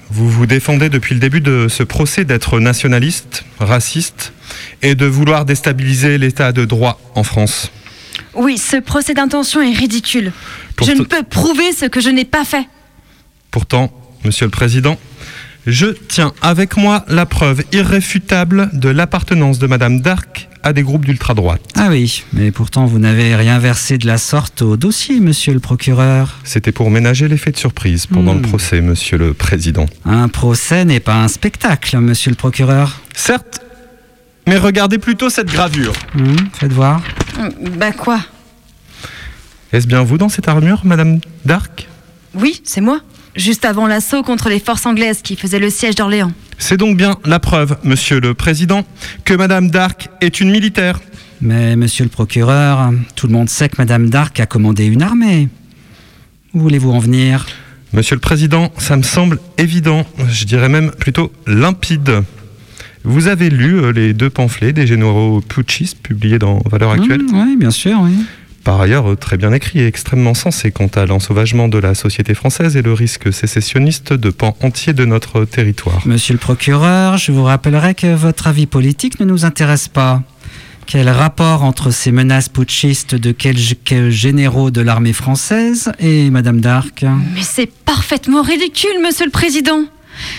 vous 0.10 0.30
vous 0.30 0.46
défendez 0.48 0.90
depuis 0.90 1.14
le 1.14 1.22
début 1.22 1.40
de 1.40 1.68
ce 1.70 1.82
procès 1.82 2.26
d'être 2.26 2.60
nationaliste, 2.60 3.46
raciste 3.62 4.34
et 4.82 4.96
de 4.96 5.06
vouloir 5.06 5.46
déstabiliser 5.46 6.18
l'état 6.18 6.52
de 6.52 6.66
droit 6.66 7.00
en 7.16 7.24
France. 7.24 7.72
Oui, 8.34 8.58
ce 8.58 8.76
procès 8.76 9.14
d'intention 9.14 9.62
est 9.62 9.72
ridicule. 9.72 10.34
Pour 10.76 10.86
je 10.86 10.92
ne 10.92 11.04
peux 11.04 11.24
prouver 11.24 11.72
ce 11.72 11.86
que 11.86 12.02
je 12.02 12.10
n'ai 12.10 12.26
pas 12.26 12.44
fait. 12.44 12.68
Pourtant, 13.52 13.94
Monsieur 14.26 14.46
le 14.46 14.52
Président, 14.52 15.00
je 15.68 15.86
tiens 15.86 16.34
avec 16.42 16.76
moi 16.76 17.06
la 17.08 17.26
preuve 17.26 17.64
irréfutable 17.72 18.72
de 18.74 18.90
l'appartenance 18.90 19.58
de 19.58 19.68
Madame 19.68 20.02
Dark 20.02 20.49
à 20.64 20.74
des 20.74 20.84
groupes 20.84 21.06
d'ultra-droite. 21.06 21.62
Ah 21.76 21.88
oui, 21.90 22.24
mais 22.34 22.52
pourtant 22.52 22.86
vous 22.86 23.00
n'avez 23.00 23.36
rien 23.36 23.60
versé 23.60 23.98
de 23.98 24.06
la 24.08 24.18
sorte 24.18 24.62
au 24.62 24.76
dossier, 24.78 25.20
monsieur 25.20 25.54
le 25.54 25.60
procureur. 25.60 26.38
C'était 26.44 26.72
pour 26.72 26.92
ménager 26.92 27.28
l'effet 27.28 27.52
de 27.52 27.58
surprise 27.58 28.06
pendant 28.08 28.34
Hmm. 28.34 28.42
le 28.42 28.48
procès, 28.48 28.82
Monsieur 28.82 29.18
le 29.18 29.34
Président. 29.34 29.86
Un 30.06 30.28
procès 30.28 30.84
n'est 30.86 31.00
pas 31.00 31.16
un 31.16 31.28
spectacle, 31.28 31.98
monsieur 32.00 32.30
le 32.32 32.36
procureur. 32.36 33.00
Certes, 33.16 33.62
mais 34.48 34.58
regardez 34.58 34.98
plutôt 34.98 35.30
cette 35.30 35.48
gravure. 35.52 35.94
Hmm, 36.16 36.36
faites 36.54 36.74
voir. 36.74 37.02
Bah 37.78 37.92
quoi? 37.92 38.20
Est-ce 39.72 39.88
bien 39.88 40.04
vous 40.04 40.18
dans 40.18 40.30
cette 40.30 40.48
armure, 40.48 40.82
Madame 40.84 41.20
Dark 41.46 41.88
Oui, 42.34 42.62
c'est 42.64 42.82
moi. 42.82 43.00
Juste 43.36 43.64
avant 43.64 43.88
l'assaut 43.88 44.24
contre 44.24 44.50
les 44.50 44.60
forces 44.60 44.86
anglaises 44.86 45.22
qui 45.22 45.36
faisaient 45.36 45.60
le 45.60 45.70
siège 45.70 45.96
d'Orléans. 45.96 46.32
C'est 46.62 46.78
donc 46.78 46.98
bien 46.98 47.18
la 47.26 47.40
preuve, 47.40 47.78
Monsieur 47.84 48.20
le 48.20 48.34
Président, 48.34 48.86
que 49.26 49.34
Madame 49.34 49.72
Dark 49.72 50.10
est 50.22 50.40
une 50.40 50.52
militaire. 50.52 51.00
Mais 51.42 51.78
monsieur 51.78 52.04
le 52.04 52.10
procureur, 52.10 52.92
tout 53.16 53.28
le 53.28 53.34
monde 53.34 53.50
sait 53.50 53.70
que 53.70 53.76
madame 53.78 54.10
Dark 54.10 54.40
a 54.42 54.46
commandé 54.46 54.86
une 54.86 55.02
armée. 55.02 55.48
Où 56.54 56.60
voulez-vous 56.60 56.92
en 56.92 57.00
venir? 57.00 57.46
Monsieur 57.94 58.16
le 58.16 58.20
Président, 58.20 58.72
ça 58.78 58.98
me 58.98 59.04
semble 59.04 59.40
évident, 59.58 60.06
je 60.30 60.44
dirais 60.44 60.68
même 60.70 60.92
plutôt 60.92 61.32
limpide. 61.48 62.24
Vous 63.06 63.28
avez 63.28 63.50
lu 63.50 63.80
euh, 63.80 63.92
les 63.94 64.14
deux 64.14 64.30
pamphlets 64.30 64.74
des 64.74 64.86
généraux 64.86 65.40
putschistes 65.42 65.98
publiés 66.04 66.38
dans 66.40 66.60
Valeurs 66.70 66.92
Actuelles? 66.92 67.22
Hmm, 67.24 67.34
Oui, 67.48 67.56
bien 67.58 67.72
sûr, 67.72 67.98
oui. 68.02 68.12
Par 68.70 68.82
ailleurs, 68.82 69.10
euh, 69.10 69.16
très 69.16 69.36
bien 69.36 69.52
écrit 69.52 69.80
et 69.80 69.88
extrêmement 69.88 70.36
sensé 70.36 70.70
quant 70.70 70.92
à 70.94 71.08
l'ensauvagement 71.08 71.70
de 71.70 71.80
la 71.80 71.96
société 71.96 72.36
française 72.36 72.78
et 72.78 72.84
le 72.84 72.94
risque 72.94 73.34
sécessionniste 73.34 74.14
de 74.14 74.30
pans 74.30 74.56
entiers 74.62 74.94
de 74.94 75.06
notre 75.06 75.44
territoire. 75.44 76.06
Monsieur 76.06 76.34
le 76.34 76.40
procureur, 76.40 77.18
je 77.18 77.32
vous 77.32 77.46
rappellerai 77.46 77.96
que 77.96 78.14
votre 78.14 78.46
avis 78.46 78.68
politique 78.68 79.20
ne 79.20 79.26
nous 79.26 79.44
intéresse 79.44 79.88
pas. 79.88 80.22
Quel 80.86 81.10
rapport 81.10 81.64
entre 81.64 81.90
ces 81.90 82.12
menaces 82.12 82.48
putschistes 82.48 83.16
de 83.16 83.32
quelques 83.32 84.10
généraux 84.10 84.70
de 84.70 84.82
l'armée 84.82 85.14
française 85.14 85.92
et 85.98 86.30
Madame 86.30 86.62
Dark 86.62 87.04
Mais 87.34 87.42
c'est 87.42 87.72
parfaitement 87.72 88.44
ridicule, 88.44 89.02
monsieur 89.02 89.26
le 89.26 89.32
président. 89.32 89.82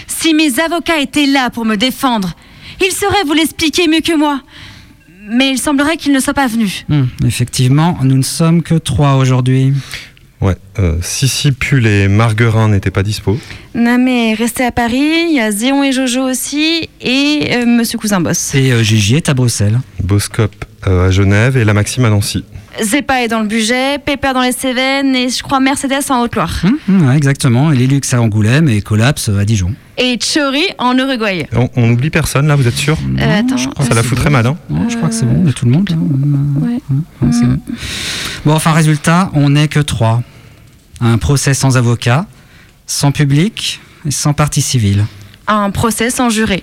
Si 0.07 0.35
mes 0.35 0.61
avocats 0.61 1.01
étaient 1.01 1.27
là 1.27 1.51
pour 1.51 1.65
me 1.65 1.75
défendre, 1.75 2.37
ils 2.81 2.93
sauraient 2.93 3.25
vous 3.27 3.35
l'expliquer 3.35 3.89
mieux 3.89 4.03
que 4.03 4.17
moi. 4.17 4.41
Mais 5.29 5.51
il 5.51 5.59
semblerait 5.59 5.97
qu'ils 5.97 6.13
ne 6.13 6.21
soient 6.21 6.35
pas 6.35 6.47
venus. 6.47 6.85
Hmm, 6.89 7.05
Effectivement, 7.27 7.99
nous 8.03 8.17
ne 8.17 8.23
sommes 8.23 8.63
que 8.63 8.75
trois 8.75 9.17
aujourd'hui. 9.17 9.73
Ouais, 10.41 10.57
euh, 10.79 10.97
Sissi, 11.03 11.53
Pull 11.53 11.87
et 11.87 12.09
Marguerin 12.09 12.69
n'étaient 12.69 12.91
pas 12.91 13.03
dispo. 13.03 13.39
Non 13.75 13.99
mais 13.99 14.33
restez 14.33 14.65
à 14.65 14.73
Paris, 14.73 15.27
il 15.29 15.35
y 15.37 15.41
a 15.41 15.51
Zéon 15.53 15.85
et 15.85 15.93
Jojo 15.93 16.23
aussi, 16.23 16.89
et 17.03 17.51
euh, 17.53 17.67
monsieur 17.67 17.99
Cousin 17.99 18.21
Boss. 18.23 18.55
Et 18.55 18.73
euh, 18.73 18.83
Gigi 18.83 19.17
est 19.17 19.29
à 19.29 19.35
Bruxelles. 19.35 19.79
Boscop 20.03 20.65
euh, 20.87 21.09
à 21.09 21.11
Genève 21.11 21.59
et 21.59 21.65
la 21.65 21.75
Maxime 21.75 22.07
à 22.07 22.11
Nancy. 22.11 22.43
Zepa 22.83 23.23
est 23.25 23.29
dans 23.29 23.41
le 23.41 23.47
budget, 23.49 23.99
Pépère 23.99 24.33
dans 24.33 24.43
les 24.43 24.53
Cévennes, 24.53 25.15
et 25.17 25.29
je 25.29 25.43
crois 25.43 25.61
Mercedes 25.61 26.11
en 26.11 26.23
Haute-Loire. 26.23 26.63
Hmm, 26.89 27.09
ouais, 27.09 27.17
exactement. 27.17 27.73
Et 27.73 27.77
Lilux 27.77 28.01
à 28.13 28.21
Angoulême 28.21 28.69
et 28.69 28.81
Collapse 28.81 29.29
à 29.29 29.45
Dijon. 29.45 29.75
Et 29.99 30.19
Chori 30.19 30.65
en 30.79 30.97
Uruguay. 30.97 31.47
On, 31.77 31.89
n'oublie 31.89 32.11
personne 32.11 32.47
là, 32.47 32.57
vous 32.57 32.67
êtes 32.67 32.77
sûr 32.77 32.97
Euh, 33.19 33.41
attends, 33.41 33.57
Ça 33.83 33.95
la 33.95 34.03
foutrait 34.03 34.31
mal, 34.31 34.47
hein 34.47 34.57
je 34.89 34.97
crois 34.97 35.09
que 35.09 35.15
c'est 35.15 35.27
bon, 35.27 35.41
il 35.43 35.47
y 35.47 35.51
a 35.51 35.53
tout 35.53 35.67
le 35.67 35.73
monde. 35.73 35.91
hein. 35.93 36.61
Ouais. 36.63 36.79
Ouais, 37.23 37.33
c'est 37.33 37.45
bon. 37.45 37.61
Bon, 38.47 38.55
enfin, 38.55 38.73
résultat, 38.73 39.31
on 39.35 39.51
n'est 39.51 39.69
que 39.69 39.81
trois. 39.81 40.23
Un 41.01 41.19
procès 41.19 41.55
sans 41.55 41.77
avocat, 41.77 42.27
sans 42.87 43.11
public 43.13 43.81
et 44.07 44.11
sans 44.11 44.33
partie 44.33 44.63
civile. 44.63 45.05
Un 45.47 45.71
procès 45.71 46.11
sans 46.11 46.31
juré. 46.31 46.63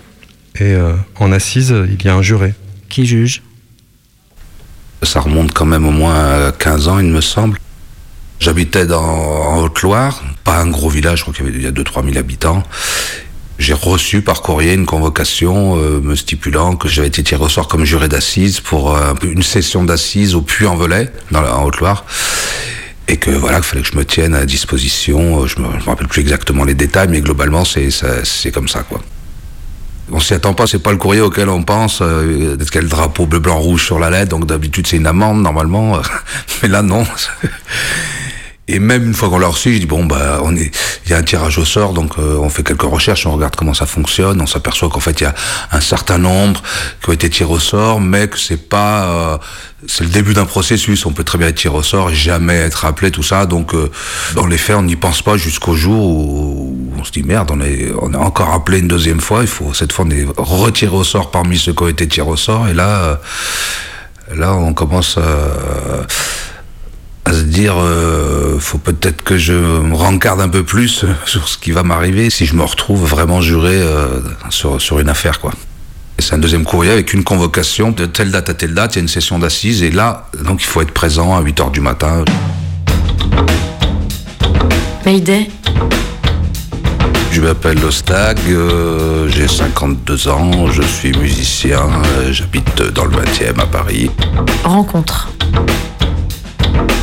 Et 0.56 0.64
euh, 0.64 0.94
en 1.20 1.32
assise, 1.32 1.76
il 1.92 2.04
y 2.04 2.10
a 2.10 2.16
un 2.16 2.22
juré. 2.24 2.54
Qui 2.90 3.06
juge? 3.06 3.44
Ça 5.04 5.20
remonte 5.20 5.54
quand 5.54 5.66
même 5.66 5.86
au 5.86 5.92
moins 5.92 6.48
à 6.48 6.52
15 6.52 6.88
ans, 6.88 7.00
il 7.00 7.08
me 7.08 7.22
semble. 7.22 7.60
J'habitais 8.40 8.92
en 8.92 9.62
Haute-Loire, 9.64 10.24
pas 10.44 10.58
un 10.58 10.68
gros 10.68 10.90
village, 10.90 11.20
je 11.20 11.24
crois 11.24 11.34
qu'il 11.34 11.46
y 11.46 11.50
avait 11.50 11.58
il 11.58 11.64
y 11.64 11.68
a 11.68 11.72
2-3 11.72 12.04
000 12.06 12.18
habitants. 12.18 12.64
J'ai 13.60 13.74
reçu 13.74 14.22
par 14.22 14.44
courrier 14.44 14.74
une 14.74 14.86
convocation 14.86 15.78
euh, 15.78 16.00
me 16.00 16.16
stipulant 16.16 16.76
que 16.76 16.88
j'avais 16.88 17.08
été 17.08 17.24
tiré 17.24 17.44
au 17.44 17.50
sort 17.50 17.68
comme 17.68 17.86
juré 17.86 18.08
d'assises 18.08 18.60
pour 18.60 18.96
euh, 18.96 19.14
une 19.24 19.42
session 19.42 19.84
d'assises 19.84 20.36
au 20.36 20.42
Puy-en-Velay, 20.42 21.12
en 21.34 21.64
Haute-Loire. 21.64 22.06
Et 23.08 23.18
que 23.18 23.32
voilà, 23.32 23.58
qu'il 23.58 23.66
fallait 23.66 23.82
que 23.82 23.90
je 23.92 23.98
me 23.98 24.06
tienne 24.06 24.36
à 24.36 24.46
disposition. 24.46 25.42
Euh, 25.44 25.48
Je 25.48 25.60
me, 25.60 25.68
me 25.68 25.84
rappelle 25.84 26.08
plus 26.08 26.22
exactement 26.22 26.66
les 26.66 26.76
détails, 26.76 27.08
mais 27.10 27.22
globalement, 27.22 27.66
c'est 27.66 27.90
c'est 28.24 28.52
comme 28.52 28.68
ça, 28.68 28.84
quoi. 28.84 29.02
On 30.12 30.20
s'y 30.20 30.34
attend 30.34 30.54
pas, 30.54 30.68
c'est 30.68 30.80
pas 30.80 30.92
le 30.92 30.98
courrier 30.98 31.22
auquel 31.22 31.50
on 31.50 31.64
pense. 31.64 32.00
Euh, 32.02 32.58
Est-ce 32.58 32.80
drapeau 32.80 33.26
bleu, 33.26 33.40
blanc, 33.40 33.60
rouge 33.60 33.86
sur 33.86 34.00
la 34.00 34.10
lettre 34.10 34.30
Donc 34.30 34.46
d'habitude, 34.46 34.88
c'est 34.88 34.98
une 34.98 35.08
amende, 35.08 35.42
normalement. 35.42 36.00
mais 36.62 36.70
là, 36.70 36.82
non. 36.82 37.06
Et 38.70 38.80
même 38.80 39.06
une 39.06 39.14
fois 39.14 39.30
qu'on 39.30 39.40
l'a 39.40 39.48
reçu, 39.48 39.74
je 39.74 39.80
dis 39.80 39.86
bon 39.86 40.06
bah 40.06 40.42
on 40.44 40.54
est, 40.56 40.72
il 41.06 41.12
y 41.12 41.14
a 41.14 41.18
un 41.18 41.24
tirage 41.24 41.58
au 41.58 41.64
sort, 41.64 41.94
donc 41.94 42.20
euh, 42.20 42.38
on 42.38 42.50
fait 42.50 42.64
quelques 42.64 42.82
recherches, 42.82 43.26
on 43.26 43.32
regarde 43.32 43.56
comment 43.56 43.74
ça 43.74 43.86
fonctionne, 43.86 44.42
on 44.42 44.46
s'aperçoit 44.46 44.90
qu'en 44.90 45.00
fait 45.00 45.22
il 45.22 45.24
y 45.24 45.28
a 45.28 45.34
un 45.72 45.80
certain 45.80 46.18
nombre 46.18 46.62
qui 47.02 47.10
ont 47.10 47.14
été 47.14 47.30
tirés 47.30 47.50
au 47.50 47.60
sort, 47.60 48.02
mais 48.02 48.28
que 48.28 48.38
c'est 48.38 48.68
pas, 48.68 49.06
euh, 49.06 49.38
c'est 49.88 50.04
le 50.04 50.10
début 50.10 50.34
d'un 50.34 50.46
processus. 50.46 51.06
On 51.06 51.14
peut 51.14 51.24
très 51.24 51.38
bien 51.38 51.48
être 51.48 51.56
tiré 51.56 51.78
au 51.78 51.84
sort, 51.84 52.14
jamais 52.14 52.56
être 52.56 52.84
appelé, 52.84 53.10
tout 53.10 53.24
ça. 53.24 53.46
Donc 53.46 53.74
euh, 53.74 53.90
dans 54.36 54.48
les 54.48 54.58
faits, 54.58 54.76
on 54.76 54.84
n'y 54.84 54.98
pense 54.98 55.22
pas 55.22 55.38
jusqu'au 55.38 55.76
jour 55.76 56.06
où 56.06 56.94
on 57.00 57.06
se 57.06 57.12
dit 57.12 57.24
merde, 57.24 57.52
on 57.54 57.62
est, 57.62 57.90
on 58.02 58.12
est 58.14 58.18
encore 58.18 58.52
appelé 58.54 58.80
une 58.80 58.90
deuxième 58.90 59.22
fois. 59.22 59.44
Il 59.44 59.48
faut 59.48 59.74
cette 59.74 59.94
fois 59.94 60.04
on 60.06 60.12
est 60.12 60.26
retiré 60.36 60.94
au 60.94 61.06
sort 61.06 61.32
parmi 61.32 61.58
ceux 61.58 61.72
qui 61.72 61.84
ont 61.84 61.88
été 61.88 62.06
tirés 62.06 62.28
au 62.28 62.36
sort, 62.36 62.68
et 62.68 62.74
là, 62.74 62.90
euh, 63.02 63.16
là 64.36 64.56
on 64.56 64.74
commence 64.74 65.18
à 65.18 65.22
à 67.28 67.34
se 67.34 67.42
dire 67.42 67.76
euh, 67.78 68.58
faut 68.58 68.78
peut-être 68.78 69.22
que 69.22 69.38
je 69.38 69.52
me 69.52 69.94
rencarde 69.94 70.40
un 70.40 70.48
peu 70.48 70.64
plus 70.64 71.04
sur 71.26 71.50
ce 71.50 71.58
qui 71.58 71.72
va 71.72 71.84
m'arriver 71.84 72.30
si 72.30 72.46
je 72.46 72.56
me 72.56 72.64
retrouve 72.64 73.06
vraiment 73.06 73.42
juré 73.42 73.74
euh, 73.74 74.22
sur, 74.50 74.82
sur 74.82 75.00
une 75.00 75.10
affaire 75.10 75.42
quoi. 75.42 75.52
C'est 76.20 76.34
un 76.36 76.38
deuxième 76.38 76.64
courrier 76.64 76.92
avec 76.92 77.14
une 77.14 77.26
convocation 77.26 77.92
de 77.92 78.06
telle 78.06 78.32
date 78.32 78.50
à 78.50 78.54
telle 78.54 78.74
date, 78.74 78.96
il 78.96 79.00
y 79.00 79.00
a 79.00 79.02
une 79.02 79.08
session 79.10 79.40
d'assises 79.40 79.84
et 79.84 79.92
là 79.92 80.30
donc 80.42 80.64
il 80.64 80.68
faut 80.68 80.82
être 80.82 80.94
présent 80.94 81.36
à 81.36 81.42
8h 81.44 81.72
du 81.72 81.82
matin. 81.82 82.24
Mayday, 85.06 85.50
Je 87.32 87.42
m'appelle 87.42 87.80
Lostag, 87.82 88.40
euh, 88.48 89.28
j'ai 89.28 89.50
52 89.50 90.30
ans, 90.30 90.72
je 90.72 90.82
suis 90.82 91.12
musicien, 91.12 91.82
euh, 91.82 92.32
j'habite 92.32 92.82
dans 92.94 93.06
le 93.06 93.12
20e 93.12 93.60
à 93.62 93.66
Paris. 93.66 94.10
rencontre. 94.64 95.30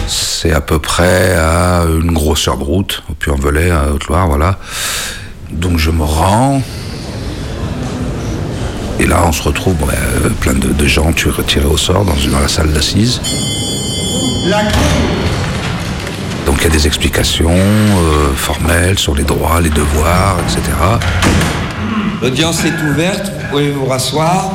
C'est 0.07 0.53
à 0.53 0.61
peu 0.61 0.79
près 0.79 1.35
à 1.37 1.85
une 1.89 2.13
grosseur 2.13 2.59
de 2.59 2.65
route, 2.65 3.03
au 3.11 3.15
Puy-en-Velay, 3.15 3.71
à 3.71 3.87
Haute-Loire, 3.93 4.27
voilà. 4.29 4.59
Donc 5.51 5.79
je 5.79 5.91
me 5.91 6.03
rends. 6.03 6.63
Et 9.01 9.07
là, 9.07 9.23
on 9.27 9.33
se 9.33 9.43
retrouve 9.43 9.75
bon, 9.75 9.87
ben, 9.87 10.31
plein 10.41 10.53
de, 10.53 10.69
de 10.69 10.87
gens 10.87 11.13
tirés 11.13 11.43
au 11.67 11.77
sort 11.77 12.05
dans, 12.05 12.15
une- 12.17 12.31
dans 12.31 12.41
la 12.41 12.49
salle 12.49 12.73
d'assises. 12.73 13.21
Donc 16.47 16.57
il 16.61 16.65
y 16.65 16.67
a 16.67 16.71
des 16.71 16.87
explications 16.87 17.51
euh, 17.51 18.33
formelles 18.37 18.99
sur 18.99 19.15
les 19.15 19.25
droits, 19.25 19.61
les 19.61 19.71
devoirs, 19.71 20.37
etc. 20.47 20.61
L'audience 22.23 22.65
est 22.65 22.75
ouverte, 22.91 23.33
vous 23.41 23.49
pouvez 23.51 23.71
vous 23.71 23.87
rasseoir. 23.87 24.51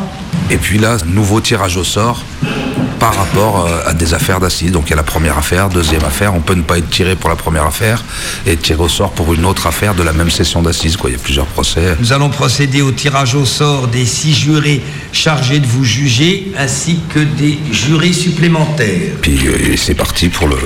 Et 0.51 0.57
puis 0.57 0.77
là, 0.77 0.97
nouveau 1.05 1.41
tirage 1.41 1.77
au 1.77 1.83
sort 1.83 2.23
par 2.99 3.15
rapport 3.15 3.65
euh, 3.65 3.89
à 3.89 3.93
des 3.93 4.13
affaires 4.13 4.39
d'assises. 4.39 4.71
Donc 4.71 4.85
il 4.87 4.89
y 4.91 4.93
a 4.93 4.97
la 4.97 5.03
première 5.03 5.37
affaire, 5.37 5.69
deuxième 5.69 6.03
affaire. 6.03 6.33
On 6.33 6.41
peut 6.41 6.53
ne 6.53 6.61
pas 6.61 6.77
être 6.77 6.89
tiré 6.89 7.15
pour 7.15 7.29
la 7.29 7.35
première 7.35 7.65
affaire 7.65 8.03
et 8.45 8.57
tiré 8.57 8.81
au 8.83 8.89
sort 8.89 9.11
pour 9.11 9.33
une 9.33 9.45
autre 9.45 9.67
affaire 9.67 9.95
de 9.95 10.03
la 10.03 10.13
même 10.13 10.29
session 10.29 10.61
d'assises. 10.61 10.97
quoi. 10.97 11.09
Il 11.09 11.13
y 11.13 11.15
a 11.15 11.19
plusieurs 11.19 11.45
procès. 11.45 11.95
Nous 11.99 12.13
allons 12.13 12.29
procéder 12.29 12.81
au 12.81 12.91
tirage 12.91 13.35
au 13.35 13.45
sort 13.45 13.87
des 13.87 14.05
six 14.05 14.33
jurés 14.33 14.81
chargés 15.11 15.59
de 15.59 15.67
vous 15.67 15.83
juger, 15.83 16.51
ainsi 16.57 16.99
que 17.13 17.19
des 17.19 17.57
jurés 17.71 18.13
supplémentaires. 18.13 19.13
Puis 19.21 19.47
euh, 19.47 19.75
c'est 19.77 19.95
parti 19.95 20.29
pour 20.29 20.47
le, 20.47 20.57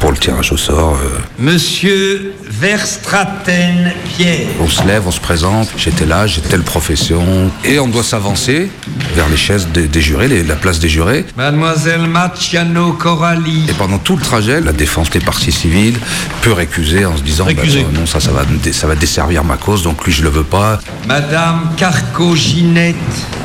pour 0.00 0.10
le 0.12 0.16
tirage 0.18 0.50
au 0.50 0.56
sort. 0.56 0.96
euh. 1.04 1.18
Monsieur 1.38 2.32
Verstraten 2.48 3.92
Pierre. 4.16 4.46
On 4.60 4.68
se 4.68 4.82
lève, 4.86 5.02
on 5.06 5.10
se 5.10 5.20
présente. 5.20 5.68
J'étais 5.76 6.06
là, 6.06 6.26
j'ai 6.26 6.40
telle 6.40 6.62
profession. 6.62 7.50
Et 7.64 7.78
on 7.78 7.86
doit 7.86 8.02
s'avancer 8.02 8.70
vers 9.14 9.28
les 9.28 9.36
chaises 9.36 9.68
des, 9.68 9.88
des 9.88 10.00
jurés, 10.00 10.26
les- 10.28 10.42
la 10.42 10.56
place 10.56 10.78
des 10.80 10.88
jurés. 10.88 11.26
Mademoiselle 11.36 12.06
Maciano 12.06 12.94
Coralli. 12.94 13.66
Et 13.68 13.74
pendant 13.74 13.98
tout 13.98 14.16
le 14.16 14.22
trajet, 14.22 14.60
la 14.62 14.72
défense 14.72 15.10
des 15.10 15.20
parties 15.20 15.52
civiles 15.52 15.98
peut 16.42 16.52
récuser 16.52 17.04
en 17.04 17.16
se 17.16 17.22
disant 17.22 17.44
bah, 17.44 17.52
non, 17.92 18.06
ça, 18.06 18.20
ça 18.20 18.30
va, 18.32 18.42
ça 18.72 18.86
va 18.86 18.94
desservir 18.94 19.44
ma 19.44 19.56
cause, 19.58 19.82
donc 19.82 20.04
lui, 20.06 20.12
je 20.12 20.22
le 20.22 20.30
veux 20.30 20.44
pas. 20.44 20.80
Madame 21.06 21.70
Carco-Ginette. 21.76 22.96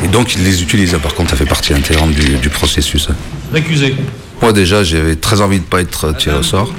Et 0.03 0.07
donc, 0.07 0.35
il 0.35 0.43
les 0.43 0.61
utilise. 0.63 0.95
Par 1.03 1.13
contre, 1.15 1.31
ça 1.31 1.35
fait 1.35 1.45
partie 1.45 1.73
intégrante 1.73 2.11
du, 2.11 2.35
du 2.37 2.49
processus. 2.49 3.09
Récusé. 3.51 3.95
Moi, 4.41 4.53
déjà, 4.53 4.83
j'avais 4.83 5.15
très 5.15 5.41
envie 5.41 5.59
de 5.59 5.65
pas 5.65 5.81
être 5.81 6.11
tiré 6.17 6.37
au 6.37 6.43
sort. 6.43 6.69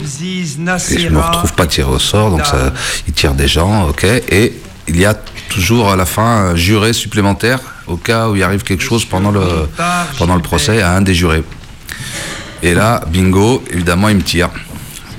Et 0.96 0.98
je 1.00 1.08
me 1.08 1.18
retrouve 1.20 1.52
pas 1.54 1.66
tiré 1.66 1.90
au 1.90 1.98
sort, 1.98 2.30
donc 2.30 2.44
ça, 2.46 2.72
il 3.08 3.12
tire 3.12 3.34
des 3.34 3.48
gens, 3.48 3.88
ok. 3.88 4.04
Et 4.04 4.52
il 4.88 4.98
y 4.98 5.04
a 5.04 5.14
toujours 5.48 5.90
à 5.90 5.96
la 5.96 6.06
fin 6.06 6.22
un 6.50 6.56
juré 6.56 6.92
supplémentaire 6.92 7.58
au 7.86 7.96
cas 7.96 8.28
où 8.28 8.36
il 8.36 8.42
arrive 8.42 8.62
quelque 8.62 8.82
chose 8.82 9.04
pendant 9.04 9.30
le, 9.30 9.42
pendant 10.18 10.36
le 10.36 10.42
procès 10.42 10.80
à 10.82 10.92
un 10.92 11.02
des 11.02 11.14
jurés. 11.14 11.42
Et 12.62 12.74
là, 12.74 13.02
bingo, 13.08 13.62
évidemment, 13.70 14.08
il 14.08 14.16
me 14.16 14.22
tire. 14.22 14.50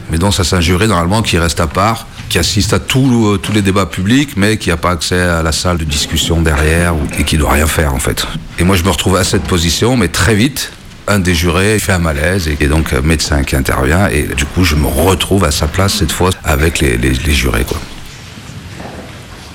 Mais 0.09 0.17
donc, 0.17 0.33
ça, 0.33 0.43
c'est 0.43 0.55
un 0.55 0.61
juré 0.61 0.87
normalement 0.87 1.21
qui 1.21 1.37
reste 1.37 1.59
à 1.59 1.67
part, 1.67 2.07
qui 2.29 2.37
assiste 2.39 2.73
à 2.73 2.79
tout, 2.79 3.27
euh, 3.27 3.37
tous 3.37 3.51
les 3.51 3.61
débats 3.61 3.85
publics, 3.85 4.31
mais 4.37 4.57
qui 4.57 4.69
n'a 4.69 4.77
pas 4.77 4.91
accès 4.91 5.19
à 5.19 5.43
la 5.43 5.51
salle 5.51 5.77
de 5.77 5.83
discussion 5.83 6.41
derrière 6.41 6.93
et 7.19 7.23
qui 7.23 7.37
doit 7.37 7.51
rien 7.51 7.67
faire 7.67 7.93
en 7.93 7.99
fait. 7.99 8.25
Et 8.59 8.63
moi, 8.63 8.75
je 8.75 8.83
me 8.83 8.89
retrouve 8.89 9.15
à 9.17 9.23
cette 9.23 9.43
position, 9.43 9.97
mais 9.97 10.07
très 10.07 10.35
vite. 10.35 10.71
Un 11.09 11.19
des 11.19 11.33
jurés 11.35 11.79
fait 11.79 11.93
un 11.93 11.99
malaise 11.99 12.47
et, 12.49 12.57
et 12.59 12.67
donc 12.67 12.91
un 12.91 13.01
médecin 13.01 13.43
qui 13.43 13.55
intervient 13.55 14.07
et 14.09 14.23
du 14.23 14.45
coup 14.45 14.63
je 14.65 14.75
me 14.75 14.87
retrouve 14.87 15.45
à 15.45 15.51
sa 15.51 15.67
place 15.67 15.93
cette 15.99 16.11
fois 16.11 16.31
avec 16.43 16.79
les, 16.79 16.97
les- 16.97 17.11
les 17.13 17.33
jurés 17.33 17.63
quoi. 17.63 17.77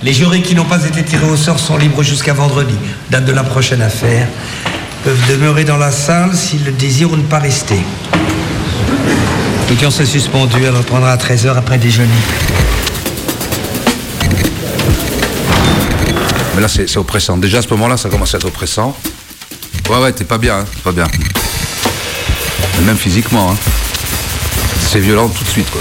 Les 0.03 0.13
jurés 0.15 0.41
qui 0.43 0.55
n'ont 0.55 0.65
pas 0.65 0.83
été 0.85 1.03
tirés 1.05 1.29
au 1.29 1.37
sort 1.37 1.61
sont 1.61 1.77
libres 1.77 2.03
jusqu'à 2.03 2.33
vendredi, 2.33 2.75
date 3.11 3.25
de 3.27 3.33
la 3.33 3.45
prochaine 3.45 3.83
affaire. 3.83 4.27
Peuvent 5.05 5.21
demeurer 5.31 5.65
dans 5.65 5.77
la 5.77 5.91
salle 5.93 6.35
s'ils 6.35 6.65
le 6.65 6.73
désirent 6.73 7.13
ou 7.13 7.17
ne 7.17 7.23
pas 7.23 7.39
rester. 7.39 7.79
L'audience 9.69 10.01
est 10.01 10.07
suspendue, 10.07 10.65
elle 10.65 10.75
reprendra 10.75 11.13
à 11.13 11.17
13h 11.17 11.55
après 11.57 11.77
déjeuner. 11.79 12.09
Mais 16.55 16.63
là 16.63 16.69
c'est 16.69 16.89
c'est 16.89 16.99
oppressant. 16.99 17.37
Déjà 17.37 17.59
à 17.59 17.63
ce 17.63 17.69
moment-là 17.69 17.97
ça 17.97 18.09
commence 18.09 18.35
à 18.35 18.39
être 18.39 18.47
oppressant. 18.47 18.97
Ouais 19.91 19.99
ouais 19.99 20.13
t'es 20.13 20.25
pas 20.25 20.39
bien, 20.39 20.59
hein, 20.61 20.65
t'es 20.75 20.81
pas 20.81 20.93
bien. 20.93 21.07
Même 22.85 22.97
physiquement. 22.97 23.51
hein. 23.53 23.57
C'est 24.81 25.01
violent 25.01 25.29
tout 25.29 25.45
de 25.45 25.49
suite 25.49 25.71
quoi. 25.71 25.81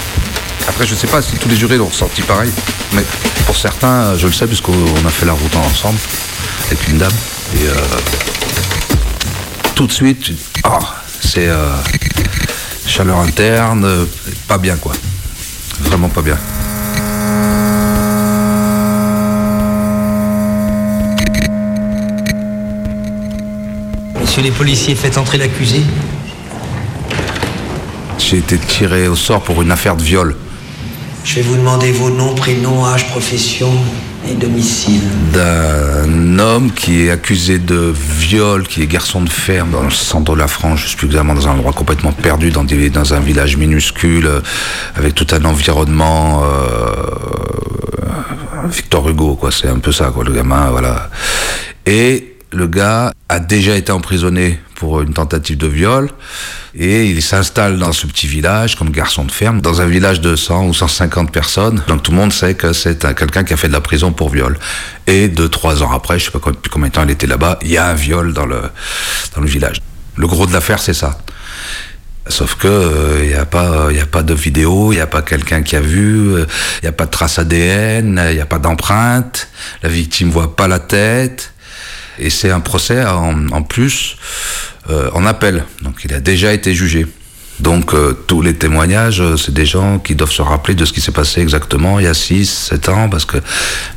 Après 0.68 0.86
je 0.86 0.96
sais 0.96 1.08
pas 1.08 1.22
si 1.22 1.36
tous 1.38 1.50
les 1.50 1.56
jurés 1.56 1.78
l'ont 1.78 1.88
ressenti 1.88 2.22
pareil, 2.22 2.52
mais 2.94 3.04
pour 3.46 3.56
certains 3.56 4.16
je 4.18 4.28
le 4.28 4.34
sais 4.34 4.48
puisqu'on 4.48 4.74
a 5.06 5.10
fait 5.10 5.26
la 5.26 5.34
route 5.34 5.56
ensemble 5.56 5.98
avec 6.68 6.88
une 6.88 6.98
dame. 6.98 7.12
Et 7.56 7.68
euh, 7.68 7.74
tout 9.76 9.88
de 9.88 9.92
suite, 9.92 10.32
ah, 10.64 10.80
c'est 11.22 11.48
euh, 11.48 11.70
chaleur 12.88 13.20
interne, 13.20 14.08
pas 14.48 14.58
bien 14.58 14.76
quoi. 14.78 14.94
Vraiment 15.82 16.10
pas 16.10 16.22
bien. 16.22 16.38
Messieurs 24.34 24.44
les 24.44 24.52
policiers, 24.52 24.96
faites 24.96 25.18
entrer 25.18 25.38
l'accusé. 25.38 25.82
J'ai 28.18 28.38
été 28.38 28.58
tiré 28.58 29.10
au 29.10 29.16
sort 29.18 29.42
pour 29.44 29.62
une 29.62 29.74
affaire 29.74 29.98
de 29.98 30.04
viol 30.04 30.38
Je 31.26 31.36
vais 31.36 31.42
vous 31.42 31.58
demander 31.58 31.92
vos 31.92 32.10
noms, 32.10 32.34
prénoms, 32.34 32.86
âge, 32.86 33.10
profession 33.10 33.70
et 34.26 34.36
domicile. 34.36 35.02
d'un 35.34 36.40
homme 36.40 36.72
qui 36.72 37.02
est 37.02 37.12
accusé 37.12 37.60
de 37.60 37.94
viol, 37.94 38.66
qui 38.66 38.82
est 38.82 38.88
garçon 38.88 39.20
de 39.20 39.30
ferme 39.30 39.72
dans 39.72 39.84
le 39.84 39.90
centre 39.92 40.32
de 40.34 40.38
la 40.40 40.48
France, 40.48 40.80
je 40.80 40.88
suis 40.88 40.96
plus 40.96 41.08
exactement 41.08 41.36
dans 41.36 41.50
un 41.50 41.52
endroit 41.52 41.74
complètement 41.74 42.14
perdu, 42.14 42.52
dans, 42.52 42.64
des- 42.64 42.90
dans 42.90 43.14
un 43.14 43.20
village 43.20 43.58
minuscule, 43.58 44.28
euh, 44.28 44.40
avec 44.96 45.14
tout 45.14 45.28
un 45.32 45.44
environnement 45.44 46.42
euh, 46.46 46.96
Victor 48.70 49.10
Hugo, 49.10 49.36
quoi. 49.36 49.52
C'est 49.52 49.68
un 49.68 49.80
peu 49.80 49.92
ça, 49.92 50.10
quoi. 50.16 50.24
Le 50.24 50.32
gamin, 50.32 50.70
voilà. 50.70 51.10
Et 51.86 52.31
le 52.54 52.68
gars 52.68 53.14
a 53.30 53.40
déjà 53.40 53.76
été 53.76 53.92
emprisonné 53.92 54.60
pour 54.76 55.02
une 55.02 55.14
tentative 55.14 55.58
de 55.58 55.68
viol 55.68 56.10
et 56.76 57.06
il 57.06 57.22
s'installe 57.22 57.78
dans 57.78 57.92
ce 57.94 58.08
petit 58.08 58.28
village 58.28 58.76
comme 58.76 58.90
garçon 58.90 59.24
de 59.24 59.32
ferme, 59.32 59.62
dans 59.62 59.80
un 59.82 59.86
village 59.86 60.20
de 60.22 60.36
100 60.36 60.66
ou 60.68 60.74
150 60.74 61.32
personnes. 61.32 61.82
Donc 61.88 62.04
tout 62.04 62.12
le 62.12 62.18
monde 62.18 62.34
sait 62.34 62.56
que 62.56 62.74
c'est 62.74 63.06
un- 63.06 63.14
quelqu'un 63.14 63.44
qui 63.44 63.54
a 63.54 63.58
fait 63.58 63.68
de 63.68 63.74
la 63.74 63.82
prison 63.82 64.12
pour 64.12 64.30
viol. 64.30 64.58
Et 65.08 65.28
deux, 65.30 65.50
trois 65.50 65.82
ans 65.84 65.92
après, 65.92 66.20
je 66.20 66.26
sais 66.26 66.32
pas 66.32 66.40
combien 66.72 66.88
de 66.90 66.94
temps 66.94 67.04
il 67.04 67.12
était 67.12 67.28
là-bas, 67.28 67.60
il 67.62 67.72
y 67.72 67.78
a 67.78 67.88
un 67.88 67.94
viol 67.94 68.34
dans 68.34 68.46
le, 68.46 68.62
dans 69.36 69.42
le 69.42 69.48
village. 69.48 69.82
Le 70.18 70.28
gros 70.28 70.46
de 70.46 70.52
l'affaire, 70.54 70.80
c'est 70.80 70.94
ça. 70.94 71.20
Sauf 72.28 72.56
que 72.56 73.20
il 73.24 73.30
n'y 73.30 73.34
a 73.34 73.46
pas, 73.46 73.88
il 73.92 74.00
a 74.00 74.06
pas 74.06 74.22
de 74.24 74.34
vidéo, 74.36 74.92
il 74.92 74.96
n'y 74.98 75.02
a 75.02 75.08
pas 75.08 75.22
quelqu'un 75.24 75.64
qui 75.64 75.76
a 75.76 75.82
vu, 75.82 76.34
il 76.40 76.46
n'y 76.84 76.88
a 76.88 76.92
pas 76.92 77.06
de 77.06 77.12
trace 77.12 77.40
ADN, 77.40 78.24
il 78.30 78.36
n'y 78.36 78.42
a 78.42 78.46
pas 78.46 78.60
d'empreinte. 78.60 79.48
La 79.82 79.90
victime 79.90 80.30
voit 80.30 80.56
pas 80.56 80.68
la 80.68 80.78
tête, 80.80 81.51
et 82.22 82.30
c'est 82.30 82.52
un 82.52 82.60
procès 82.60 83.04
en, 83.04 83.50
en 83.50 83.62
plus 83.64 84.16
euh, 84.90 85.10
en 85.14 85.26
appel. 85.26 85.64
Donc 85.82 86.02
il 86.06 86.14
a 86.14 86.20
déjà 86.20 86.54
été 86.54 86.74
jugé. 86.74 87.06
Donc 87.60 87.94
euh, 87.94 88.14
tous 88.26 88.42
les 88.42 88.56
témoignages, 88.56 89.22
euh, 89.22 89.38
c'est 89.38 89.54
des 89.54 89.66
gens 89.68 90.00
qui 90.00 90.16
doivent 90.16 90.32
se 90.32 90.42
rappeler 90.42 90.74
de 90.74 90.84
ce 90.86 90.92
qui 90.92 91.02
s'est 91.02 91.12
passé 91.12 91.42
exactement 91.42 92.00
il 92.00 92.06
y 92.06 92.08
a 92.08 92.14
6, 92.16 92.50
7 92.50 92.90
ans, 92.90 93.10
parce 93.10 93.26
que 93.26 93.38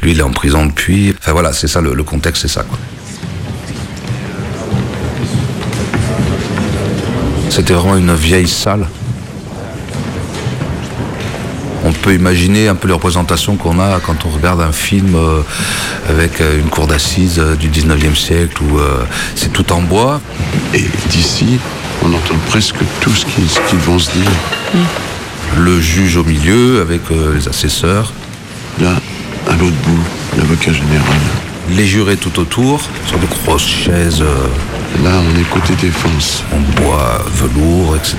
lui 0.02 0.12
il 0.12 0.20
est 0.20 0.22
en 0.22 0.32
prison 0.32 0.66
depuis. 0.66 1.14
Enfin 1.18 1.32
voilà, 1.32 1.54
c'est 1.54 1.68
ça 1.68 1.80
le, 1.80 2.02
contexte, 2.02 2.42
c'est 2.42 2.48
ça. 2.48 2.66
C'était 7.48 7.72
vraiment 7.72 7.96
une 7.96 8.14
vieille 8.14 8.48
salle. 8.48 8.86
Peut 12.04 12.12
imaginer 12.12 12.68
un 12.68 12.74
peu 12.74 12.86
les 12.86 12.92
représentations 12.92 13.56
qu'on 13.56 13.80
a 13.80 13.98
quand 13.98 14.26
on 14.26 14.28
regarde 14.28 14.60
un 14.60 14.72
film 14.72 15.14
euh, 15.14 15.40
avec 16.06 16.38
euh, 16.42 16.60
une 16.60 16.68
cour 16.68 16.86
d'assises 16.86 17.38
euh, 17.38 17.56
du 17.56 17.70
19e 17.70 18.14
siècle 18.14 18.62
où 18.62 18.78
c'est 19.34 19.50
tout 19.54 19.72
en 19.72 19.80
bois. 19.80 20.20
Et 20.74 20.84
d'ici, 21.08 21.58
on 22.02 22.08
entend 22.12 22.34
presque 22.50 22.76
tout 23.00 23.14
ce 23.14 23.24
qu'ils 23.24 23.78
vont 23.78 23.98
se 23.98 24.10
dire. 24.10 24.30
Le 25.56 25.80
juge 25.80 26.18
au 26.18 26.24
milieu 26.24 26.82
avec 26.82 27.00
les 27.34 27.48
assesseurs. 27.48 28.12
Là, 28.80 28.92
à 29.48 29.52
l'autre 29.52 29.76
bout, 29.86 30.04
l'avocat 30.36 30.72
général. 30.72 31.20
Les 31.70 31.86
jurés 31.86 32.18
tout 32.18 32.38
autour, 32.38 32.82
sur 33.06 33.18
de 33.18 33.26
grosses 33.26 33.66
chaises. 33.66 34.22
Là, 35.02 35.10
on 35.22 35.40
est 35.40 35.44
côté 35.44 35.74
défense. 35.80 36.42
En 36.52 36.82
bois, 36.82 37.24
velours, 37.32 37.96
etc. 37.96 38.16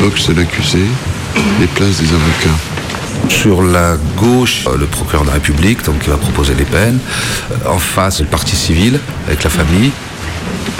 Box 0.00 0.28
de 0.28 0.34
l'accusé, 0.34 0.84
les 1.60 1.66
places 1.66 1.98
des 2.00 2.08
avocats. 2.08 2.58
Sur 3.28 3.62
la 3.62 3.96
gauche, 4.16 4.64
euh, 4.66 4.76
le 4.78 4.86
procureur 4.86 5.22
de 5.22 5.28
la 5.28 5.34
République, 5.34 5.84
donc 5.84 5.98
qui 6.00 6.10
va 6.10 6.16
proposer 6.16 6.54
les 6.54 6.64
peines. 6.64 6.98
Euh, 7.50 7.70
En 7.70 7.78
face, 7.78 8.20
le 8.20 8.26
parti 8.26 8.54
civil, 8.56 9.00
avec 9.26 9.42
la 9.42 9.50
famille. 9.50 9.90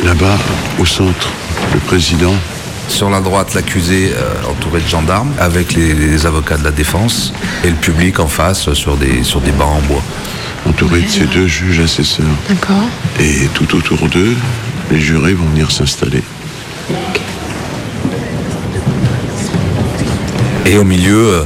Là-bas, 0.04 0.38
au 0.78 0.86
centre, 0.86 1.28
le 1.74 1.80
président. 1.80 2.34
Sur 2.88 3.10
la 3.10 3.20
droite, 3.20 3.54
l'accusé 3.54 4.12
euh, 4.14 4.50
entouré 4.50 4.80
de 4.80 4.86
gendarmes, 4.86 5.32
avec 5.40 5.74
les, 5.74 5.92
les 5.92 6.24
avocats 6.26 6.56
de 6.56 6.64
la 6.64 6.70
défense. 6.70 7.32
Et 7.64 7.68
le 7.70 7.74
public 7.76 8.20
en 8.20 8.28
face, 8.28 8.72
sur 8.74 8.96
des, 8.96 9.24
sur 9.24 9.40
des 9.40 9.52
bancs 9.52 9.76
en 9.82 9.86
bois. 9.88 10.02
Entouré 10.68 11.00
de 11.00 11.08
ces 11.08 11.26
deux 11.26 11.46
juges 11.48 11.80
assesseurs. 11.80 12.26
D'accord. 12.48 12.88
Et 13.18 13.48
tout 13.54 13.76
autour 13.76 14.08
d'eux, 14.08 14.36
les 14.90 15.00
jurés 15.00 15.32
vont 15.34 15.46
venir 15.46 15.70
s'installer. 15.70 16.22
Et 20.68 20.76
au 20.78 20.84
milieu, 20.84 21.28
euh, 21.28 21.42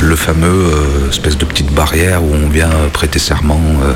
le 0.00 0.14
fameux 0.14 0.46
euh, 0.72 1.10
espèce 1.10 1.36
de 1.36 1.44
petite 1.44 1.72
barrière 1.72 2.22
où 2.22 2.32
on 2.32 2.48
vient 2.48 2.70
euh, 2.70 2.88
prêter 2.92 3.18
serment. 3.18 3.60
euh. 3.82 3.92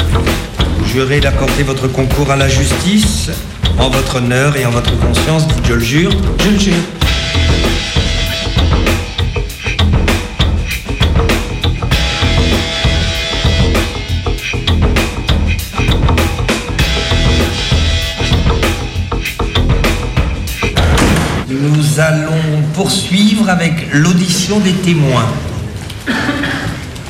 Vous 0.78 0.84
jurez 0.86 1.20
d'accorder 1.20 1.62
votre 1.62 1.86
concours 1.86 2.30
à 2.32 2.36
la 2.36 2.48
justice 2.48 3.30
en 3.78 3.90
votre 3.90 4.16
honneur 4.16 4.56
et 4.56 4.66
en 4.66 4.70
votre 4.70 4.98
conscience, 4.98 5.46
dites 5.46 5.64
je 5.68 5.74
le 5.74 5.80
jure. 5.80 6.10
Je 6.44 6.48
le 6.50 6.58
jure. 6.58 6.74
Poursuivre 22.86 23.50
avec 23.50 23.88
l'audition 23.92 24.60
des 24.60 24.70
témoins. 24.70 25.26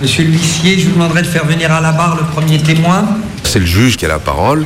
Monsieur 0.01 0.25
l'huissier, 0.25 0.79
je 0.79 0.87
vous 0.87 0.95
demanderai 0.95 1.21
de 1.21 1.27
faire 1.27 1.45
venir 1.45 1.71
à 1.71 1.83
la 1.83 1.93
barre 1.93 2.17
le 2.17 2.25
premier 2.25 2.57
témoin. 2.57 3.05
C'est 3.45 3.59
le 3.59 3.67
juge 3.67 3.99
qui 3.99 4.07
a 4.07 4.09
la 4.09 4.19
parole, 4.19 4.65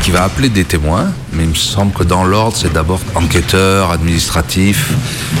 qui 0.00 0.10
va 0.10 0.24
appeler 0.24 0.48
des 0.48 0.64
témoins, 0.64 1.12
mais 1.34 1.42
il 1.42 1.50
me 1.50 1.54
semble 1.54 1.92
que 1.92 2.02
dans 2.02 2.24
l'ordre, 2.24 2.56
c'est 2.56 2.72
d'abord 2.72 3.00
enquêteurs, 3.14 3.90
administratifs, 3.90 4.90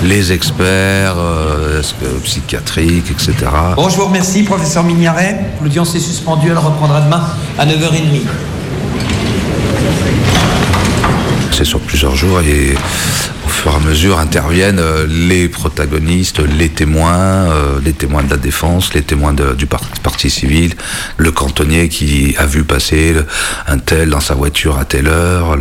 les 0.04 0.30
experts, 0.30 1.14
euh, 1.16 1.80
psychiatriques, 2.22 3.10
etc. 3.10 3.32
Bon, 3.76 3.88
je 3.88 3.96
vous 3.96 4.04
remercie, 4.04 4.42
professeur 4.42 4.84
Mignaret. 4.84 5.40
L'audience 5.62 5.94
est 5.94 6.00
suspendue, 6.00 6.48
elle 6.50 6.58
reprendra 6.58 7.00
demain 7.00 7.22
à 7.58 7.64
9h30. 7.64 8.20
C'est 11.52 11.64
sur 11.64 11.80
plusieurs 11.80 12.14
jours 12.14 12.40
et 12.40 12.74
fur 13.62 13.72
et 13.72 13.74
à 13.74 13.78
mesure 13.80 14.18
interviennent 14.20 14.78
euh, 14.78 15.06
les 15.08 15.48
protagonistes, 15.48 16.38
les 16.40 16.68
témoins, 16.68 17.16
euh, 17.50 17.80
les 17.84 17.92
témoins 17.92 18.22
de 18.22 18.30
la 18.30 18.36
défense, 18.36 18.94
les 18.94 19.02
témoins 19.02 19.32
du 19.34 19.66
par- 19.66 19.82
parti 20.02 20.30
civil, 20.30 20.74
le 21.16 21.32
cantonnier 21.32 21.88
qui 21.88 22.34
a 22.38 22.46
vu 22.46 22.62
passer 22.62 23.16
un 23.66 23.78
tel 23.78 24.10
dans 24.10 24.20
sa 24.20 24.34
voiture 24.34 24.78
à 24.78 24.84
telle 24.84 25.08
heure, 25.08 25.56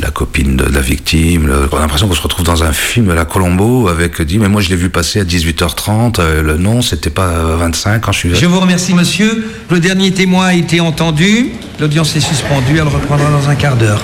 la 0.00 0.10
copine 0.10 0.56
de 0.56 0.64
la 0.64 0.80
victime. 0.80 1.50
on 1.70 1.76
a 1.76 1.80
l'impression 1.80 2.08
qu'on 2.08 2.14
se 2.14 2.22
retrouve 2.22 2.46
dans 2.46 2.62
un 2.64 2.72
film 2.72 3.12
la 3.12 3.26
Colombo 3.26 3.88
avec 3.88 4.22
dit 4.22 4.38
mais 4.38 4.48
moi 4.48 4.62
je 4.62 4.70
l'ai 4.70 4.76
vu 4.76 4.88
passer 4.88 5.20
à 5.20 5.24
18h30, 5.24 6.16
euh, 6.20 6.42
le 6.42 6.56
non 6.56 6.80
c'était 6.80 7.10
pas 7.10 7.28
euh, 7.28 7.56
25 7.58 8.00
quand 8.00 8.12
je 8.12 8.18
suis 8.18 8.34
Je 8.34 8.46
vous 8.46 8.60
remercie, 8.60 8.94
monsieur. 8.94 9.44
Le 9.70 9.80
dernier 9.80 10.12
témoin 10.12 10.46
a 10.46 10.54
été 10.54 10.80
entendu. 10.80 11.50
L'audience 11.78 12.16
est 12.16 12.20
suspendue, 12.20 12.76
elle 12.78 12.82
reprendra 12.88 13.30
dans 13.30 13.48
un 13.50 13.54
quart 13.54 13.76
d'heure. 13.76 14.02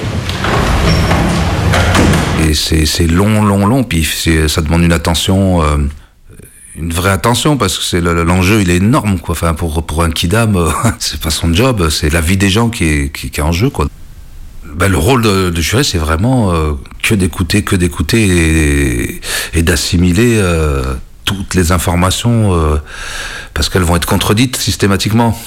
C'est 2.55 3.07
long, 3.07 3.43
long, 3.45 3.67
long. 3.67 3.85
Puis 3.85 4.07
ça 4.49 4.63
demande 4.63 4.83
une 4.83 4.93
attention, 4.93 5.63
euh, 5.63 5.77
une 6.77 6.93
vraie 6.93 7.11
attention, 7.11 7.57
parce 7.57 7.79
que 7.79 7.85
c'est 7.85 8.01
le- 8.01 8.25
l'enjeu, 8.25 8.61
il 8.63 8.71
est 8.71 8.77
énorme, 8.77 9.19
quoi. 9.19 9.33
Enfin, 9.33 9.55
pour, 9.55 9.85
pour 9.85 10.03
un 10.03 10.11
kidam, 10.11 10.57
euh, 10.57 10.71
c'est 10.99 11.21
pas 11.21 11.31
son 11.31 11.53
job, 11.53 11.89
c'est 11.91 12.11
la 12.11 12.21
vie 12.21 12.37
des 12.37 12.51
gens 12.51 12.69
qui 12.71 12.85
est, 12.85 13.13
qui, 13.13 13.27
est 13.29 13.41
en 13.43 13.53
jeu, 13.53 13.71
quoi. 13.71 13.87
Ben, 14.75 14.89
le 14.91 14.99
rôle 14.99 15.23
de, 15.23 15.51
de 15.51 15.83
c'est 15.83 15.99
vraiment 15.99 16.53
euh, 16.53 16.73
que 17.03 17.15
d'écouter, 17.15 17.63
que 17.63 17.77
d'écouter 17.77 18.27
et, 18.27 19.21
et 19.55 19.63
d'assimiler 19.63 20.41
toutes 21.25 21.55
les 21.55 21.71
informations, 21.73 22.53
parce 23.55 23.69
qu'elles 23.69 23.83
vont 23.83 23.97
être 23.97 24.07
contredites 24.07 24.57
systématiquement. 24.57 25.39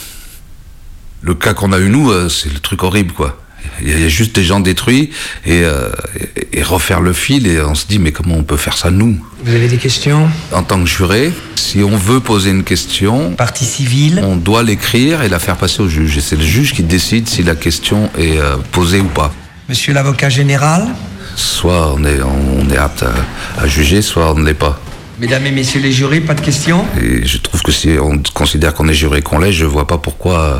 Le 1.22 1.34
cas 1.34 1.53
qu'on 1.53 1.74
a 1.74 1.80
eu, 1.80 1.89
nous, 1.89 2.30
c'est 2.30 2.51
le 2.53 2.60
truc 2.60 2.84
horrible, 2.84 3.14
quoi. 3.14 3.38
Il 3.82 3.99
y 3.99 4.03
a- 4.05 4.08
juste 4.08 4.34
des 4.36 4.43
gens 4.43 4.60
détruits 4.60 5.12
et, 5.45 5.62
euh, 5.64 5.89
et- 6.36 6.60
et 6.60 6.64
refaire 6.64 6.99
le 7.01 7.14
fil 7.14 7.45
et 7.47 7.62
on 7.62 7.76
se 7.76 7.86
dit 7.88 7.99
mais 7.99 8.12
comment 8.12 8.36
on 8.36 8.43
peut 8.43 8.58
faire 8.58 8.78
ça 8.78 8.89
nous? 8.89 9.18
Vous 9.43 9.53
avez 9.53 9.68
des 9.68 9.78
questions? 9.78 10.30
En 10.51 10.64
tant 10.64 10.80
que 10.80 10.88
juré, 10.89 11.32
si 11.55 11.80
on 11.84 11.95
veut 11.95 12.20
poser 12.20 12.49
une 12.51 12.64
question, 12.64 13.34
partie 13.34 13.66
civile, 13.66 14.22
on 14.24 14.36
doit 14.36 14.64
l'écrire 14.64 15.22
et 15.22 15.30
la 15.30 15.39
faire 15.39 15.58
passer 15.58 15.82
au 15.82 15.88
juge. 15.89 16.18
Et 16.18 16.22
c'est 16.22 16.36
le 16.38 16.43
juge 16.45 16.74
qui 16.74 16.84
décide 16.84 17.28
si 17.30 17.43
la 17.43 17.55
question 17.55 18.10
est 18.18 18.38
euh, 18.39 18.55
posée 18.72 18.99
ou 18.99 19.08
pas. 19.10 19.34
Monsieur 19.70 19.93
l'avocat 19.93 20.30
général, 20.30 20.88
Soit 21.36 21.93
on 21.93 22.03
est, 22.03 22.20
on 22.24 22.68
est 22.74 22.78
apte 22.78 23.03
à, 23.03 23.62
à 23.62 23.68
juger, 23.68 24.01
soit 24.01 24.32
on 24.34 24.39
ne 24.39 24.45
l'est 24.45 24.55
pas. 24.55 24.80
mesdames 25.20 25.45
et 25.45 25.51
messieurs 25.51 25.82
les 25.82 25.91
jurés, 25.91 26.20
pas 26.20 26.34
de 26.34 26.41
questions? 26.41 26.84
Et 26.99 27.28
je 27.28 27.38
trouve 27.38 27.62
que 27.62 27.72
si 27.72 27.89
on 28.01 28.20
considère 28.34 28.74
qu'on 28.74 28.88
est 28.88 28.93
juré, 28.95 29.22
qu'on 29.22 29.38
l'est, 29.38 29.51
je 29.53 29.66
vois 29.66 29.86
pas 29.86 29.99
pourquoi 29.99 30.39
euh, 30.39 30.60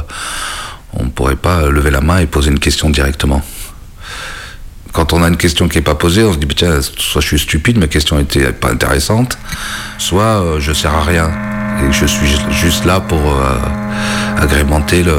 on 1.00 1.06
ne 1.06 1.10
pourrait 1.10 1.36
pas 1.36 1.68
lever 1.70 1.92
la 1.92 2.02
main 2.02 2.20
et 2.20 2.26
poser 2.26 2.50
une 2.52 2.60
question 2.60 2.90
directement. 2.90 3.42
Quand 4.94 5.14
on 5.14 5.22
a 5.24 5.28
une 5.28 5.38
question 5.38 5.68
qui 5.68 5.78
n'est 5.78 5.84
pas 5.84 5.96
posée, 5.96 6.24
on 6.24 6.34
se 6.34 6.38
dit, 6.40 6.48
tiens, 6.56 6.80
soit 6.82 7.22
je 7.22 7.28
suis 7.28 7.40
stupide, 7.40 7.78
ma 7.78 7.88
question 7.88 8.20
était 8.20 8.52
pas 8.52 8.72
intéressante, 8.72 9.38
soit 10.00 10.24
euh, 10.24 10.60
je 10.60 10.74
sers 10.74 10.94
à 10.94 11.04
rien. 11.04 11.30
Et 11.88 11.92
je 11.94 12.06
suis 12.08 12.26
ju- 12.28 12.38
juste 12.52 12.86
là 12.86 13.00
pour 13.00 13.20
euh, 13.20 13.60
agrémenter 14.38 15.04
le, 15.04 15.14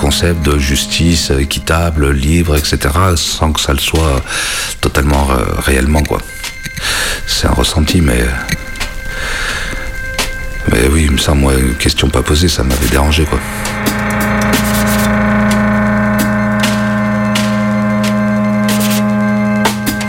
concept 0.00 0.42
de 0.46 0.58
justice 0.58 1.30
équitable, 1.30 2.10
libre, 2.12 2.56
etc., 2.56 2.78
sans 3.16 3.52
que 3.52 3.60
ça 3.60 3.74
le 3.74 3.78
soit 3.78 4.22
totalement 4.80 5.28
euh, 5.30 5.44
réellement, 5.58 6.02
quoi. 6.02 6.22
C'est 7.26 7.46
un 7.48 7.52
ressenti, 7.52 8.00
mais 8.00 8.24
mais 10.72 10.88
oui, 10.90 11.06
il 11.06 11.12
me 11.12 11.34
moi, 11.34 11.52
une 11.54 11.74
question 11.74 12.08
pas 12.08 12.22
posée, 12.22 12.48
ça 12.48 12.62
m'avait 12.62 12.88
dérangé, 12.88 13.24
quoi. 13.24 13.38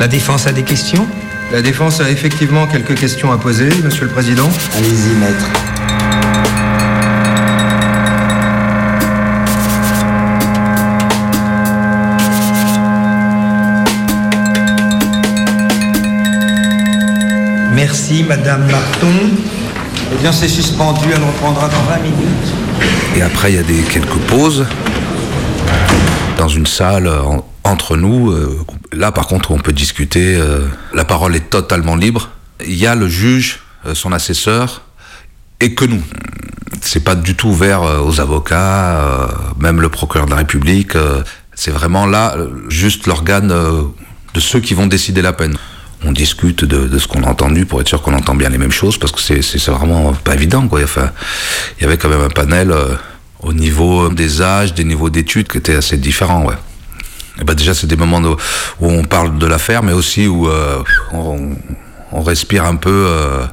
La 0.01 0.07
défense 0.07 0.47
a 0.47 0.51
des 0.51 0.63
questions 0.63 1.07
La 1.51 1.61
défense 1.61 2.01
a 2.01 2.09
effectivement 2.09 2.65
quelques 2.65 2.95
questions 2.95 3.31
à 3.31 3.37
poser, 3.37 3.69
Monsieur 3.83 4.05
le 4.05 4.11
Président. 4.11 4.49
Allez-y, 4.75 5.13
maître. 5.19 5.45
Merci, 17.75 18.25
Madame 18.27 18.65
Marton. 18.71 19.13
L'audience 20.11 20.41
est 20.41 20.47
suspendue, 20.47 21.09
elle 21.15 21.21
reprendra 21.21 21.69
dans 21.69 21.83
20 21.83 21.97
minutes. 21.97 22.25
Et 23.15 23.21
après, 23.21 23.51
il 23.51 23.55
y 23.57 23.59
a 23.59 23.63
des, 23.63 23.83
quelques 23.83 24.17
pauses 24.27 24.65
dans 26.39 26.47
une 26.47 26.65
salle 26.65 27.07
en 27.07 27.50
entre 27.71 27.97
nous, 27.97 28.31
euh, 28.31 28.59
là 28.91 29.11
par 29.11 29.27
contre 29.27 29.51
on 29.51 29.57
peut 29.57 29.71
discuter, 29.71 30.35
euh, 30.35 30.67
la 30.93 31.05
parole 31.05 31.35
est 31.35 31.49
totalement 31.49 31.95
libre. 31.95 32.29
Il 32.65 32.75
y 32.75 32.85
a 32.85 32.95
le 32.95 33.07
juge, 33.07 33.61
euh, 33.85 33.95
son 33.95 34.11
assesseur, 34.11 34.83
et 35.59 35.73
que 35.73 35.85
nous. 35.85 36.03
C'est 36.81 37.03
pas 37.03 37.15
du 37.15 37.35
tout 37.35 37.49
ouvert 37.49 37.83
aux 37.83 38.19
avocats, 38.21 39.29
même 39.59 39.81
le 39.81 39.89
procureur 39.89 40.25
de 40.25 40.31
la 40.31 40.37
République. 40.37 40.93
c'est 41.53 41.69
vraiment 41.69 42.07
là 42.07 42.35
juste 42.69 43.05
l'organe 43.05 43.49
de 44.33 44.39
ceux 44.39 44.61
qui 44.61 44.73
vont 44.73 44.87
décider 44.87 45.21
la 45.21 45.33
peine. 45.33 45.55
On 46.03 46.11
discute 46.11 46.65
de, 46.65 46.97
ce 46.97 47.07
qu'on 47.07 47.21
a 47.21 47.27
entendu 47.27 47.67
pour 47.67 47.81
être 47.81 47.87
sûr 47.87 48.01
qu'on 48.01 48.15
entend 48.15 48.33
bien 48.33 48.49
les 48.49 48.57
mêmes 48.57 48.71
choses 48.71 48.97
parce 48.97 49.11
que 49.11 49.19
c'est 49.19 49.67
vraiment 49.69 50.13
pas 50.13 50.33
évident 50.33 50.67
quoi. 50.67 50.79
Il 50.81 51.83
y 51.83 51.85
avait 51.85 51.97
quand 51.97 52.09
même 52.09 52.21
un 52.21 52.29
panel 52.29 52.73
au 53.41 53.53
niveau 53.53 54.09
des 54.09 54.41
âges, 54.41 54.73
des 54.73 54.85
niveaux 54.85 55.11
d'études 55.11 55.49
qui 55.49 55.57
étaient 55.59 55.75
assez 55.75 55.97
différents. 55.97 56.45
Ouais. 56.45 56.55
Et 57.41 57.43
ben 57.43 57.55
déjà 57.55 57.73
c'est 57.73 57.87
des 57.87 57.95
moments 57.95 58.21
où 58.79 58.87
on 58.87 59.03
parle 59.03 59.37
de 59.39 59.47
l'affaire, 59.47 59.81
mais 59.81 59.93
aussi 59.93 60.27
où 60.27 60.47
euh, 60.47 60.83
on, 61.11 62.21
respire 62.21 62.65
un 62.65 62.75
peu, 62.75 63.05
euh, 63.07 63.45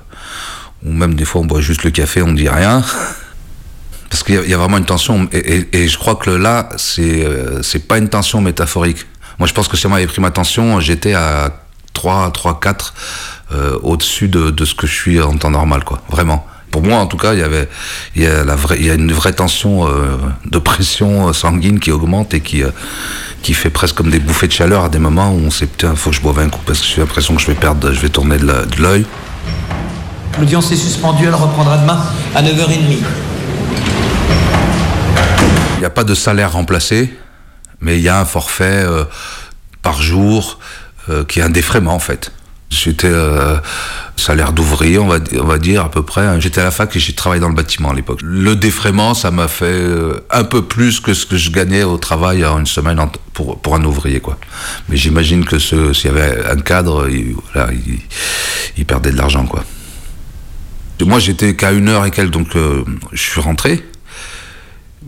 ou 0.85 0.93
même 0.93 1.15
des 1.15 1.25
fois 1.25 1.41
on 1.41 1.47
boit 1.47 1.63
juste 1.63 1.85
le 1.85 1.91
café, 1.91 2.21
on 2.23 2.33
dit 2.33 2.49
rien. 2.49 2.85
Parce 4.11 4.23
qu'il 4.23 4.35
y, 4.35 4.55
a- 4.55 4.57
vraiment 4.57 4.79
une 4.79 4.87
tension, 4.87 5.29
et, 5.33 5.89
je 5.89 5.99
crois 5.99 6.17
que 6.17 6.31
là, 6.31 6.71
c'est 6.77 7.25
euh, 7.25 7.61
pas 7.87 7.99
une 7.99 8.09
tension 8.09 8.41
métaphorique. 8.41 9.07
Moi, 9.39 9.47
je 9.47 9.53
pense 9.53 9.69
que 9.69 9.77
si 9.77 9.87
on 9.87 9.91
m'avait 9.91 10.07
pris 10.07 10.23
ma 10.23 10.31
tension, 10.31 10.81
j'étais 10.81 11.13
à 11.13 11.53
3, 11.93 12.31
3, 12.33 12.59
4 12.59 12.95
euh, 13.53 13.79
au-dessus 13.83 14.29
de, 14.29 14.65
ce 14.65 14.75
que 14.75 14.87
je 14.87 14.95
suis 14.95 15.21
en 15.21 15.37
temps 15.37 15.51
normal, 15.51 15.85
quoi. 15.85 16.01
Vraiment. 16.09 16.47
Pour 16.71 16.83
moi, 16.83 16.99
en 16.99 17.07
tout 17.07 17.19
cas, 17.19 17.35
il 17.35 17.41
y 17.41 17.43
avait, 17.43 17.69
il 18.17 18.23
y 18.23 18.91
a 18.91 18.95
une 18.95 19.13
vraie 19.13 19.33
tension 19.33 19.87
euh, 19.87 20.17
de 20.47 20.59
pression 20.59 21.33
sanguine 21.35 21.79
qui 21.79 21.91
augmente 21.91 22.33
et 22.35 22.41
qui, 22.41 22.63
qui 23.43 23.55
fait 23.55 23.71
presque 23.71 23.97
comme 23.97 24.11
des 24.11 24.19
bouffées 24.19 24.49
de 24.49 24.53
chaleur 24.53 24.85
à 24.85 24.89
des 24.89 24.99
moments 24.99 25.31
où 25.31 25.39
on 25.39 25.51
sait, 25.51 25.67
putain, 25.67 25.95
faut 25.95 26.11
que 26.11 26.17
je 26.17 26.21
boive 26.21 26.39
un 26.41 26.49
coup 26.49 26.61
parce 26.67 26.81
que 26.81 26.87
j'ai 26.87 27.01
l'impression 27.01 27.35
que 27.35 27.41
je 27.41 27.47
vais 27.47 27.55
perdre, 27.55 27.93
je 27.93 28.01
vais 28.01 28.09
tourner 28.09 28.39
de 28.39 28.83
l'œil. 28.83 29.07
L'audience 30.39 30.71
est 30.71 30.77
suspendue, 30.77 31.27
elle 31.27 31.35
reprendra 31.35 31.79
demain 31.79 32.01
à 32.35 32.43
9h30. 32.43 32.99
Il 35.77 35.81
n'y 35.81 35.85
a 35.85 35.91
pas 35.91 36.05
de 36.05 36.15
salaire 36.15 36.53
remplacé, 36.53 37.17
mais 37.81 37.99
il 37.99 38.03
y 38.03 38.09
a 38.09 38.21
un 38.21 38.25
forfait 38.25 38.85
euh, 38.85 39.05
par 39.83 40.03
jour 40.03 40.59
euh, 41.09 41.25
qui 41.25 41.41
est 41.41 41.43
un 41.43 41.51
défraiement 41.51 41.95
en 41.95 41.99
fait. 41.99 42.33
J'étais 42.71 43.09
euh, 43.11 43.57
salaire 44.19 44.53
d'ouvrier, 44.53 44.99
on 44.99 45.07
va, 45.07 45.19
on 45.41 45.45
va 45.45 45.59
dire 45.59 45.85
à 45.85 45.91
peu 45.91 46.03
près. 46.03 46.41
J'étais 46.41 46.61
à 46.61 46.65
la 46.65 46.71
fac 46.71 46.95
et 46.95 47.01
j'ai 47.01 47.15
travaillé 47.15 47.41
dans 47.41 47.49
le 47.49 47.55
bâtiment 47.55 47.91
à 47.91 47.95
l'époque. 47.95 48.21
Le 48.23 48.57
défraiement, 48.57 49.15
ça 49.15 49.31
m'a 49.31 49.49
fait 49.49 49.65
euh, 49.67 50.21
un 50.31 50.45
peu 50.45 50.63
plus 50.63 51.01
que 51.01 51.15
ce 51.15 51.25
que 51.25 51.37
je 51.37 51.51
gagnais 51.51 51.85
au 51.85 51.97
travail 51.99 52.45
en 52.45 52.59
une 52.59 52.67
semaine 52.67 53.01
pour, 53.33 53.75
un 53.75 53.85
ouvrier. 53.85 54.21
quoi. 54.21 54.39
Mais 54.89 54.97
j'imagine 54.97 55.45
que 55.45 55.59
s'il 55.59 55.93
y 56.05 56.09
avait 56.09 56.45
un 56.51 56.57
cadre, 56.57 57.09
il 57.09 58.85
perdait 58.85 59.13
de 59.13 59.17
l'argent. 59.17 59.47
quoi. 59.47 59.65
Moi 61.07 61.21
j'étais 61.21 61.55
qu'à 61.55 61.73
une 61.73 61.89
heure 61.89 62.05
et 62.05 62.11
quelques, 62.11 62.33
donc 62.33 62.57
euh, 62.57 62.85
je 63.13 63.23
suis 63.23 63.41
rentré. 63.41 63.85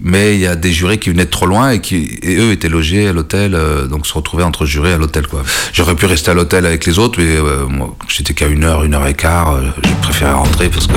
Mais 0.02 0.34
il 0.34 0.40
y 0.40 0.46
a 0.46 0.56
des 0.56 0.72
jurés 0.72 0.98
qui 0.98 1.10
venaient 1.10 1.26
de 1.26 1.30
trop 1.30 1.46
loin 1.46 1.70
et 1.70 1.80
qui 1.80 2.18
et 2.22 2.36
eux 2.36 2.52
étaient 2.52 2.68
logés 2.68 3.08
à 3.08 3.12
l'hôtel, 3.12 3.54
euh, 3.54 3.86
donc 3.86 4.06
se 4.06 4.14
retrouvaient 4.14 4.44
entre 4.44 4.64
jurés 4.64 4.92
à 4.92 4.96
l'hôtel 4.96 5.26
quoi. 5.26 5.42
J'aurais 5.72 5.94
pu 5.94 6.06
rester 6.06 6.30
à 6.30 6.34
l'hôtel 6.34 6.64
avec 6.64 6.86
les 6.86 6.98
autres, 6.98 7.20
mais 7.20 7.36
euh, 7.36 7.66
moi 7.66 7.94
j'étais 8.08 8.32
qu'à 8.32 8.46
une 8.46 8.64
heure, 8.64 8.82
une 8.84 8.94
heure 8.94 9.06
et 9.06 9.14
quart, 9.14 9.52
euh, 9.52 9.62
j'ai 9.84 9.94
préféré 10.00 10.32
rentrer 10.32 10.68
parce 10.70 10.86
que 10.86 10.94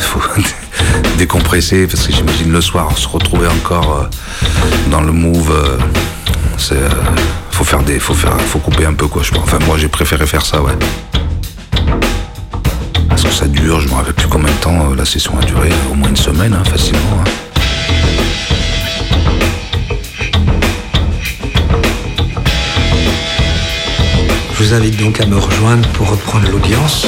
faut 0.00 0.20
décompresser 1.18 1.86
parce 1.86 2.06
que 2.06 2.12
j'imagine 2.12 2.52
le 2.52 2.60
soir 2.60 2.96
se 2.98 3.08
retrouver 3.08 3.48
encore 3.48 4.08
dans 4.90 5.00
le 5.00 5.12
move. 5.12 5.54
c'est 6.58 6.76
faut 7.52 7.64
faire 7.64 7.82
des, 7.82 7.98
faut 7.98 8.12
faire, 8.12 8.38
faut 8.42 8.58
couper 8.58 8.84
un 8.84 8.92
peu 8.92 9.06
quoi. 9.06 9.22
Je. 9.22 9.32
Enfin 9.34 9.58
moi 9.66 9.78
j'ai 9.78 9.88
préféré 9.88 10.26
faire 10.26 10.44
ça 10.44 10.62
ouais. 10.62 10.76
Ça 13.30 13.46
dure, 13.48 13.80
je 13.80 13.88
me 13.88 13.94
rappelle 13.94 14.14
plus 14.14 14.28
combien 14.28 14.48
de 14.50 14.58
temps 14.60 14.90
euh, 14.90 14.96
la 14.96 15.04
session 15.04 15.38
a 15.38 15.44
duré, 15.44 15.68
au 15.90 15.94
moins 15.94 16.08
une 16.08 16.16
semaine 16.16 16.54
hein, 16.54 16.64
facilement. 16.64 17.20
hein. 17.20 17.24
Je 24.58 24.64
vous 24.64 24.74
invite 24.74 24.96
donc 24.98 25.20
à 25.20 25.26
me 25.26 25.36
rejoindre 25.36 25.86
pour 25.90 26.08
reprendre 26.10 26.48
l'audience. 26.50 27.06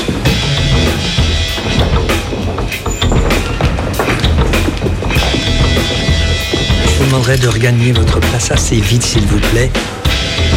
Je 6.87 6.99
vous 6.99 7.05
demanderai 7.07 7.37
de 7.39 7.49
regagner 7.49 7.93
votre 7.93 8.21
place 8.21 8.51
assez 8.51 8.77
vite, 8.81 9.03
s'il 9.03 9.27
vous 9.27 9.39
plaît, 9.53 9.71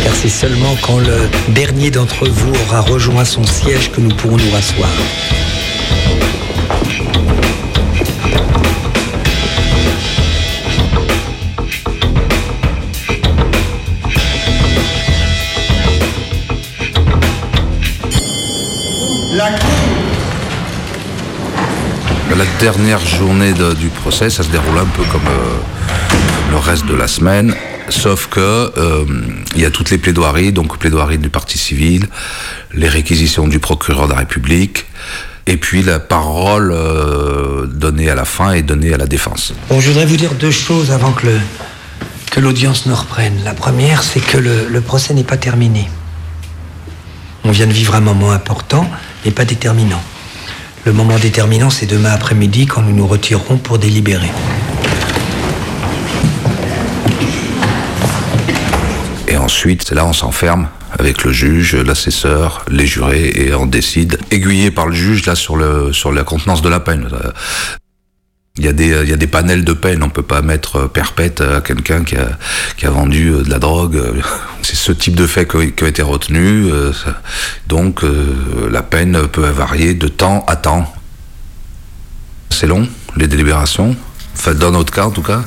car 0.03 0.13
c'est 0.15 0.29
seulement 0.29 0.75
quand 0.81 0.99
le 0.99 1.29
dernier 1.49 1.91
d'entre 1.91 2.27
vous 2.27 2.53
aura 2.67 2.81
rejoint 2.81 3.25
son 3.25 3.43
siège 3.45 3.91
que 3.91 4.01
nous 4.01 4.13
pourrons 4.15 4.37
nous 4.37 4.51
rasseoir. 4.51 4.89
La 22.37 22.45
dernière 22.59 23.05
journée 23.05 23.53
du 23.53 23.89
procès, 23.89 24.29
ça 24.29 24.43
se 24.43 24.49
déroule 24.49 24.77
un 24.77 24.85
peu 24.85 25.03
comme 25.11 25.27
euh, 25.27 26.51
le 26.51 26.57
reste 26.57 26.85
de 26.85 26.93
la 26.93 27.07
semaine, 27.07 27.55
sauf 27.89 28.27
que 28.27 28.39
euh, 28.39 29.05
il 29.55 29.61
y 29.61 29.65
a 29.65 29.71
toutes 29.71 29.89
les 29.89 29.97
plaidoiries, 29.97 30.51
donc 30.51 30.77
plaidoiries 30.77 31.17
du 31.17 31.29
parti 31.29 31.57
civil, 31.57 32.07
les 32.73 32.87
réquisitions 32.87 33.47
du 33.47 33.59
procureur 33.59 34.07
de 34.07 34.13
la 34.13 34.19
République, 34.19 34.85
et 35.51 35.57
puis 35.57 35.83
la 35.83 35.99
parole 35.99 36.71
euh, 36.73 37.65
donnée 37.67 38.09
à 38.09 38.15
la 38.15 38.23
fin 38.23 38.53
et 38.53 38.61
donnée 38.61 38.93
à 38.93 38.97
la 38.97 39.05
défense. 39.05 39.53
Bon, 39.69 39.81
je 39.81 39.89
voudrais 39.89 40.05
vous 40.05 40.15
dire 40.15 40.33
deux 40.35 40.49
choses 40.49 40.91
avant 40.91 41.11
que 41.11 41.27
le- 41.27 41.39
que 42.31 42.39
l'audience 42.39 42.85
ne 42.85 42.93
reprenne. 42.93 43.33
La 43.43 43.53
première, 43.53 44.01
c'est 44.03 44.21
que 44.21 44.37
le, 44.37 44.69
le 44.69 44.79
procès 44.79 45.13
n'est 45.13 45.25
pas 45.25 45.35
terminé. 45.35 45.89
On 47.43 47.51
vient 47.51 47.67
de 47.67 47.73
vivre 47.73 47.93
un 47.95 47.99
moment 47.99 48.31
important, 48.31 48.89
mais 49.25 49.31
pas 49.31 49.43
déterminant. 49.43 50.01
Le 50.85 50.93
moment 50.93 51.17
déterminant, 51.19 51.69
c'est 51.69 51.85
demain 51.85 52.11
après-midi 52.11 52.65
quand 52.67 52.81
nous 52.83 52.95
nous 52.95 53.05
retirerons 53.05 53.57
pour 53.57 53.77
délibérer. 53.77 54.31
Et 59.27 59.35
ensuite, 59.35 59.91
là 59.91 60.05
on 60.05 60.13
s'enferme 60.13 60.69
avec 60.99 61.23
le 61.23 61.31
juge, 61.31 61.75
l'assesseur, 61.75 62.63
les 62.69 62.85
jurés, 62.85 63.31
et 63.35 63.53
on 63.55 63.65
décide, 63.65 64.19
aiguillé 64.31 64.71
par 64.71 64.87
le 64.87 64.93
juge 64.93 65.25
là 65.25 65.35
sur 65.35 65.55
la 65.57 66.23
contenance 66.23 66.61
de 66.61 66.69
la 66.69 66.79
peine. 66.79 67.07
Euh, 67.13 67.31
Il 68.57 68.65
y, 68.65 68.67
a 68.67 68.73
des, 68.73 68.89
il 69.03 69.09
y 69.09 69.13
a 69.13 69.17
des 69.17 69.27
panels 69.27 69.63
de 69.63 69.71
peine, 69.73 70.03
on 70.03 70.09
peut 70.09 70.27
pas 70.27 70.41
mettre 70.41 70.75
euh, 70.75 70.87
perpète 70.89 71.39
à 71.39 71.61
quelqu'un 71.61 72.03
qui 72.03 72.17
a, 72.17 72.89
vendu 72.89 73.29
euh, 73.29 73.43
de 73.43 73.49
la 73.49 73.59
drogue. 73.59 73.95
euh, 73.95 74.21
C'est 74.61 74.75
ce 74.75 74.91
type 74.91 75.15
de 75.15 75.25
fait 75.25 75.47
qui 75.47 75.83
a 75.83 75.87
été 75.87 76.01
retenu. 76.01 76.69
euh, 76.69 76.91
Donc 77.67 78.03
euh, 78.03 78.69
la 78.69 78.83
peine 78.83 79.27
peut 79.29 79.47
varier 79.49 79.93
de 79.93 80.09
temps 80.09 80.43
à 80.47 80.57
temps. 80.57 80.93
C'est 82.49 82.67
long, 82.67 82.87
les 83.15 83.27
délibérations. 83.27 83.95
Enfin, 84.35 84.53
dans 84.53 84.71
notre 84.71 84.93
cas 84.93 85.05
en 85.05 85.11
tout 85.11 85.23
cas, 85.23 85.41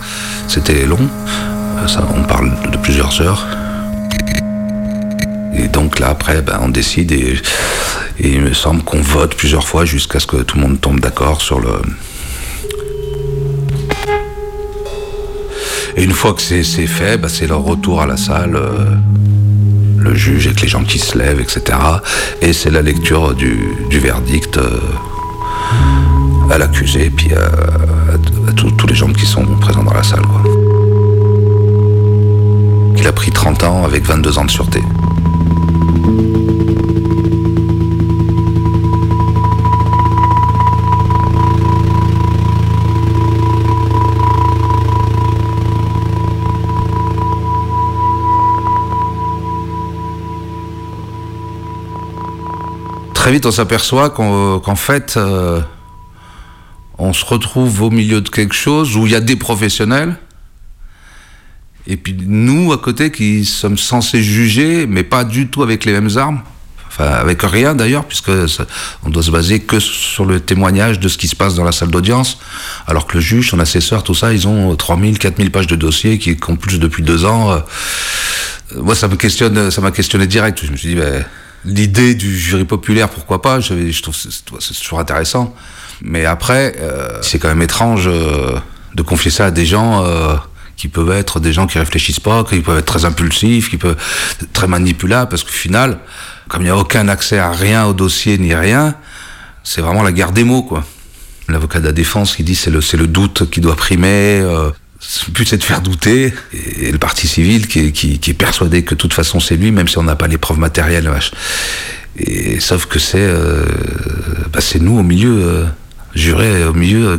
c'était 0.49 0.87
long. 0.87 1.07
Euh, 1.79 1.87
on 2.17 2.23
parle 2.23 2.51
de 2.71 2.79
plusieurs 2.79 3.21
heures. 3.21 3.47
Et 5.57 5.69
donc 5.69 5.99
là, 5.99 6.09
après, 6.11 6.43
ben, 6.43 6.59
on 6.63 6.69
décide 6.69 7.13
et, 7.13 7.37
et 8.19 8.29
il 8.35 8.41
me 8.43 8.53
semble 8.53 8.83
qu'on 8.83 9.01
vote 9.01 9.35
plusieurs 9.37 9.67
fois 9.67 9.85
jusqu'à 9.85 10.21
ce 10.21 10.27
que 10.27 10.37
tout 10.39 10.57
le 10.57 10.63
monde 10.63 10.81
tombe 10.81 11.01
d'accord 11.01 11.41
sur 11.41 11.61
le. 11.61 11.71
Et 15.97 16.03
une 16.03 16.13
fois 16.13 16.33
que 16.35 16.43
c'est 16.43 16.63
fait, 16.87 17.19
ben, 17.19 17.29
c'est 17.29 17.47
leur 17.47 17.63
retour 17.63 18.01
à 18.01 18.07
la 18.07 18.17
salle, 18.17 18.57
euh, 18.57 18.97
le 19.99 20.15
juge 20.15 20.47
avec 20.47 20.61
les 20.61 20.69
gens 20.69 20.83
qui 20.83 20.99
se 20.99 21.17
lèvent, 21.17 21.41
etc. 21.41 21.63
Et 22.43 22.53
c'est 22.53 22.71
la 22.71 22.83
lecture 22.83 23.35
du, 23.35 23.57
verdict 23.91 24.59
euh, 24.59 24.81
à 26.51 26.59
l'accusé, 26.59 27.11
puis 27.11 27.33
à, 27.35 27.45
à- 27.45 28.53
tous 28.77 28.87
les 28.87 28.95
gens 28.95 29.13
qui 29.13 29.25
sont 29.25 29.45
présents 29.61 29.83
dans 29.85 29.95
la 29.95 30.03
salle. 30.03 30.23
Il 32.97 33.07
a 33.07 33.13
pris 33.13 33.31
30 33.31 33.63
ans 33.65 33.85
avec 33.85 34.05
22 34.05 34.39
ans 34.39 34.45
de 34.45 34.51
sûreté. 34.51 34.81
Très 53.25 53.33
vite, 53.33 53.47
on 53.47 53.53
s'aperçoit 53.53 54.11
qu'en 54.11 54.77
fait, 54.77 55.15
euh, 55.17 55.63
on 56.99 57.15
se 57.15 57.25
retrouve 57.25 57.81
au 57.81 57.89
milieu 57.89 58.21
de 58.21 58.29
quelque 58.29 58.55
chose 58.55 58.99
où 58.99 59.07
il 59.07 59.13
y 59.13 59.15
a 59.15 59.21
des 59.23 59.37
professionnels 59.37 60.19
Et 61.87 61.97
puis 61.97 62.15
nous, 62.21 62.71
à 62.75 62.77
côté, 62.77 63.11
qui 63.11 63.47
sommes 63.47 63.79
censés 63.79 64.23
juger, 64.23 64.87
mais 64.87 65.05
pas 65.05 65.25
du 65.25 65.49
tout 65.49 65.63
avec 65.63 65.87
les 65.87 65.93
mêmes 65.93 66.19
armes. 66.19 66.43
Enfin, 66.89 67.07
avec 67.07 67.41
rien 67.41 67.75
d'ailleurs, 67.75 68.05
puisque 68.05 68.31
on 69.05 69.09
doit 69.09 69.23
se 69.23 69.31
baser 69.31 69.61
que 69.61 69.81
sur 69.81 70.27
le 70.27 70.41
témoignage 70.41 71.01
de 71.01 71.09
ce 71.09 71.17
qui 71.17 71.27
se 71.27 71.35
passe 71.35 71.55
dans 71.55 71.65
la 71.65 71.73
salle 71.73 71.91
d'audience, 71.91 72.41
alors 72.87 73.07
que 73.07 73.15
le 73.15 73.21
juge, 73.23 73.49
son 73.49 73.59
assesseur, 73.59 74.03
tout 74.03 74.15
ça, 74.15 74.35
ils 74.35 74.47
ont 74.47 74.77
3000, 74.77 75.19
4000 75.19 75.51
pages 75.51 75.67
de 75.67 75.77
dossier 75.77 76.19
qui 76.19 76.37
compulsent 76.37 76.79
depuis 76.79 77.03
deux 77.03 77.25
ans. 77.25 77.53
Euh, 77.53 77.61
moi, 78.83 78.95
ça 78.95 79.09
ça 79.09 79.81
m'a 79.81 79.91
questionné 79.93 80.27
direct. 80.27 80.61
Je 80.63 80.71
me 80.71 80.77
suis 80.77 80.91
dit, 80.91 80.97
ben, 80.97 81.25
l'idée 81.65 82.15
du 82.15 82.39
jury 82.39 82.65
populaire, 82.65 83.09
pourquoi 83.09 83.43
pas 83.43 83.61
Je, 83.61 83.91
je 83.91 84.03
trouve 84.03 84.15
c'est 84.15 84.75
toujours 84.75 85.01
intéressant. 85.01 85.55
Mais 86.03 86.25
après, 86.25 86.75
euh, 86.81 87.19
c'est 87.23 87.39
quand 87.39 87.49
même 87.49 87.63
étrange 87.63 88.05
euh, 88.07 88.59
de 88.95 89.03
confier 89.03 89.31
ça 89.31 89.47
à 89.47 89.51
des 89.51 89.65
gens 89.65 90.05
euh, 90.05 90.35
qui 90.77 90.89
peuvent 90.89 91.11
être 91.13 91.41
des 91.41 91.53
gens 91.53 91.67
qui 91.67 91.79
réfléchissent 91.79 92.21
pas, 92.21 92.45
qui 92.45 92.61
peuvent 92.61 92.79
être 92.79 92.87
très 92.87 93.05
impulsifs, 93.05 93.71
qui 93.71 93.77
peuvent 93.77 93.97
être 94.43 94.53
très 94.53 94.67
manipulables, 94.67 95.29
parce 95.29 95.45
qu'au 95.45 95.51
final, 95.51 95.99
comme 96.49 96.63
il 96.63 96.67
n'y 96.67 96.71
a 96.71 96.77
aucun 96.77 97.09
accès 97.09 97.39
à 97.39 97.51
rien 97.53 97.87
au 97.87 97.93
dossier 97.93 98.39
ni 98.39 98.55
rien, 98.55 98.95
c'est 99.63 99.81
vraiment 99.81 100.03
la 100.03 100.13
guerre 100.13 100.33
des 100.33 100.45
mots, 100.45 100.63
quoi. 100.63 100.85
L'avocat 101.49 101.81
de 101.81 101.87
la 101.87 101.93
défense 101.93 102.37
qui 102.37 102.43
dit 102.43 102.55
c'est 102.55 102.71
le 102.71 102.81
c'est 102.81 102.97
le 102.97 103.07
doute 103.07 103.51
qui 103.51 103.61
doit 103.61 103.77
primer. 103.77 104.43
Euh, 105.05 105.25
le 105.27 105.33
but 105.33 105.49
c'est 105.49 105.59
de 105.59 105.65
faire 105.65 105.81
douter 105.81 106.33
et 106.53 106.91
le 106.91 106.99
parti 106.99 107.27
civil 107.27 107.67
qui 107.67 107.81
est, 107.81 108.35
persuadé 108.35 108.83
que 108.83 108.95
de 108.95 109.01
toute 109.01 109.15
façon 109.15 109.41
c'est 109.41 109.57
lui 109.57 109.71
même 109.71 109.89
si 109.89 109.99
on 109.99 110.03
n'a 110.03 110.17
pas 110.17 110.29
les 110.29 110.39
preuves 110.39 110.59
matérielles 110.59 111.09
vache. 111.09 111.31
et 112.17 112.61
sauf 112.61 112.87
que 112.87 112.99
c'est 112.99 113.19
euh, 113.19 113.65
bah, 114.53 114.61
c'est 114.61 114.81
nous 114.81 114.99
au 114.99 115.03
milieu 115.03 115.43
euh, 115.43 115.67
jurés 116.15 116.65
au 116.65 116.73
milieu 116.73 117.09
euh, 117.09 117.17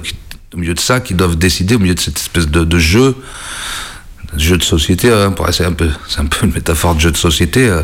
au 0.53 0.57
milieu 0.57 0.73
de 0.73 0.79
ça 0.79 0.99
qui 0.99 1.13
doivent 1.13 1.37
décider 1.37 1.75
au 1.75 1.79
milieu 1.79 1.95
de 1.95 1.99
cette 1.99 2.17
espèce 2.17 2.47
de, 2.47 2.63
de 2.63 2.79
jeu 2.79 3.15
jeu 4.37 4.57
de 4.57 4.63
société 4.63 5.11
hein, 5.11 5.33
c'est 5.51 5.65
un 5.65 5.73
peu 5.73 5.89
c'est 6.07 6.19
un 6.19 6.25
peu 6.25 6.45
une 6.45 6.53
métaphore 6.53 6.95
de 6.95 7.01
jeu 7.01 7.11
de 7.11 7.17
société 7.17 7.67
euh, 7.67 7.81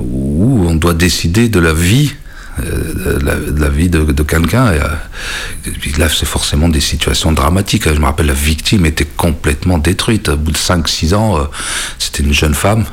où 0.00 0.66
on 0.68 0.74
doit 0.74 0.94
décider 0.94 1.48
de 1.48 1.60
la 1.60 1.72
vie 1.72 2.14
euh, 2.60 3.18
de 3.18 3.60
la, 3.60 3.68
vie 3.68 3.88
de, 3.88 4.22
quelqu'un. 4.22 4.66
Euh, 4.68 4.78
là, 5.98 6.08
c'est 6.08 6.26
forcément 6.26 6.68
des 6.68 6.80
situations 6.80 7.32
dramatiques. 7.32 7.88
Je 7.88 7.98
me 7.98 8.04
rappelle, 8.04 8.26
la 8.26 8.32
victime 8.32 8.86
était 8.86 9.04
complètement 9.04 9.78
détruite. 9.78 10.28
Au 10.28 10.36
bout 10.36 10.52
de 10.52 10.56
5-6 10.56 11.14
ans, 11.14 11.38
euh, 11.38 11.44
c'était 11.98 12.22
une 12.22 12.32
jeune 12.32 12.54
femme. 12.54 12.84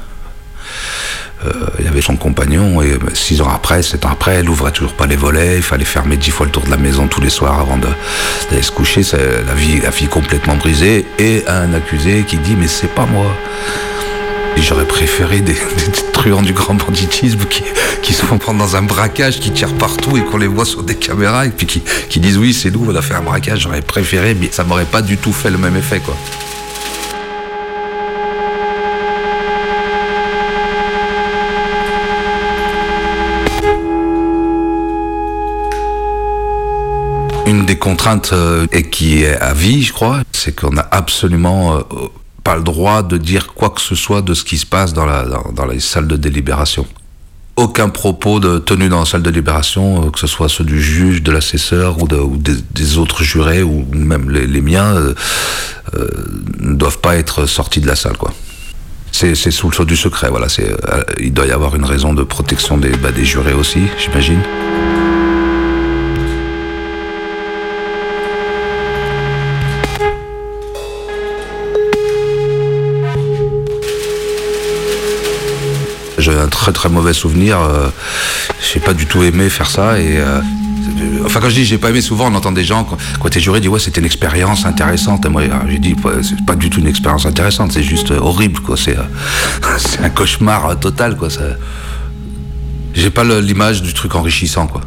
Il 1.79 1.85
y 1.85 1.87
avait 1.87 2.01
son 2.01 2.17
compagnon 2.17 2.83
et 2.83 2.99
six 3.15 3.41
ans 3.41 3.49
après, 3.49 3.81
sept 3.81 4.05
ans 4.05 4.11
après, 4.11 4.35
elle 4.35 4.49
ouvrait 4.49 4.71
toujours 4.71 4.93
pas 4.93 5.07
les 5.07 5.15
volets. 5.15 5.55
Il 5.55 5.63
fallait 5.63 5.85
fermer 5.85 6.15
dix 6.15 6.29
fois 6.29 6.45
le 6.45 6.51
tour 6.51 6.63
de 6.63 6.69
la 6.69 6.77
maison 6.77 7.07
tous 7.07 7.19
les 7.19 7.31
soirs 7.31 7.59
avant 7.59 7.77
d'aller 7.77 8.61
se 8.61 8.71
coucher. 8.71 9.01
La 9.47 9.55
vie, 9.55 9.81
la 9.81 9.89
vie 9.89 10.05
complètement 10.05 10.55
brisée 10.55 11.03
et 11.17 11.43
un 11.47 11.73
accusé 11.73 12.25
qui 12.27 12.37
dit 12.37 12.55
mais 12.55 12.67
c'est 12.67 12.93
pas 12.93 13.07
moi. 13.07 13.25
J'aurais 14.57 14.87
préféré 14.87 15.41
des, 15.41 15.55
truands 16.13 16.41
du 16.41 16.53
grand 16.53 16.75
banditisme 16.75 17.39
qui, 18.01 18.13
se 18.13 18.25
font 18.25 18.37
prendre 18.37 18.59
dans 18.59 18.75
un 18.75 18.83
braquage, 18.83 19.39
qui 19.39 19.51
tirent 19.51 19.75
partout 19.75 20.17
et 20.17 20.21
qu'on 20.21 20.37
les 20.37 20.47
voit 20.47 20.65
sur 20.65 20.83
des 20.83 20.95
caméras 20.95 21.45
et 21.45 21.49
puis 21.49 21.65
qui, 21.65 22.19
disent 22.19 22.37
oui 22.37 22.53
c'est 22.53 22.71
nous, 22.71 22.85
on 22.87 22.95
a 22.95 23.01
fait 23.01 23.15
un 23.15 23.21
braquage. 23.21 23.61
J'aurais 23.61 23.81
préféré, 23.81 24.35
mais 24.39 24.49
ça 24.51 24.63
m'aurait 24.63 24.85
pas 24.85 25.01
du 25.01 25.17
tout 25.17 25.33
fait 25.33 25.49
le 25.49 25.57
même 25.57 25.75
effet 25.75 25.99
quoi. 25.99 26.15
Une 37.47 37.65
des 37.65 37.77
contraintes 37.77 38.31
euh, 38.33 38.67
et 38.71 38.83
qui 38.83 39.23
est 39.23 39.35
à 39.35 39.53
vie, 39.53 39.81
je 39.81 39.91
crois, 39.91 40.21
c'est 40.31 40.55
qu'on 40.55 40.71
n'a 40.71 40.87
absolument 40.91 41.75
euh, 41.75 41.81
pas 42.51 42.57
le 42.57 42.63
droit 42.63 43.01
de 43.01 43.15
dire 43.15 43.53
quoi 43.53 43.69
que 43.69 43.79
ce 43.79 43.95
soit 43.95 44.21
de 44.21 44.33
ce 44.33 44.43
qui 44.43 44.57
se 44.57 44.65
passe 44.65 44.93
dans, 44.93 45.05
la, 45.05 45.23
dans, 45.53 45.65
les 45.65 45.79
salles 45.79 46.07
de 46.07 46.17
délibération. 46.17 46.85
Aucun 47.55 47.87
propos 47.87 48.41
de, 48.41 48.59
tenu 48.59 48.89
dans 48.89 48.99
la 48.99 49.05
salle 49.05 49.21
de 49.21 49.31
délibération, 49.31 50.07
euh, 50.07 50.09
que 50.09 50.19
ce 50.19 50.27
soit 50.27 50.49
ceux 50.49 50.65
du 50.65 50.81
juge, 50.81 51.23
de 51.23 51.31
l'assesseur 51.31 52.01
ou, 52.01 52.09
de- 52.09 52.17
ou 52.17 52.35
des, 52.35 52.97
autres 52.97 53.23
jurés 53.23 53.63
ou 53.63 53.85
même 53.93 54.29
les, 54.29 54.61
miens, 54.61 54.93
euh, 54.97 55.13
euh, 55.93 56.09
ne 56.59 56.75
doivent 56.75 56.99
pas 56.99 57.15
être 57.15 57.45
sortis 57.45 57.79
de 57.79 57.87
la 57.87 57.95
salle. 57.95 58.17
C'est 59.13 59.33
c'est 59.35 59.51
sous 59.51 59.69
le 59.69 59.73
sceau 59.73 59.85
du 59.85 59.95
secret, 59.95 60.29
voilà. 60.29 60.47
il 61.21 61.33
doit 61.33 61.45
y 61.45 61.51
avoir 61.51 61.77
une 61.77 61.85
raison 61.85 62.13
de 62.13 62.23
protection 62.23 62.77
des, 62.77 62.91
bah, 62.97 63.13
des 63.13 63.23
jurés 63.23 63.53
aussi, 63.53 63.83
j'imagine. 63.97 64.41
Un 76.39 76.47
très 76.47 76.71
très 76.71 76.89
mauvais 76.89 77.13
souvenir. 77.13 77.59
Euh, 77.59 77.89
j'ai 78.73 78.79
pas 78.79 78.93
du 78.93 79.05
tout 79.05 79.23
aimé 79.23 79.49
faire 79.49 79.69
ça 79.69 79.99
et. 79.99 80.17
euh, 80.17 80.41
Enfin, 81.25 81.39
quand 81.39 81.49
je 81.49 81.55
dis 81.55 81.65
j'ai 81.65 81.77
pas 81.77 81.89
aimé, 81.89 82.01
souvent 82.01 82.29
on 82.31 82.35
entend 82.35 82.51
des 82.51 82.63
gens, 82.63 82.83
quand, 83.19 83.29
t'es 83.29 83.39
juré, 83.39 83.59
dire 83.61 83.71
ouais, 83.71 83.79
c'était 83.79 83.99
une 84.01 84.05
expérience 84.05 84.65
intéressante. 84.65 85.25
Et 85.25 85.29
moi, 85.29 85.41
euh, 85.43 85.47
j'ai 85.69 85.77
dit, 85.79 85.95
c'est 86.23 86.43
pas 86.45 86.55
du 86.55 86.69
tout 86.69 86.79
une 86.79 86.87
expérience 86.87 87.25
intéressante, 87.25 87.71
c'est 87.71 87.83
juste 87.83 88.11
euh, 88.11 88.19
horrible, 88.19 88.59
quoi. 88.61 88.75
C'est 88.77 88.97
euh, 88.97 89.03
un 90.03 90.09
cauchemar 90.09 90.65
euh, 90.65 90.75
total, 90.75 91.15
quoi. 91.17 91.29
J'ai 92.93 93.09
pas 93.09 93.23
l'image 93.23 93.81
du 93.83 93.93
truc 93.93 94.15
enrichissant, 94.15 94.67
quoi. 94.67 94.81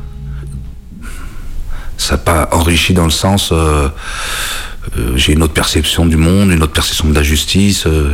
Ça 1.97 2.19
pas 2.19 2.49
enrichi 2.53 2.93
dans 2.93 3.05
le 3.05 3.11
sens. 3.11 3.51
euh, 3.53 3.55
euh, 3.55 3.89
j'ai 5.17 5.33
une 5.33 5.43
autre 5.43 5.55
perception 5.55 6.07
du 6.07 6.17
monde, 6.17 6.51
une 6.51 6.63
autre 6.63 6.73
perception 6.73 7.09
de 7.09 7.15
la 7.15 7.23
justice. 7.23 7.87
euh, 7.87 8.13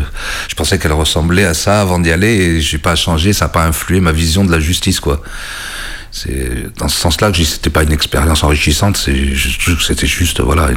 je 0.49 0.55
pensais 0.55 0.79
qu'elle 0.79 0.93
ressemblait 0.93 1.45
à 1.45 1.55
ça 1.55 1.81
avant 1.81 1.99
d'y 1.99 2.11
aller 2.11 2.29
et 2.35 2.61
j'ai 2.61 2.79
pas 2.79 2.97
changé, 2.97 3.33
ça 3.33 3.47
n'a 3.47 3.49
pas 3.51 3.65
influé 3.65 4.01
ma 4.01 4.13
vision 4.13 4.45
de 4.45 4.53
la 4.53 4.61
justice, 4.61 5.01
quoi. 5.01 5.23
C'est 6.13 6.77
dans 6.79 6.89
ce 6.89 6.99
sens-là 6.99 7.31
que 7.31 7.43
c'était 7.45 7.71
pas 7.71 7.83
une 7.85 7.93
expérience 7.93 8.43
enrichissante, 8.43 8.97
c'était 8.97 10.07
juste 10.07 10.41
voilà, 10.41 10.69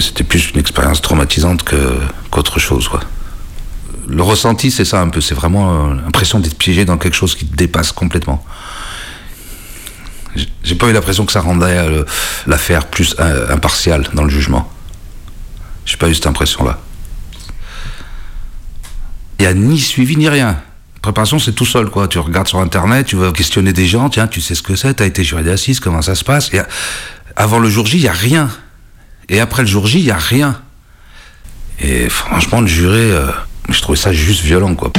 c'était 0.00 0.24
plus 0.24 0.50
une 0.50 0.58
expérience 0.60 1.00
traumatisante 1.00 1.64
qu'autre 2.30 2.58
chose, 2.58 2.88
quoi. 2.88 3.00
Le 4.08 4.22
ressenti, 4.22 4.70
c'est 4.70 4.86
ça 4.86 5.00
un 5.02 5.08
peu, 5.10 5.20
c'est 5.20 5.34
vraiment 5.34 5.90
euh, 5.90 5.94
l'impression 6.04 6.40
d'être 6.40 6.56
piégé 6.56 6.84
dans 6.86 6.96
quelque 6.96 7.14
chose 7.14 7.34
qui 7.34 7.44
te 7.46 7.54
dépasse 7.54 7.92
complètement. 7.92 8.42
J'ai- 10.64 10.74
pas 10.76 10.86
eu 10.88 10.92
l'impression 10.92 11.26
que 11.26 11.32
ça 11.32 11.40
rendait 11.40 11.66
euh, 11.78 12.04
l'affaire 12.46 12.86
plus 12.86 13.14
euh, 13.20 13.52
impartiale 13.52 14.08
dans 14.14 14.24
le 14.24 14.30
jugement. 14.30 14.70
J'ai 15.88 15.96
pas 15.96 16.10
eu 16.10 16.14
cette 16.14 16.26
impression-là. 16.26 16.78
Il 19.38 19.42
n'y 19.42 19.46
a 19.46 19.54
ni 19.54 19.80
suivi 19.80 20.18
ni 20.18 20.28
rien. 20.28 20.60
Préparation, 21.00 21.38
c'est 21.38 21.52
tout 21.52 21.64
seul, 21.64 21.88
quoi. 21.88 22.08
Tu 22.08 22.18
regardes 22.18 22.46
sur 22.46 22.58
Internet, 22.58 23.06
tu 23.06 23.16
vas 23.16 23.32
questionner 23.32 23.72
des 23.72 23.86
gens, 23.86 24.10
tiens, 24.10 24.26
tu 24.26 24.42
sais 24.42 24.54
ce 24.54 24.60
que 24.60 24.76
c'est, 24.76 24.92
t'as 24.92 25.06
été 25.06 25.24
juré 25.24 25.42
d'assises, 25.42 25.80
comment 25.80 26.02
ça 26.02 26.14
se 26.14 26.24
passe? 26.24 26.50
Avant 27.36 27.58
le 27.58 27.70
jour 27.70 27.86
J, 27.86 27.96
il 27.96 28.02
n'y 28.02 28.08
a 28.08 28.12
rien. 28.12 28.50
Et 29.30 29.40
après 29.40 29.62
le 29.62 29.68
jour 29.68 29.86
J, 29.86 30.00
il 30.00 30.04
n'y 30.04 30.10
a 30.10 30.18
rien. 30.18 30.60
Et 31.80 32.10
franchement, 32.10 32.60
le 32.60 32.66
juré, 32.66 33.10
euh, 33.10 33.30
je 33.70 33.80
trouvais 33.80 33.96
ça 33.96 34.12
juste 34.12 34.42
violent, 34.42 34.74
quoi. 34.74 34.92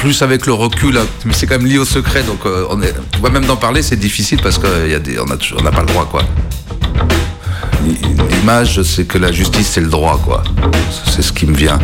Plus 0.00 0.20
avec 0.22 0.46
le 0.46 0.52
recul, 0.52 0.94
là, 0.94 1.02
mais 1.24 1.32
c'est 1.32 1.46
quand 1.46 1.58
même 1.58 1.66
lié 1.66 1.78
au 1.78 1.84
secret, 1.84 2.24
donc 2.24 2.40
euh, 2.44 2.66
on 2.70 2.82
est, 2.82 2.94
vois, 3.20 3.30
même 3.30 3.46
d'en 3.46 3.56
parler, 3.56 3.82
c'est 3.82 3.96
difficile 3.96 4.40
parce 4.42 4.58
qu'on 4.58 4.66
n'a 4.66 5.36
on 5.58 5.62
n'a 5.62 5.70
pas 5.70 5.82
le 5.82 5.86
droit, 5.86 6.06
quoi. 6.06 6.24
L'image, 8.30 8.82
c'est 8.82 9.04
que 9.04 9.18
la 9.18 9.32
justice, 9.32 9.68
c'est 9.72 9.80
le 9.80 9.88
droit, 9.88 10.20
quoi. 10.24 10.42
C'est 11.10 11.22
ce 11.22 11.32
qui 11.32 11.46
me 11.46 11.56
vient. 11.56 11.78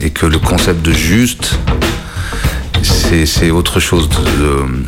Et 0.00 0.10
que 0.10 0.26
le 0.26 0.38
concept 0.38 0.82
de 0.82 0.92
juste, 0.92 1.58
c'est 2.82 3.50
autre 3.50 3.80
chose. 3.80 4.08
De- 4.08 4.84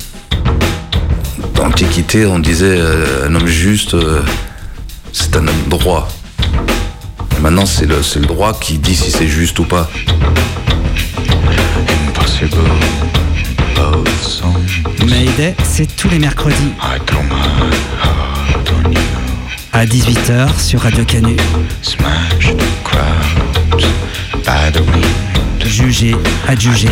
Dans 1.55 1.65
l'Antiquité, 1.65 2.25
on 2.27 2.39
disait 2.39 2.77
euh, 2.79 3.27
un 3.29 3.35
homme 3.35 3.47
juste, 3.47 3.95
euh, 3.95 4.23
c'est 5.13 5.37
un 5.37 5.47
homme 5.47 5.65
droit. 5.69 6.09
Maintenant, 7.41 7.67
c'est 7.67 7.87
le, 7.87 8.03
c'est 8.03 8.21
le 8.21 8.27
droit 8.27 8.53
qui 8.59 8.79
dit 8.79 8.95
si 8.97 9.11
c'est 9.11 9.27
juste 9.29 9.59
ou 9.59 9.65
pas. 9.65 9.91
Mayday, 15.07 15.55
c'est 15.65 15.87
tous 15.97 16.09
les 16.09 16.19
mercredis. 16.19 16.73
À 19.73 19.87
18h 19.87 20.59
sur 20.59 20.81
Radio 20.81 21.05
Canu. 21.05 21.37
Jugé, 25.65 26.17
adjugé. 26.49 26.89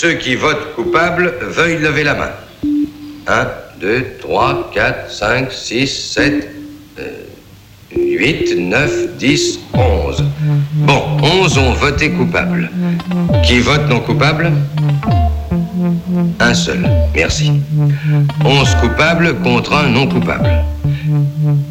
Ceux 0.00 0.14
qui 0.14 0.34
votent 0.34 0.74
coupables 0.76 1.34
veuillent 1.42 1.76
lever 1.76 2.04
la 2.04 2.14
main. 2.14 2.30
1, 3.26 3.48
2, 3.82 4.06
3, 4.18 4.70
4, 4.72 5.10
5, 5.10 5.52
6, 5.52 6.12
7, 6.14 6.48
8, 7.94 8.54
9, 8.56 9.16
10, 9.18 9.60
11. 9.74 10.24
Bon, 10.86 11.02
11 11.22 11.58
ont 11.58 11.72
voté 11.74 12.12
coupable. 12.12 12.70
Qui 13.44 13.58
vote 13.60 13.90
non 13.90 14.00
coupable? 14.00 14.50
Un 16.40 16.54
seul, 16.54 16.88
merci. 17.14 17.52
11 18.42 18.74
coupables 18.76 19.34
contre 19.42 19.74
un 19.74 19.88
non 19.90 20.06
coupable. 20.06 20.64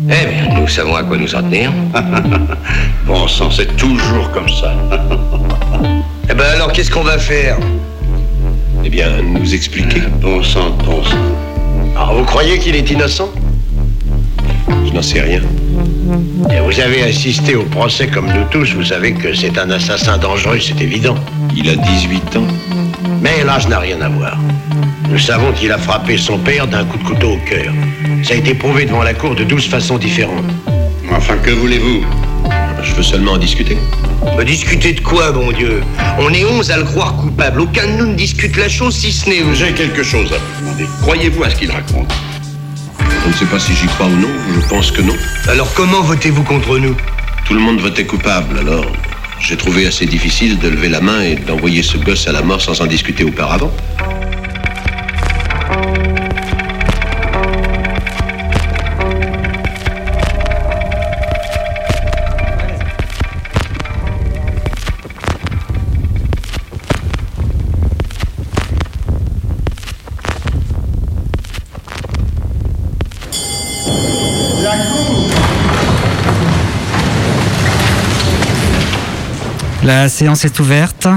Eh 0.08 0.28
bien, 0.28 0.60
nous 0.60 0.68
savons 0.68 0.96
à 0.96 1.02
quoi 1.02 1.18
nous 1.18 1.34
en 1.34 1.42
tenir. 1.42 1.74
bon 3.08 3.28
sang, 3.28 3.50
c'est 3.50 3.76
toujours 3.76 4.30
comme 4.32 4.50
ça. 4.50 4.76
eh 6.30 6.34
ben 6.36 6.46
alors, 6.54 6.72
qu'est-ce 6.72 6.92
qu'on 6.92 7.02
va 7.02 7.18
faire? 7.18 7.58
Eh 8.84 8.90
bien, 8.90 9.22
nous 9.22 9.54
expliquer. 9.54 10.02
Bon 10.22 10.42
sang, 10.44 10.72
bon 10.86 11.04
sang. 11.04 11.18
Alors, 11.96 12.16
vous 12.16 12.24
croyez 12.24 12.58
qu'il 12.60 12.76
est 12.76 12.90
innocent? 12.90 13.30
Je 14.86 14.94
n'en 14.94 15.02
sais 15.02 15.22
rien. 15.22 15.42
Et 16.50 16.60
vous 16.60 16.80
avez 16.80 17.04
assisté 17.04 17.56
au 17.56 17.64
procès 17.64 18.08
comme 18.08 18.28
nous 18.28 18.46
tous, 18.50 18.74
vous 18.74 18.86
savez 18.86 19.14
que 19.14 19.34
c'est 19.34 19.58
un 19.58 19.70
assassin 19.70 20.18
dangereux, 20.18 20.60
c'est 20.60 20.82
évident. 20.82 21.16
Il 21.56 21.70
a 21.70 21.76
18 21.76 22.38
ans. 22.38 22.48
Mais 23.22 23.44
l'âge 23.44 23.68
n'a 23.68 23.80
rien 23.80 24.02
à 24.02 24.10
voir. 24.10 24.38
Nous 25.10 25.20
savons 25.20 25.52
qu'il 25.52 25.72
a 25.72 25.78
frappé 25.78 26.18
son 26.18 26.38
père 26.38 26.68
d'un 26.68 26.86
coup 26.86 26.98
de 26.98 27.04
couteau 27.04 27.32
au 27.34 27.38
cœur. 27.38 27.74
Ça 28.24 28.34
a 28.34 28.38
été 28.38 28.54
prouvé 28.54 28.86
devant 28.86 29.04
la 29.04 29.14
cour 29.14 29.36
de 29.36 29.44
douze 29.44 29.68
façons 29.68 29.98
différentes. 29.98 30.52
Enfin, 31.12 31.36
que 31.38 31.52
voulez-vous? 31.52 32.06
Je 32.84 32.94
veux 32.94 33.04
seulement 33.04 33.34
en 33.34 33.38
discuter. 33.38 33.78
Me 34.38 34.44
discuter 34.44 34.94
de 34.94 35.00
quoi, 35.00 35.32
bon 35.32 35.52
Dieu? 35.52 35.82
On 36.20 36.34
est 36.34 36.44
onze 36.46 36.72
à 36.72 36.78
le 36.78 36.84
croire 36.84 37.16
coupable. 37.16 37.62
Aucun 37.62 37.88
de 37.88 37.92
nous 37.94 38.06
ne 38.08 38.16
discute 38.16 38.58
la 38.58 38.68
chose 38.68 38.96
si 38.96 39.12
ce 39.12 39.30
n'est... 39.30 39.44
J'ai 39.54 39.72
quelque 39.72 40.04
chose 40.04 40.32
à 40.34 40.38
vous 40.38 40.62
demander. 40.62 40.86
Croyez-vous 41.02 41.44
à 41.44 41.50
ce 41.50 41.56
qu'il 41.56 41.72
raconte? 41.72 42.12
Je 43.00 43.28
ne 43.30 43.34
sais 43.34 43.46
pas 43.46 43.60
si 43.60 43.74
j'y 43.74 43.88
crois 43.88 44.08
ou 44.08 44.16
non. 44.16 44.30
Je 44.54 44.68
pense 44.68 44.92
que 44.92 45.02
non. 45.02 45.16
Alors 45.48 45.74
comment 45.74 46.02
votez-vous 46.02 46.44
contre 46.44 46.78
nous? 46.80 46.96
Tout 47.46 47.54
le 47.54 47.62
monde 47.62 47.80
votait 47.80 48.06
coupable, 48.06 48.60
alors... 48.60 48.86
J'ai 49.40 49.56
trouvé 49.56 49.88
assez 49.88 50.06
difficile 50.06 50.60
de 50.60 50.68
lever 50.68 50.90
la 50.90 51.00
main 51.00 51.22
et 51.22 51.36
d'envoyer 51.36 51.82
ce 51.82 51.98
gosse 51.98 52.28
à 52.28 52.34
la 52.34 52.42
mort 52.42 52.60
sans 52.60 52.82
en 52.82 52.86
discuter 52.86 53.24
auparavant. 53.24 53.72
La 79.90 80.08
séance 80.08 80.46
est 80.46 80.60
ouverte. 80.60 81.08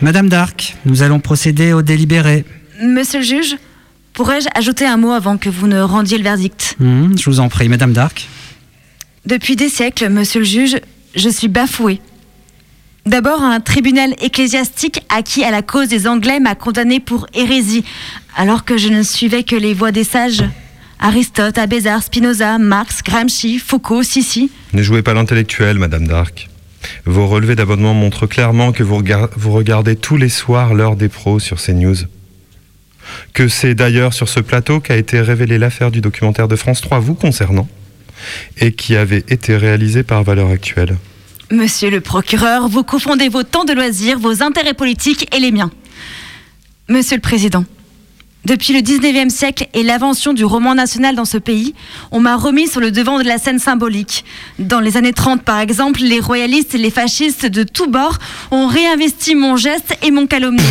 Madame 0.00 0.28
Dark, 0.28 0.76
nous 0.84 1.02
allons 1.02 1.18
procéder 1.18 1.72
au 1.72 1.82
délibéré. 1.82 2.44
Monsieur 2.80 3.18
le 3.18 3.24
juge, 3.24 3.56
pourrais-je 4.12 4.46
ajouter 4.54 4.86
un 4.86 4.96
mot 4.96 5.10
avant 5.10 5.38
que 5.38 5.48
vous 5.48 5.66
ne 5.66 5.80
rendiez 5.80 6.18
le 6.18 6.22
verdict? 6.22 6.76
Hmm, 6.78 7.18
je 7.18 7.24
vous 7.28 7.40
en 7.40 7.48
prie, 7.48 7.68
Madame 7.68 7.92
Dark. 7.92 8.28
Depuis 9.26 9.56
des 9.56 9.68
siècles, 9.68 10.08
monsieur 10.08 10.38
le 10.38 10.46
juge, 10.46 10.76
je 11.16 11.28
suis 11.28 11.48
bafoué. 11.48 12.00
D'abord, 13.06 13.42
un 13.42 13.58
tribunal 13.58 14.14
ecclésiastique 14.20 15.04
acquis 15.08 15.42
à 15.42 15.50
la 15.50 15.62
cause 15.62 15.88
des 15.88 16.06
Anglais 16.06 16.38
m'a 16.38 16.54
condamné 16.54 17.00
pour 17.00 17.26
hérésie, 17.34 17.84
alors 18.36 18.64
que 18.64 18.78
je 18.78 18.86
ne 18.86 19.02
suivais 19.02 19.42
que 19.42 19.56
les 19.56 19.74
voies 19.74 19.90
des 19.90 20.04
sages. 20.04 20.44
Aristote, 21.00 21.58
Abézar, 21.58 22.00
Spinoza, 22.04 22.58
Marx, 22.58 23.02
Gramsci, 23.02 23.58
Foucault, 23.58 24.04
Sissi. 24.04 24.52
Ne 24.74 24.84
jouez 24.84 25.02
pas 25.02 25.12
l'intellectuel, 25.12 25.80
Madame 25.80 26.06
Dark. 26.06 26.48
Vos 27.04 27.26
relevés 27.26 27.56
d'abonnement 27.56 27.94
montrent 27.94 28.26
clairement 28.26 28.72
que 28.72 28.82
vous, 28.82 28.96
rega- 28.96 29.30
vous 29.36 29.52
regardez 29.52 29.96
tous 29.96 30.16
les 30.16 30.28
soirs 30.28 30.74
l'heure 30.74 30.96
des 30.96 31.08
pros 31.08 31.38
sur 31.38 31.58
CNews. 31.60 31.96
Que 33.34 33.48
c'est 33.48 33.74
d'ailleurs 33.74 34.14
sur 34.14 34.28
ce 34.28 34.40
plateau 34.40 34.80
qu'a 34.80 34.96
été 34.96 35.20
révélée 35.20 35.58
l'affaire 35.58 35.90
du 35.90 36.00
documentaire 36.00 36.48
de 36.48 36.56
France 36.56 36.80
3 36.80 37.00
vous 37.00 37.14
concernant 37.14 37.68
et 38.58 38.72
qui 38.72 38.94
avait 38.96 39.24
été 39.28 39.56
réalisé 39.56 40.02
par 40.04 40.22
Valeurs 40.22 40.50
Actuelles. 40.50 40.96
Monsieur 41.50 41.90
le 41.90 42.00
procureur, 42.00 42.68
vous 42.68 42.84
confondez 42.84 43.28
vos 43.28 43.42
temps 43.42 43.64
de 43.64 43.72
loisirs, 43.72 44.18
vos 44.18 44.42
intérêts 44.42 44.74
politiques 44.74 45.28
et 45.34 45.40
les 45.40 45.50
miens. 45.50 45.70
Monsieur 46.88 47.16
le 47.16 47.20
Président, 47.20 47.64
depuis 48.44 48.72
le 48.72 48.80
19e 48.80 49.30
siècle 49.30 49.68
et 49.72 49.82
l'invention 49.82 50.32
du 50.32 50.44
roman 50.44 50.74
national 50.74 51.14
dans 51.14 51.24
ce 51.24 51.38
pays, 51.38 51.74
on 52.10 52.20
m'a 52.20 52.36
remis 52.36 52.68
sur 52.68 52.80
le 52.80 52.90
devant 52.90 53.18
de 53.18 53.24
la 53.24 53.38
scène 53.38 53.58
symbolique. 53.58 54.24
Dans 54.58 54.80
les 54.80 54.96
années 54.96 55.12
30, 55.12 55.42
par 55.42 55.60
exemple, 55.60 56.00
les 56.00 56.20
royalistes 56.20 56.74
et 56.74 56.78
les 56.78 56.90
fascistes 56.90 57.46
de 57.46 57.62
tous 57.62 57.86
bords 57.86 58.18
ont 58.50 58.66
réinvesti 58.66 59.34
mon 59.34 59.56
geste 59.56 59.96
et 60.02 60.10
mon 60.10 60.26
calomnier. 60.26 60.62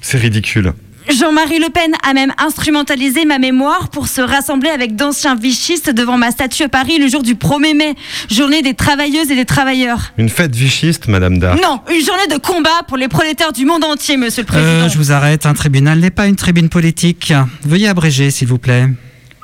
C'est 0.00 0.18
ridicule. 0.18 0.72
Jean-Marie 1.08 1.58
Le 1.58 1.70
Pen 1.70 1.92
a 2.02 2.12
même 2.12 2.32
instrumentalisé 2.36 3.24
ma 3.24 3.38
mémoire 3.38 3.88
pour 3.88 4.08
se 4.08 4.20
rassembler 4.20 4.68
avec 4.68 4.94
d'anciens 4.94 5.36
vichistes 5.36 5.90
devant 5.90 6.18
ma 6.18 6.30
statue 6.30 6.64
à 6.64 6.68
Paris 6.68 6.98
le 6.98 7.08
jour 7.08 7.22
du 7.22 7.34
1er 7.34 7.74
mai, 7.74 7.94
journée 8.30 8.60
des 8.60 8.74
travailleuses 8.74 9.30
et 9.30 9.34
des 9.34 9.46
travailleurs. 9.46 10.12
Une 10.18 10.28
fête 10.28 10.54
vichiste, 10.54 11.08
Madame 11.08 11.38
Dark. 11.38 11.62
Non, 11.62 11.80
une 11.90 12.04
journée 12.04 12.26
de 12.30 12.36
combat 12.36 12.82
pour 12.86 12.98
les 12.98 13.08
prolétaires 13.08 13.52
du 13.52 13.64
monde 13.64 13.84
entier, 13.84 14.18
monsieur 14.18 14.42
le 14.42 14.46
président. 14.46 14.68
Euh, 14.68 14.88
je 14.88 14.98
vous 14.98 15.10
arrête, 15.10 15.46
un 15.46 15.54
tribunal 15.54 15.98
n'est 15.98 16.10
pas 16.10 16.26
une 16.26 16.36
tribune 16.36 16.68
politique. 16.68 17.32
Veuillez 17.62 17.88
abréger, 17.88 18.30
s'il 18.30 18.48
vous 18.48 18.58
plaît. 18.58 18.86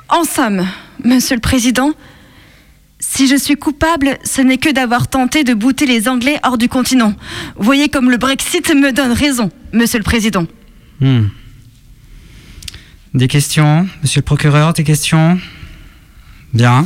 En 0.09 0.23
somme, 0.23 0.67
monsieur 1.03 1.35
le 1.35 1.41
président, 1.41 1.93
si 2.99 3.27
je 3.27 3.35
suis 3.35 3.55
coupable, 3.55 4.19
ce 4.23 4.41
n'est 4.41 4.57
que 4.57 4.69
d'avoir 4.71 5.07
tenté 5.07 5.43
de 5.43 5.55
bouter 5.55 5.87
les 5.87 6.07
Anglais 6.07 6.39
hors 6.43 6.59
du 6.59 6.69
continent. 6.69 7.13
Voyez 7.57 7.89
comme 7.89 8.11
le 8.11 8.17
Brexit 8.17 8.69
me 8.75 8.91
donne 8.91 9.13
raison, 9.13 9.49
monsieur 9.73 9.97
le 9.97 10.03
président. 10.03 10.45
Hmm. 11.01 11.23
Des 13.15 13.29
questions 13.29 13.87
Monsieur 14.03 14.19
le 14.19 14.25
procureur, 14.25 14.73
des 14.73 14.83
questions? 14.83 15.39
Bien. 16.53 16.85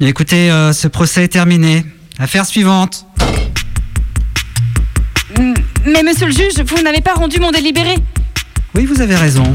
Bien 0.00 0.08
écoutez, 0.08 0.50
euh, 0.50 0.72
ce 0.72 0.88
procès 0.88 1.24
est 1.24 1.28
terminé. 1.28 1.84
Affaire 2.18 2.46
suivante. 2.46 3.04
Mais 5.38 6.02
monsieur 6.02 6.26
le 6.26 6.32
juge, 6.32 6.54
vous 6.66 6.82
n'avez 6.82 7.02
pas 7.02 7.12
rendu 7.14 7.38
mon 7.38 7.50
délibéré. 7.50 7.96
Oui, 8.74 8.86
vous 8.86 9.02
avez 9.02 9.14
raison. 9.14 9.52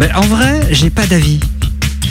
Mais 0.00 0.12
en 0.14 0.22
vrai, 0.22 0.66
j'ai 0.72 0.90
pas 0.90 1.06
d'avis. 1.06 1.38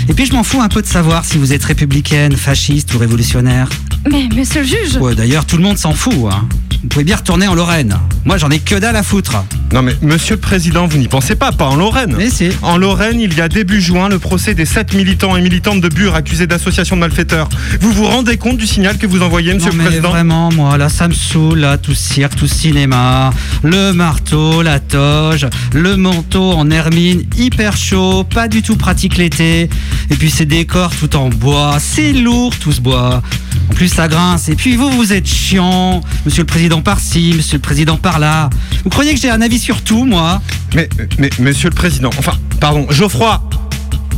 Et 0.08 0.14
puis 0.14 0.26
je 0.26 0.32
m'en 0.34 0.44
fous 0.44 0.62
un 0.62 0.70
peu 0.70 0.82
de 0.82 0.88
savoir 0.88 1.26
si 1.26 1.38
vous 1.38 1.52
êtes 1.52 1.64
républicaine, 1.66 2.38
fasciste 2.38 2.94
ou 2.94 3.00
révolutionnaire. 3.00 3.68
Mais 4.10 4.30
monsieur 4.34 4.62
le 4.62 4.68
juge. 4.68 4.96
Ouais, 5.02 5.14
d'ailleurs, 5.14 5.46
tout 5.46 5.58
le 5.58 5.64
monde 5.64 5.78
s'en 5.78 5.94
fout. 5.94 6.14
hein. 6.32 6.48
Vous 6.84 6.90
pouvez 6.90 7.04
bien 7.06 7.16
retourner 7.18 7.48
en 7.48 7.56
Lorraine. 7.56 7.98
Moi, 8.26 8.38
j'en 8.38 8.50
ai 8.50 8.60
que 8.60 8.76
dalle 8.76 8.96
à 8.96 9.04
foutre. 9.04 9.44
Non 9.74 9.82
mais 9.82 9.96
Monsieur 10.02 10.36
le 10.36 10.42
Président, 10.42 10.88
vous 10.88 10.98
n'y 10.98 11.08
pensez 11.08 11.36
pas, 11.36 11.52
pas 11.52 11.66
en 11.66 11.76
Lorraine. 11.76 12.16
Mais 12.18 12.30
si. 12.30 12.50
En 12.62 12.78
Lorraine, 12.78 13.20
il 13.20 13.34
y 13.34 13.42
a 13.42 13.50
début 13.50 13.82
juin 13.82 14.08
le 14.10 14.20
procès 14.20 14.54
des 14.54 14.66
sept 14.66 14.94
militants 14.94 15.36
et 15.36 15.42
militantes 15.42 15.82
de 15.82 15.90
Bure 15.90 16.16
accusés 16.16 16.48
d'association 16.48 16.96
de 16.96 17.02
malfaiteurs. 17.02 17.50
Vous 17.82 17.92
vous 17.92 18.06
rendez 18.06 18.38
compte 18.38 18.58
du 18.58 18.68
signal 18.68 18.98
que 18.98 19.06
vous 19.08 19.22
envoyez, 19.22 19.54
Monsieur 19.54 19.72
non, 19.72 19.78
le 19.78 19.84
mais 19.84 19.90
Président? 19.90 20.10
vraiment, 20.10 20.52
moi, 20.54 20.78
là, 20.78 20.88
ça 20.90 21.08
me 21.08 21.14
saoule, 21.14 21.60
là, 21.60 21.78
tout 21.78 21.94
cirque, 21.94 22.36
tout 22.36 22.48
cinéma, 22.48 23.32
le 23.64 23.92
marteau, 23.92 24.62
la 24.62 24.80
toge, 24.80 25.48
le 25.74 25.98
manteau 25.98 26.54
en 26.54 26.70
hermine, 26.70 27.24
hyper 27.38 27.76
chaud, 27.76 28.24
pas 28.24 28.48
du 28.48 28.62
tout 28.62 28.78
pratique 28.78 29.18
l'été, 29.18 29.70
et 30.10 30.16
puis 30.16 30.30
ces 30.32 30.46
décors 30.46 30.96
tout 30.96 31.16
en 31.18 31.30
bois, 31.30 31.78
c'est 31.80 32.14
lourd 32.14 32.54
tout 32.58 32.72
ce 32.72 32.82
bois. 32.82 33.22
En 33.70 33.74
plus, 33.74 33.90
ça 33.90 34.08
grince, 34.08 34.50
et 34.50 34.56
puis 34.56 34.76
vous, 34.76 34.90
vous 34.90 35.14
êtes 35.14 35.28
chiant, 35.28 36.02
Monsieur 36.26 36.42
le 36.44 36.48
Président 36.48 36.82
par-ci, 36.82 37.34
Monsieur 37.36 37.58
le 37.58 37.62
Président 37.62 37.98
par-là. 37.98 38.50
Vous 38.84 38.90
croyez 38.90 39.14
que 39.14 39.20
j'ai 39.20 39.30
un 39.30 39.42
avis 39.42 39.60
sur 39.60 39.82
tout, 39.82 40.06
moi 40.06 40.42
Mais, 40.76 40.88
mais 41.20 41.30
Monsieur 41.40 41.70
le 41.70 41.76
Président, 41.76 42.10
enfin, 42.18 42.34
pardon, 42.60 42.88
Geoffroy 42.90 43.42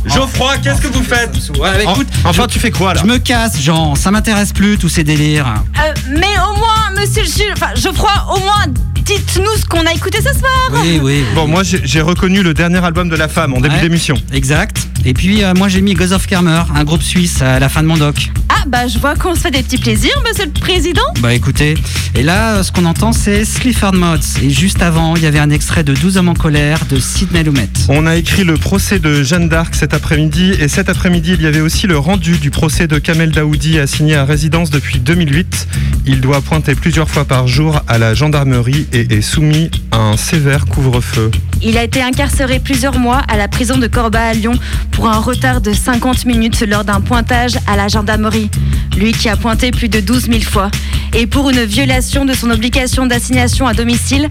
Geoffroy, 0.06 0.56
qu'est-ce 0.62 0.80
que 0.80 0.86
vous 0.88 1.02
faites 1.02 1.30
Ouais, 1.58 1.82
écoute, 1.82 2.06
En- 2.24 2.30
Enfin, 2.30 2.44
je- 2.48 2.54
tu 2.54 2.58
fais 2.58 2.70
quoi 2.70 2.94
là 2.94 3.02
Je 3.02 3.06
me 3.06 3.18
casse, 3.18 3.60
Jean, 3.60 3.94
ça 3.94 4.10
m'intéresse 4.10 4.52
plus, 4.54 4.78
tous 4.78 4.88
ces 4.88 5.04
délires. 5.04 5.46
Euh, 5.78 5.92
mais 6.10 6.26
au 6.38 6.56
moins, 6.58 6.98
monsieur 6.98 7.20
le 7.22 7.28
juge, 7.28 7.52
enfin, 7.52 7.74
Geoffroy, 7.76 8.10
au 8.34 8.40
moins, 8.40 8.64
dites-nous 9.04 9.56
ce 9.60 9.66
qu'on 9.66 9.84
a 9.84 9.92
écouté 9.92 10.18
ce 10.22 10.32
soir. 10.38 10.70
Oui, 10.82 11.00
oui. 11.02 11.22
Bon, 11.34 11.46
moi 11.46 11.64
j'ai 11.64 11.82
j'ai 11.84 12.00
reconnu 12.00 12.42
le 12.42 12.54
dernier 12.54 12.82
album 12.82 13.10
de 13.10 13.16
La 13.16 13.28
Femme 13.28 13.52
en 13.52 13.60
début 13.60 13.74
Ouais. 13.74 13.80
d'émission. 13.82 14.14
Exact. 14.32 14.78
Et 15.04 15.14
puis, 15.14 15.42
euh, 15.42 15.54
moi, 15.54 15.68
j'ai 15.68 15.80
mis 15.80 15.94
Goes 15.94 16.12
of 16.12 16.26
Karmer, 16.26 16.62
un 16.74 16.84
groupe 16.84 17.02
suisse, 17.02 17.40
à 17.42 17.58
la 17.58 17.68
fin 17.68 17.82
de 17.82 17.88
mon 17.88 17.96
doc. 17.96 18.30
Ah, 18.48 18.64
bah, 18.66 18.86
je 18.86 18.98
vois 18.98 19.14
qu'on 19.14 19.34
se 19.34 19.40
fait 19.40 19.50
des 19.50 19.62
petits 19.62 19.78
plaisirs, 19.78 20.22
monsieur 20.28 20.44
le 20.44 20.50
président. 20.50 21.00
Bah 21.20 21.32
écoutez, 21.32 21.74
et 22.14 22.22
là, 22.22 22.56
euh, 22.56 22.62
ce 22.62 22.72
qu'on 22.72 22.84
entend, 22.84 23.12
c'est 23.12 23.42
Clifford 23.60 23.94
Mods. 23.94 24.18
Et 24.42 24.50
juste 24.50 24.82
avant, 24.82 25.16
il 25.16 25.22
y 25.22 25.26
avait 25.26 25.38
un 25.38 25.48
extrait 25.48 25.84
de 25.84 25.94
12 25.94 26.18
hommes 26.18 26.28
en 26.28 26.34
colère 26.34 26.80
de 26.90 26.98
Sidney 26.98 27.42
Lumet. 27.42 27.70
On 27.88 28.06
a 28.06 28.16
écrit 28.16 28.44
le 28.44 28.54
procès 28.54 28.98
de 28.98 29.22
Jeanne 29.22 29.48
d'Arc 29.48 29.74
cet 29.74 29.94
après-midi 29.94 30.52
et 30.60 30.68
cet 30.68 30.88
après-midi 30.88 31.34
il 31.38 31.42
y 31.42 31.46
avait 31.46 31.60
aussi 31.60 31.86
le 31.86 31.96
rendu 31.96 32.38
du 32.38 32.50
procès 32.50 32.86
de 32.86 32.98
Kamel 32.98 33.30
Daoudi 33.30 33.78
assigné 33.78 34.16
à 34.16 34.24
résidence 34.24 34.70
depuis 34.70 34.98
2008. 34.98 35.68
Il 36.06 36.20
doit 36.20 36.42
pointer 36.42 36.74
plusieurs 36.74 37.08
fois 37.08 37.24
par 37.24 37.46
jour 37.46 37.80
à 37.88 37.98
la 37.98 38.14
gendarmerie 38.14 38.86
et 38.92 39.14
est 39.14 39.22
soumis 39.22 39.70
à 39.90 39.98
un 39.98 40.16
sévère 40.16 40.66
couvre-feu. 40.66 41.30
Il 41.62 41.76
a 41.76 41.84
été 41.84 42.00
incarcéré 42.00 42.58
plusieurs 42.58 42.98
mois 42.98 43.18
à 43.28 43.36
la 43.36 43.46
prison 43.46 43.76
de 43.76 43.86
Corba 43.86 44.20
à 44.20 44.32
Lyon 44.32 44.52
pour 44.92 45.08
un 45.08 45.18
retard 45.18 45.60
de 45.60 45.72
50 45.72 46.24
minutes 46.24 46.64
lors 46.66 46.84
d'un 46.84 47.00
pointage 47.00 47.58
à 47.66 47.76
la 47.76 47.88
gendarmerie. 47.88 48.50
Lui 48.96 49.12
qui 49.12 49.28
a 49.28 49.36
pointé 49.36 49.70
plus 49.70 49.88
de 49.88 50.00
12 50.00 50.26
000 50.26 50.40
fois. 50.40 50.70
Et 51.14 51.26
pour 51.26 51.50
une 51.50 51.64
violation 51.64 52.24
de 52.24 52.32
son 52.32 52.50
obligation 52.50 53.06
d'assignation 53.06 53.66
à 53.66 53.74
domicile 53.74 54.28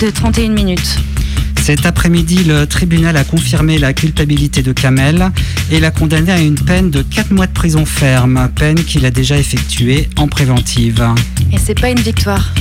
de 0.00 0.10
31 0.10 0.48
minutes. 0.48 0.98
Cet 1.62 1.86
après-midi, 1.86 2.42
le 2.42 2.66
tribunal 2.66 3.16
a 3.16 3.22
confirmé 3.22 3.78
la 3.78 3.92
culpabilité 3.92 4.62
de 4.62 4.72
Kamel 4.72 5.30
et 5.70 5.78
l'a 5.78 5.92
condamné 5.92 6.32
à 6.32 6.40
une 6.40 6.56
peine 6.56 6.90
de 6.90 7.02
4 7.02 7.30
mois 7.30 7.46
de 7.46 7.52
prison 7.52 7.86
ferme, 7.86 8.50
peine 8.56 8.82
qu'il 8.82 9.06
a 9.06 9.12
déjà 9.12 9.38
effectuée 9.38 10.10
en 10.16 10.26
préventive. 10.26 11.06
Et 11.52 11.58
c'est 11.58 11.78
pas 11.78 11.90
une 11.90 12.00
victoire. 12.00 12.52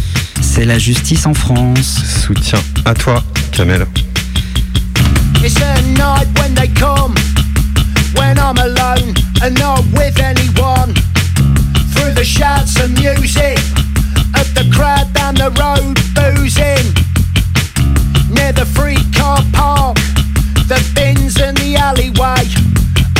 C'est 0.41 0.65
la 0.65 0.77
justice 0.77 1.25
en 1.25 1.33
France. 1.33 2.01
Soutien 2.27 2.59
à 2.85 2.93
toi, 2.93 3.23
Kamel. 3.51 3.87
It's 5.43 5.59
a 5.59 5.81
night 5.97 6.27
when 6.37 6.53
they 6.53 6.67
come, 6.67 7.15
when 8.13 8.37
I'm 8.37 8.57
alone 8.57 9.15
and 9.41 9.57
not 9.57 9.83
with 9.91 10.19
anyone. 10.19 10.93
Through 11.93 12.13
the 12.13 12.23
shouts 12.23 12.79
and 12.79 12.93
music 12.93 13.57
of 14.37 14.47
the 14.53 14.69
crowd 14.71 15.11
down 15.13 15.35
the 15.35 15.49
road 15.57 15.97
boozing. 16.13 16.85
Near 18.29 18.53
the 18.53 18.65
free 18.65 19.01
car 19.17 19.41
park, 19.51 19.97
the 20.69 20.79
bins 20.93 21.41
and 21.41 21.57
the 21.57 21.75
alleyway 21.75 22.45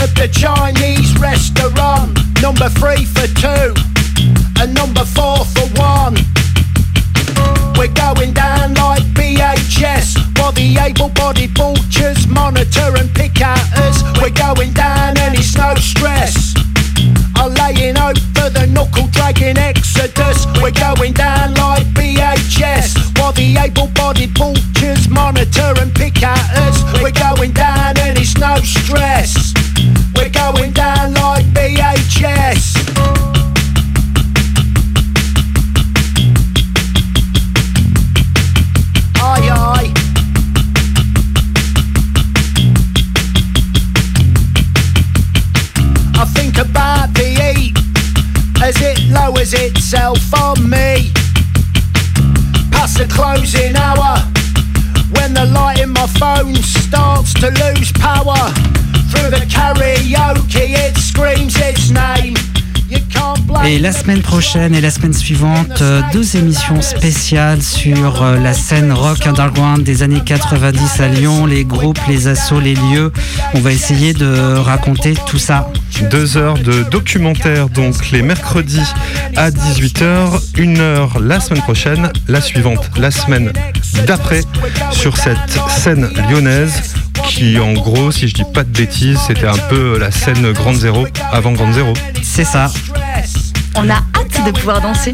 of 0.03 0.13
the 0.13 0.29
Chinese 0.31 1.17
restaurant. 1.17 2.19
Number 2.39 2.69
three 2.69 3.05
for 3.05 3.27
two, 3.41 3.73
and 4.61 4.75
number 4.75 5.05
four 5.05 5.43
for 5.45 5.67
one. 5.79 6.30
While 10.81 10.89
the 10.89 10.99
able 10.99 11.09
bodied 11.09 11.57
vultures 11.57 12.27
monitor 12.27 12.95
and 12.97 13.13
pick 13.13 13.41
at 13.41 13.77
us. 13.77 14.03
We're 14.21 14.29
going 14.29 14.73
down 14.73 15.17
and 15.17 15.35
it's 15.37 15.55
no 15.55 15.73
stress. 15.75 16.53
I'm 17.35 17.53
laying 17.53 17.97
out 17.97 18.17
for 18.33 18.49
the 18.49 18.67
knuckle 18.67 19.07
dragging 19.07 19.57
exodus. 19.57 20.45
We're 20.61 20.71
going 20.71 21.13
down 21.13 21.53
like 21.55 21.85
BHS 21.93 23.17
while 23.17 23.33
the 23.33 23.57
able 23.57 23.87
bodied 23.87 24.37
vultures 24.37 25.07
monitor 25.09 25.73
and 25.79 25.93
pick 25.93 26.23
at 26.23 26.57
us. 26.57 27.01
We're 27.01 27.11
going 27.11 27.53
down 27.53 27.97
and 27.99 28.17
it's 28.17 28.37
no 28.37 28.55
stress. 28.57 29.60
Lowers 49.41 49.53
itself 49.53 50.33
on 50.39 50.69
me. 50.69 51.11
Past 52.71 52.97
the 52.97 53.07
closing 53.09 53.75
hour, 53.75 54.17
when 55.15 55.33
the 55.33 55.45
light 55.45 55.79
in 55.79 55.89
my 55.89 56.07
phone 56.07 56.55
starts 56.55 57.33
to 57.35 57.49
lose 57.49 57.91
power. 57.93 58.51
Through 59.09 59.31
the 59.31 59.45
karaoke, 59.49 60.75
it 60.77 60.97
screams 60.97 61.55
its 61.57 61.89
name. 61.89 62.50
Et 63.65 63.77
la 63.79 63.91
semaine 63.91 64.21
prochaine 64.21 64.73
et 64.73 64.81
la 64.81 64.89
semaine 64.89 65.13
suivante, 65.13 65.81
euh, 65.81 66.01
deux 66.11 66.35
émissions 66.35 66.81
spéciales 66.81 67.61
sur 67.61 68.23
euh, 68.23 68.37
la 68.37 68.53
scène 68.53 68.91
rock 68.91 69.27
underground 69.27 69.83
des 69.83 70.03
années 70.03 70.21
90 70.25 70.99
à 70.99 71.07
Lyon, 71.07 71.45
les 71.45 71.63
groupes, 71.63 71.99
les 72.07 72.27
assos, 72.27 72.59
les 72.59 72.73
lieux. 72.73 73.11
On 73.53 73.59
va 73.59 73.71
essayer 73.71 74.13
de 74.13 74.55
raconter 74.57 75.13
tout 75.27 75.37
ça. 75.37 75.69
Deux 76.09 76.37
heures 76.37 76.57
de 76.57 76.83
documentaire, 76.89 77.69
donc 77.69 78.11
les 78.11 78.23
mercredis 78.23 78.81
à 79.35 79.51
18h, 79.51 80.41
une 80.57 80.79
heure 80.79 81.19
la 81.19 81.39
semaine 81.39 81.61
prochaine, 81.61 82.11
la 82.27 82.41
suivante 82.41 82.89
la 82.97 83.11
semaine 83.11 83.53
d'après, 84.07 84.41
sur 84.91 85.17
cette 85.17 85.59
scène 85.69 86.09
lyonnaise 86.29 86.95
qui, 87.31 87.59
en 87.59 87.71
gros, 87.73 88.11
si 88.11 88.27
je 88.27 88.33
dis 88.33 88.43
pas 88.43 88.63
de 88.63 88.69
bêtises, 88.69 89.17
c'était 89.25 89.47
un 89.47 89.57
peu 89.69 89.97
la 89.97 90.11
scène 90.11 90.51
Grande 90.51 90.75
Zéro 90.75 91.07
avant 91.31 91.53
Grande 91.53 91.73
Zéro. 91.73 91.93
C'est 92.21 92.43
ça. 92.43 92.69
On 93.75 93.89
a 93.89 93.93
hâte 93.93 94.45
de 94.45 94.51
pouvoir 94.51 94.81
danser. 94.81 95.13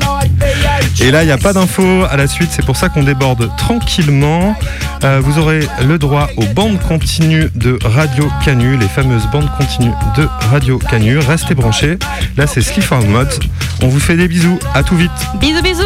Et 1.00 1.12
là, 1.12 1.22
il 1.22 1.28
n'y 1.28 1.32
a 1.32 1.38
pas 1.38 1.54
d'infos 1.54 2.06
à 2.10 2.18
la 2.18 2.28
suite, 2.28 2.50
c'est 2.52 2.66
pour 2.66 2.76
ça 2.76 2.90
qu'on 2.90 3.04
déborde 3.04 3.56
tranquillement. 3.58 4.56
Euh, 5.04 5.22
vous 5.24 5.38
aurez 5.38 5.68
le 5.86 6.00
droit 6.00 6.28
aux 6.38 6.46
bandes 6.46 6.80
continues 6.80 7.52
de 7.54 7.78
Radio 7.84 8.32
Canu, 8.44 8.78
les 8.78 8.88
fameuses 8.88 9.28
bandes 9.32 9.50
continues 9.56 9.94
de 10.18 10.28
Radio 10.50 10.80
Canu. 10.80 11.20
Restez 11.20 11.54
branchés. 11.54 12.00
Là, 12.36 12.48
c'est 12.48 12.62
Slifford 12.62 13.04
Mods. 13.04 13.40
On 13.84 13.90
vous 13.90 14.00
fait 14.00 14.18
des 14.18 14.28
bisous. 14.28 14.58
À 14.74 14.82
tout 14.82 14.96
vite. 14.96 15.12
Bisous, 15.40 15.62
bisous. 15.62 15.84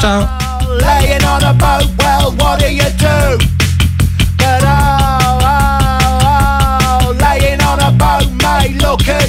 Ciao. 0.00 0.24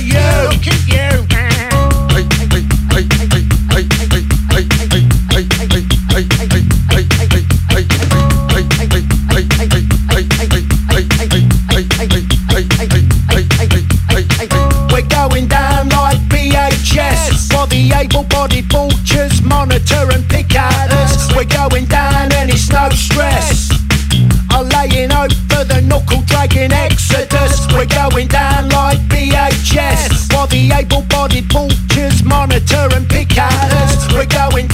you. 0.01 0.76
label 30.77 31.01
bodied 31.09 31.51
vultures 31.51 32.23
monitor 32.23 32.87
and 32.93 33.09
pick 33.09 33.31
us. 33.35 34.13
We're 34.13 34.25
going 34.25 34.66